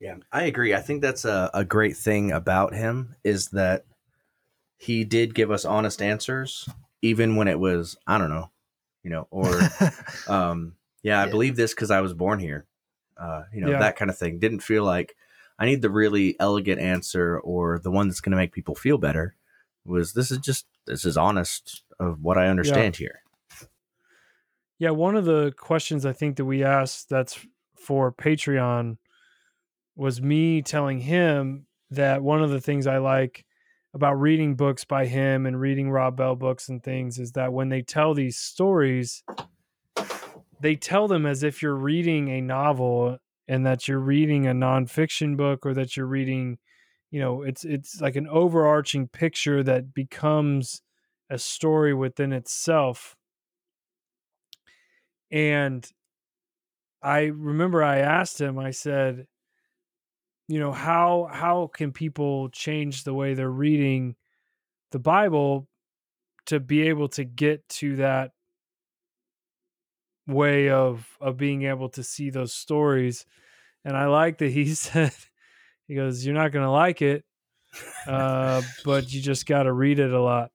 Yeah, 0.00 0.16
I 0.32 0.42
agree. 0.44 0.74
I 0.74 0.80
think 0.80 1.00
that's 1.00 1.24
a, 1.24 1.50
a 1.54 1.64
great 1.64 1.96
thing 1.96 2.32
about 2.32 2.74
him 2.74 3.16
is 3.24 3.48
that 3.48 3.84
he 4.76 5.04
did 5.04 5.34
give 5.34 5.50
us 5.50 5.64
honest 5.64 6.02
answers, 6.02 6.68
even 7.02 7.36
when 7.36 7.48
it 7.48 7.58
was, 7.58 7.96
I 8.06 8.18
don't 8.18 8.30
know, 8.30 8.50
you 9.02 9.10
know, 9.10 9.26
or, 9.30 9.60
um, 10.26 10.74
yeah, 11.02 11.20
I 11.20 11.24
Yeah. 11.26 11.30
believe 11.30 11.56
this 11.56 11.74
because 11.74 11.90
I 11.90 12.00
was 12.00 12.14
born 12.14 12.38
here, 12.40 12.66
uh, 13.16 13.44
you 13.52 13.60
know, 13.60 13.70
Yeah. 13.70 13.78
that 13.78 13.96
kind 13.96 14.10
of 14.10 14.18
thing. 14.18 14.38
Didn't 14.38 14.60
feel 14.60 14.84
like 14.84 15.16
I 15.58 15.66
need 15.66 15.82
the 15.82 15.90
really 15.90 16.36
elegant 16.38 16.80
answer 16.80 17.38
or 17.38 17.78
the 17.78 17.90
one 17.90 18.08
that's 18.08 18.20
going 18.20 18.32
to 18.32 18.36
make 18.36 18.52
people 18.52 18.74
feel 18.74 18.98
better. 18.98 19.34
Was 19.84 20.12
this 20.12 20.30
is 20.30 20.38
just, 20.38 20.66
this 20.86 21.04
is 21.04 21.16
honest 21.16 21.82
of 21.98 22.22
what 22.22 22.36
I 22.38 22.48
understand 22.48 22.96
here. 22.96 23.22
yeah, 24.78 24.90
one 24.90 25.16
of 25.16 25.24
the 25.24 25.52
questions 25.56 26.04
I 26.04 26.12
think 26.12 26.36
that 26.36 26.44
we 26.44 26.62
asked 26.62 27.08
that's 27.08 27.46
for 27.76 28.12
Patreon 28.12 28.98
was 29.94 30.20
me 30.20 30.60
telling 30.60 31.00
him 31.00 31.66
that 31.90 32.22
one 32.22 32.42
of 32.42 32.50
the 32.50 32.60
things 32.60 32.86
I 32.86 32.98
like 32.98 33.44
about 33.96 34.20
reading 34.20 34.54
books 34.54 34.84
by 34.84 35.06
him 35.06 35.46
and 35.46 35.58
reading 35.58 35.90
Rob 35.90 36.18
Bell 36.18 36.36
books 36.36 36.68
and 36.68 36.82
things 36.82 37.18
is 37.18 37.32
that 37.32 37.54
when 37.54 37.70
they 37.70 37.80
tell 37.80 38.12
these 38.12 38.36
stories, 38.36 39.24
they 40.60 40.76
tell 40.76 41.08
them 41.08 41.24
as 41.24 41.42
if 41.42 41.62
you're 41.62 41.74
reading 41.74 42.28
a 42.28 42.42
novel 42.42 43.16
and 43.48 43.64
that 43.64 43.88
you're 43.88 43.98
reading 43.98 44.46
a 44.46 44.52
nonfiction 44.52 45.34
book 45.34 45.64
or 45.64 45.72
that 45.72 45.96
you're 45.96 46.06
reading, 46.06 46.58
you 47.10 47.18
know, 47.18 47.40
it's 47.40 47.64
it's 47.64 47.98
like 47.98 48.16
an 48.16 48.28
overarching 48.28 49.08
picture 49.08 49.62
that 49.62 49.94
becomes 49.94 50.82
a 51.30 51.38
story 51.38 51.94
within 51.94 52.34
itself. 52.34 53.16
And 55.30 55.90
I 57.02 57.24
remember 57.24 57.82
I 57.82 57.98
asked 57.98 58.42
him, 58.42 58.58
I 58.58 58.72
said, 58.72 59.26
you 60.48 60.58
know, 60.60 60.72
how 60.72 61.28
how 61.32 61.68
can 61.72 61.92
people 61.92 62.48
change 62.50 63.04
the 63.04 63.14
way 63.14 63.34
they're 63.34 63.50
reading 63.50 64.16
the 64.92 64.98
Bible 64.98 65.68
to 66.46 66.60
be 66.60 66.82
able 66.88 67.08
to 67.08 67.24
get 67.24 67.68
to 67.68 67.96
that 67.96 68.30
way 70.26 70.70
of 70.70 71.06
of 71.20 71.36
being 71.36 71.62
able 71.64 71.88
to 71.90 72.02
see 72.02 72.30
those 72.30 72.52
stories? 72.54 73.26
And 73.84 73.96
I 73.96 74.06
like 74.06 74.38
that 74.38 74.50
he 74.50 74.66
said 74.74 75.12
he 75.86 75.94
goes, 75.94 76.24
You're 76.24 76.34
not 76.34 76.52
gonna 76.52 76.72
like 76.72 77.02
it, 77.02 77.24
uh, 78.06 78.62
but 78.84 79.12
you 79.12 79.20
just 79.20 79.46
gotta 79.46 79.72
read 79.72 79.98
it 79.98 80.12
a 80.12 80.20
lot, 80.20 80.50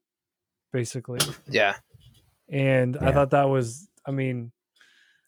basically. 0.74 1.20
yeah. 1.48 1.76
And 2.50 2.98
I 2.98 3.14
thought 3.14 3.30
that 3.32 3.50
was 3.50 3.88
I 4.06 4.12
mean, 4.12 4.52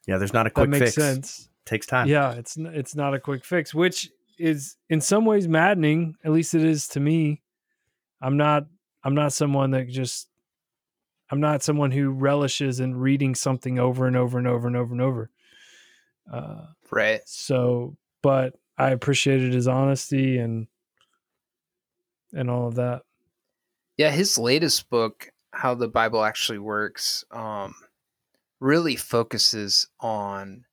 Yeah, 0.07 0.17
there's 0.17 0.33
not 0.33 0.45
a 0.45 0.49
that 0.49 0.53
quick 0.55 0.69
makes 0.69 0.83
fix. 0.83 0.95
sense. 0.95 1.49
Takes 1.65 1.85
time. 1.87 2.07
Yeah, 2.09 2.33
it's 2.33 2.57
it's 2.57 2.95
not 2.95 3.13
a 3.13 3.19
quick 3.19 3.45
fix, 3.45 3.73
which 3.73 4.09
is 4.37 4.77
in 4.89 5.01
some 5.01 5.25
ways 5.25 5.47
maddening. 5.47 6.15
At 6.23 6.31
least 6.31 6.53
it 6.53 6.63
is 6.63 6.87
to 6.89 6.99
me. 6.99 7.41
I'm 8.21 8.37
not 8.37 8.67
I'm 9.03 9.15
not 9.15 9.33
someone 9.33 9.71
that 9.71 9.87
just 9.89 10.29
I'm 11.29 11.39
not 11.39 11.63
someone 11.63 11.91
who 11.91 12.09
relishes 12.11 12.79
in 12.79 12.95
reading 12.95 13.35
something 13.35 13.79
over 13.79 14.07
and 14.07 14.15
over 14.15 14.37
and 14.37 14.47
over 14.47 14.67
and 14.67 14.77
over 14.77 14.93
and 14.93 15.01
over. 15.01 15.29
Uh, 16.31 16.67
Right. 16.91 17.21
so, 17.25 17.97
but 18.21 18.55
I 18.77 18.91
appreciated 18.91 19.51
his 19.53 19.67
honesty 19.67 20.37
and 20.37 20.67
and 22.33 22.49
all 22.49 22.67
of 22.67 22.75
that. 22.75 23.03
Yeah, 23.97 24.11
his 24.11 24.37
latest 24.37 24.89
book, 24.89 25.31
How 25.51 25.75
the 25.75 25.87
Bible 25.87 26.23
Actually 26.23 26.59
Works, 26.59 27.23
um, 27.31 27.75
really 28.59 28.95
focuses 28.95 29.87
on 29.99 30.65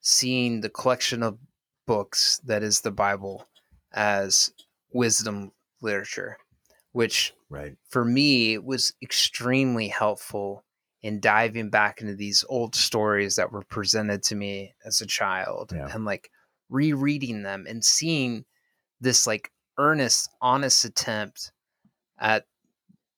seeing 0.00 0.60
the 0.60 0.70
collection 0.70 1.22
of 1.22 1.38
books 1.90 2.40
that 2.44 2.62
is 2.62 2.82
the 2.82 2.90
Bible 2.92 3.48
as 3.92 4.52
wisdom 4.92 5.50
literature, 5.82 6.36
which 6.92 7.34
Right. 7.48 7.76
for 7.88 8.04
me 8.04 8.58
was 8.58 8.92
extremely 9.02 9.88
helpful 9.88 10.64
in 11.02 11.18
diving 11.18 11.68
back 11.68 12.00
into 12.00 12.14
these 12.14 12.44
old 12.48 12.76
stories 12.76 13.34
that 13.34 13.50
were 13.50 13.64
presented 13.64 14.22
to 14.24 14.36
me 14.36 14.72
as 14.84 15.00
a 15.00 15.06
child 15.06 15.72
Yeah. 15.74 15.88
and 15.92 16.04
like 16.04 16.30
rereading 16.68 17.42
them 17.42 17.66
and 17.68 17.84
seeing 17.84 18.44
this 19.00 19.26
like 19.26 19.50
earnest 19.76 20.30
honest 20.40 20.84
attempt 20.84 21.50
at 22.20 22.46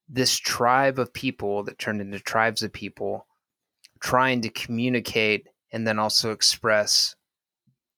this 0.09 0.35
tribe 0.39 0.99
of 0.99 1.13
people 1.13 1.63
that 1.65 1.79
turned 1.79 2.01
into 2.01 2.21
tribes 2.21 2.63
of 2.63 2.73
people 2.73 3.27
trying 4.01 4.41
to 4.41 4.49
communicate 4.49 5.47
and 5.73 5.87
then 5.87 5.99
also 5.99 6.31
express 6.31 7.15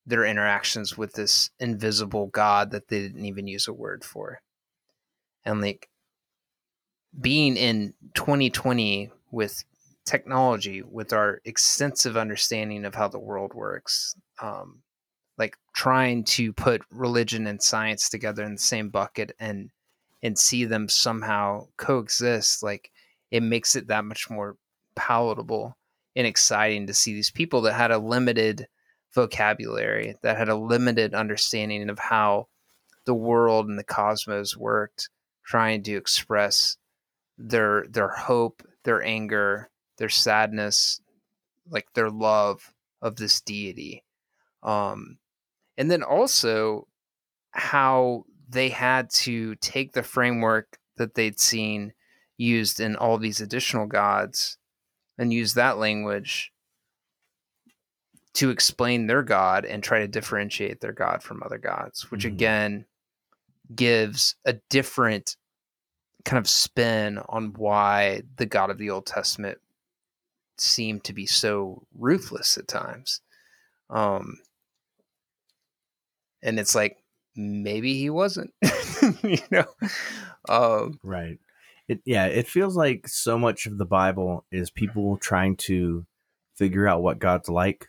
their 0.07 0.25
interactions 0.25 0.99
with 0.99 1.15
this 1.15 1.51
invisible 1.59 2.27
god 2.27 2.71
that 2.71 2.89
they 2.89 3.01
didn't 3.01 3.25
even 3.25 3.47
use 3.47 3.69
a 3.69 3.73
word 3.73 4.05
for. 4.05 4.41
And 5.45 5.61
like 5.61 5.89
being 7.19 7.57
in 7.57 7.95
2020 8.15 9.11
with 9.31 9.65
technology 10.05 10.83
with 10.83 11.13
our 11.13 11.41
extensive 11.45 12.17
understanding 12.17 12.85
of 12.85 12.95
how 12.95 13.09
the 13.09 13.19
world 13.19 13.55
works 13.55 14.15
um, 14.43 14.83
like 15.39 15.57
trying 15.75 16.25
to 16.25 16.53
put 16.53 16.83
religion 16.91 17.47
and 17.47 17.63
science 17.63 18.09
together 18.09 18.45
in 18.45 18.53
the 18.53 18.61
same 18.61 18.91
bucket 18.91 19.35
and 19.41 19.71
and 20.23 20.39
see 20.39 20.65
them 20.65 20.89
somehow 20.89 21.67
coexist 21.77 22.63
like 22.63 22.91
it 23.31 23.43
makes 23.43 23.75
it 23.75 23.89
that 23.89 24.05
much 24.05 24.29
more 24.29 24.57
palatable 24.95 25.77
and 26.17 26.27
exciting 26.27 26.87
to 26.87 26.95
see 26.95 27.15
these 27.15 27.31
people 27.31 27.63
that 27.63 27.73
had 27.73 27.91
a 27.91 27.99
limited 27.99 28.69
vocabulary 29.15 30.17
that 30.23 30.37
had 30.37 30.49
a 30.49 30.57
limited 30.57 31.15
understanding 31.15 31.89
of 31.89 31.99
how 31.99 32.49
the 33.05 33.15
world 33.15 33.69
and 33.69 33.79
the 33.79 33.85
cosmos 33.85 34.57
worked 34.57 35.09
trying 35.45 35.83
to 35.83 35.95
express 35.97 36.77
their 37.37 37.85
their 37.89 38.09
hope 38.09 38.63
their 38.85 39.03
anger 39.03 39.71
their 39.99 40.09
sadness 40.09 41.01
like 41.69 41.87
their 41.95 42.11
love 42.11 42.73
of 43.03 43.17
this 43.17 43.41
deity. 43.41 44.05
Um 44.63 45.19
and 45.77 45.91
then 45.91 46.03
also 46.03 46.87
how 47.51 48.25
they 48.49 48.69
had 48.69 49.11
to 49.11 49.55
take 49.57 49.93
the 49.93 50.03
framework 50.03 50.79
that 50.97 51.15
they'd 51.15 51.41
seen 51.41 51.93
used 52.37 52.81
in 52.81 52.97
all 52.97 53.19
these 53.19 53.41
additional 53.41 53.87
gods 53.87 54.59
and 55.19 55.33
use 55.33 55.55
that 55.55 55.79
language 55.79 56.53
to 58.35 58.51
explain 58.51 59.07
their 59.07 59.23
god 59.23 59.65
and 59.65 59.83
try 59.83 59.99
to 60.01 60.09
differentiate 60.09 60.81
their 60.81 60.93
god 60.93 61.23
from 61.23 61.43
other 61.43 61.59
gods 61.59 62.11
which 62.11 62.25
Mhm. 62.25 62.29
again 62.29 62.85
gives 63.75 64.35
a 64.45 64.55
different 64.69 65.37
kind 66.25 66.39
of 66.39 66.49
spin 66.49 67.19
on 67.29 67.53
why 67.55 68.23
the 68.37 68.47
god 68.47 68.71
of 68.71 68.79
the 68.79 68.91
old 68.91 69.07
testament 69.07 69.59
seemed 70.57 71.03
to 71.05 71.13
be 71.13 71.27
so 71.27 71.85
ruthless 71.99 72.57
at 72.57 72.69
times. 72.69 73.21
Um, 73.91 74.39
and 76.43 76.59
it's 76.59 76.75
like 76.75 76.99
maybe 77.37 77.95
he 77.99 78.11
wasn't, 78.11 78.53
you 79.23 79.39
know. 79.51 79.65
Um, 80.49 81.01
Right. 81.03 81.39
It 81.89 82.01
yeah, 82.05 82.27
it 82.27 82.47
feels 82.47 82.77
like 82.77 83.09
so 83.09 83.39
much 83.39 83.67
of 83.67 83.77
the 83.79 83.85
Bible 83.85 84.47
is 84.51 84.71
people 84.71 85.17
trying 85.19 85.57
to 85.57 86.07
figure 86.55 86.87
out 86.87 87.03
what 87.03 87.19
God's 87.19 87.49
like 87.49 87.89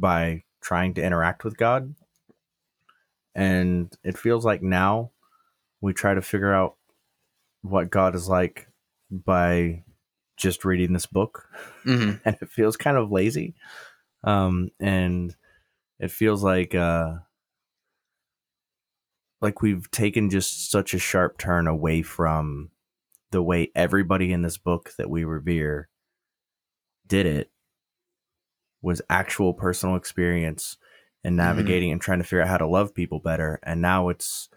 by 0.00 0.44
trying 0.62 0.94
to 0.94 1.02
interact 1.04 1.44
with 1.44 1.56
God. 1.56 1.94
And 3.34 3.92
it 4.04 4.18
feels 4.18 4.44
like 4.44 4.62
now 4.62 5.12
we 5.80 5.92
try 5.92 6.14
to 6.14 6.22
figure 6.22 6.52
out 6.54 6.76
what 7.62 7.90
God 7.90 8.14
is 8.14 8.28
like 8.28 8.68
by 9.10 9.84
just 10.36 10.64
reading 10.64 10.92
this 10.92 11.06
book. 11.06 11.48
mhm. 11.84 12.20
And 12.26 12.36
it 12.40 12.48
feels 12.50 12.76
kind 12.76 12.96
of 12.96 13.12
lazy. 13.12 13.54
Um 14.24 14.70
and 14.80 15.34
it 15.98 16.10
feels 16.10 16.42
like 16.42 16.74
uh 16.74 17.16
like 19.40 19.62
we've 19.62 19.90
taken 19.90 20.30
just 20.30 20.70
such 20.70 20.94
a 20.94 20.98
sharp 20.98 21.38
turn 21.38 21.66
away 21.66 22.02
from 22.02 22.70
the 23.30 23.42
way 23.42 23.70
everybody 23.74 24.32
in 24.32 24.42
this 24.42 24.58
book 24.58 24.92
that 24.98 25.10
we 25.10 25.24
revere 25.24 25.88
did 27.06 27.26
it 27.26 27.50
was 28.82 29.02
actual 29.10 29.54
personal 29.54 29.96
experience 29.96 30.76
and 31.22 31.36
navigating 31.36 31.92
and 31.92 32.00
trying 32.00 32.18
to 32.18 32.24
figure 32.24 32.42
out 32.42 32.48
how 32.48 32.56
to 32.56 32.66
love 32.66 32.94
people 32.94 33.18
better. 33.18 33.58
And 33.62 33.82
now 33.82 34.08
it's 34.08 34.48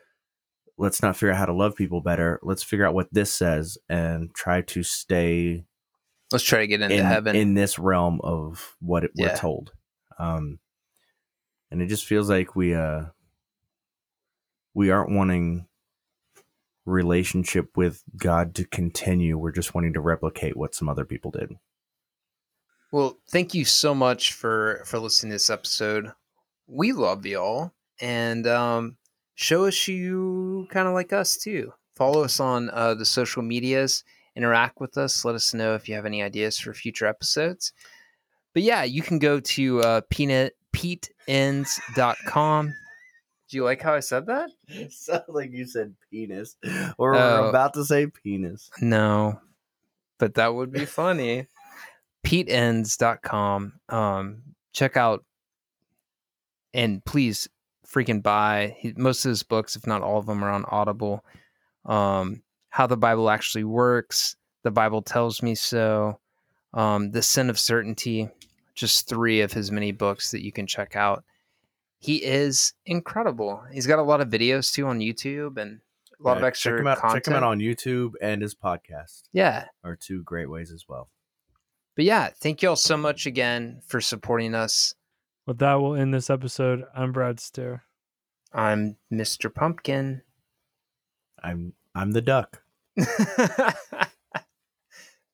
let's 0.77 1.01
not 1.01 1.15
figure 1.15 1.31
out 1.31 1.37
how 1.37 1.45
to 1.45 1.53
love 1.53 1.75
people 1.75 2.01
better. 2.01 2.39
Let's 2.41 2.63
figure 2.63 2.85
out 2.85 2.93
what 2.93 3.07
this 3.11 3.33
says 3.33 3.77
and 3.89 4.33
try 4.33 4.61
to 4.61 4.83
stay 4.83 5.65
Let's 6.31 6.43
try 6.43 6.59
to 6.59 6.67
get 6.67 6.81
into 6.81 6.95
in, 6.95 7.05
heaven. 7.05 7.35
in 7.35 7.53
this 7.53 7.77
realm 7.77 8.19
of 8.23 8.75
what 8.79 9.03
it, 9.03 9.11
we're 9.15 9.35
told. 9.35 9.71
Um 10.17 10.59
and 11.69 11.81
it 11.81 11.87
just 11.87 12.05
feels 12.05 12.29
like 12.29 12.55
we 12.55 12.73
uh 12.73 13.05
we 14.73 14.89
aren't 14.89 15.11
wanting 15.11 15.67
relationship 16.85 17.75
with 17.75 18.03
god 18.17 18.55
to 18.55 18.65
continue. 18.65 19.37
We're 19.37 19.51
just 19.51 19.75
wanting 19.75 19.93
to 19.93 20.01
replicate 20.01 20.55
what 20.55 20.75
some 20.75 20.87
other 20.87 21.05
people 21.05 21.31
did 21.31 21.51
Well, 22.93 23.17
thank 23.31 23.55
you 23.55 23.65
so 23.65 23.95
much 23.95 24.33
for 24.33 24.83
for 24.85 24.99
listening 24.99 25.31
to 25.31 25.35
this 25.35 25.49
episode. 25.49 26.11
We 26.67 26.91
love 26.91 27.25
y'all, 27.25 27.71
and 27.99 28.45
um, 28.45 28.97
show 29.33 29.65
us 29.65 29.87
you 29.87 30.67
kind 30.69 30.87
of 30.87 30.93
like 30.93 31.11
us 31.11 31.35
too. 31.35 31.73
Follow 31.95 32.23
us 32.23 32.39
on 32.39 32.69
uh, 32.69 32.93
the 32.93 33.03
social 33.05 33.41
medias. 33.41 34.03
Interact 34.35 34.79
with 34.79 34.95
us. 34.95 35.25
Let 35.25 35.33
us 35.33 35.55
know 35.55 35.73
if 35.73 35.89
you 35.89 35.95
have 35.95 36.05
any 36.05 36.21
ideas 36.21 36.59
for 36.59 36.71
future 36.75 37.07
episodes. 37.07 37.73
But 38.53 38.61
yeah, 38.61 38.83
you 38.83 39.01
can 39.01 39.17
go 39.17 39.39
to 39.39 39.81
uh, 39.81 40.01
peanut 40.11 40.53
peteenns.com. 40.71 42.67
Do 43.49 43.57
you 43.57 43.63
like 43.63 43.81
how 43.81 43.95
I 43.95 44.01
said 44.01 44.27
that? 44.27 44.51
sounds 44.91 45.23
like 45.29 45.51
you 45.51 45.65
said 45.65 45.95
penis 46.11 46.57
or 46.99 47.15
Oh. 47.15 47.41
we're 47.43 47.49
about 47.49 47.73
to 47.75 47.85
say 47.85 48.05
penis 48.07 48.69
No, 48.81 49.39
but 50.19 50.35
that 50.35 50.53
would 50.53 50.71
be 50.71 50.85
funny. 50.85 51.47
PeteEnns.com. 52.23 53.73
Um, 53.89 54.43
check 54.71 54.97
out 54.97 55.23
and 56.73 57.03
please 57.05 57.47
freaking 57.87 58.23
buy 58.23 58.75
he- 58.79 58.93
most 58.97 59.25
of 59.25 59.29
his 59.29 59.43
books, 59.43 59.75
if 59.75 59.85
not 59.85 60.01
all 60.01 60.17
of 60.17 60.25
them, 60.25 60.43
are 60.43 60.49
on 60.49 60.65
Audible. 60.65 61.23
Um, 61.85 62.41
How 62.69 62.87
the 62.87 62.97
Bible 62.97 63.29
Actually 63.29 63.65
Works, 63.65 64.35
The 64.63 64.71
Bible 64.71 65.01
Tells 65.01 65.43
Me 65.43 65.53
So, 65.53 66.19
um, 66.73 67.11
The 67.11 67.21
Sin 67.21 67.49
of 67.49 67.59
Certainty, 67.59 68.29
just 68.73 69.07
three 69.07 69.41
of 69.41 69.53
his 69.53 69.71
many 69.71 69.91
books 69.91 70.31
that 70.31 70.43
you 70.43 70.51
can 70.51 70.65
check 70.65 70.95
out. 70.95 71.23
He 71.99 72.23
is 72.23 72.73
incredible. 72.85 73.63
He's 73.71 73.87
got 73.87 73.99
a 73.99 74.03
lot 74.03 74.21
of 74.21 74.29
videos 74.29 74.73
too 74.73 74.87
on 74.87 74.99
YouTube 74.99 75.57
and 75.57 75.79
a 76.19 76.23
lot 76.23 76.37
of 76.37 76.43
extra 76.43 76.71
check 76.71 76.79
him 76.79 76.87
out 76.87 76.97
content. 76.97 77.23
check 77.25 77.31
him 77.31 77.37
out 77.37 77.43
on 77.43 77.59
youtube 77.59 78.13
and 78.21 78.41
his 78.41 78.55
podcast 78.55 79.23
yeah, 79.33 79.65
are 79.83 79.95
two 79.97 80.23
great 80.23 80.49
ways 80.49 80.71
as 80.71 80.85
well 80.87 81.09
But 81.95 82.05
yeah, 82.05 82.29
thank 82.41 82.61
you 82.61 82.69
all 82.69 82.75
so 82.75 82.97
much 82.97 83.25
again 83.25 83.81
for 83.85 84.01
supporting 84.01 84.55
us. 84.55 84.95
With 85.45 85.59
that, 85.59 85.75
we'll 85.75 85.95
end 85.95 86.13
this 86.13 86.29
episode. 86.29 86.83
I'm 86.95 87.11
Brad 87.11 87.39
Stair. 87.39 87.83
I'm 88.53 88.97
Mr. 89.11 89.53
Pumpkin. 89.53 90.21
i'm 91.43 91.73
i'm 91.95 92.11
the 92.11 92.21
duck 92.21 92.61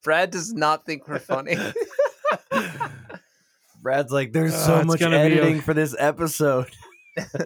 Brad 0.04 0.32
does 0.32 0.54
not 0.54 0.86
think 0.86 1.08
we're 1.08 1.20
funny. 1.20 1.56
brad's 3.82 4.12
like 4.12 4.32
there's 4.34 4.54
Uh, 4.54 4.66
so 4.66 4.78
it's 4.80 4.88
much 4.88 5.02
editing 5.02 5.60
a- 5.60 5.62
for 5.62 5.74
this 5.74 5.94
episode 6.00 6.68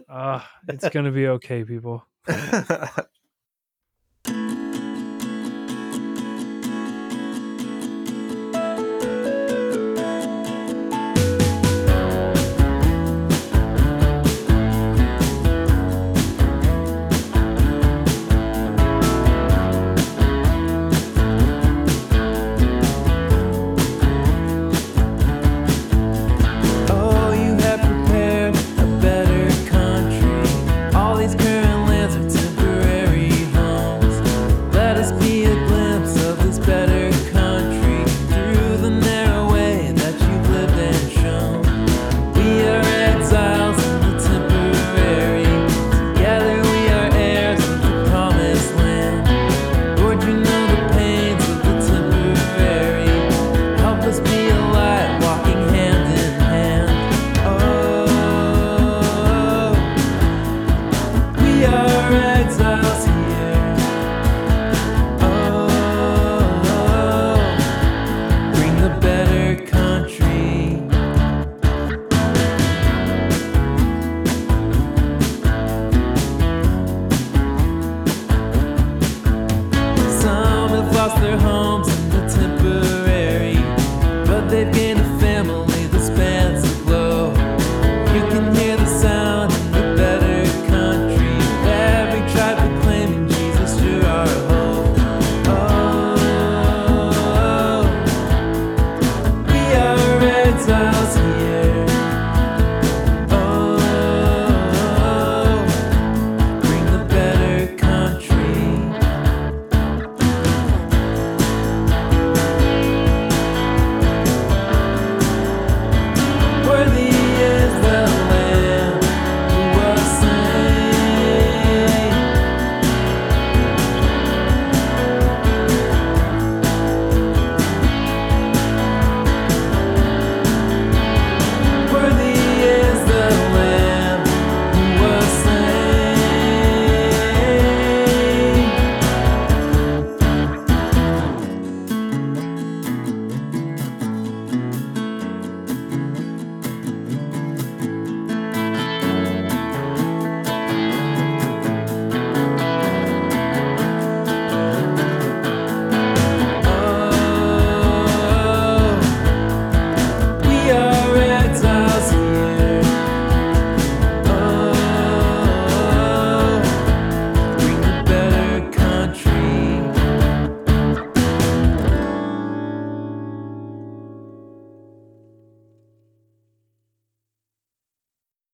Uh, 0.08 0.40
it's 0.70 0.88
going 0.90 1.06
to 1.06 1.12
be 1.12 1.28
okay, 1.28 1.64
people. 1.64 2.06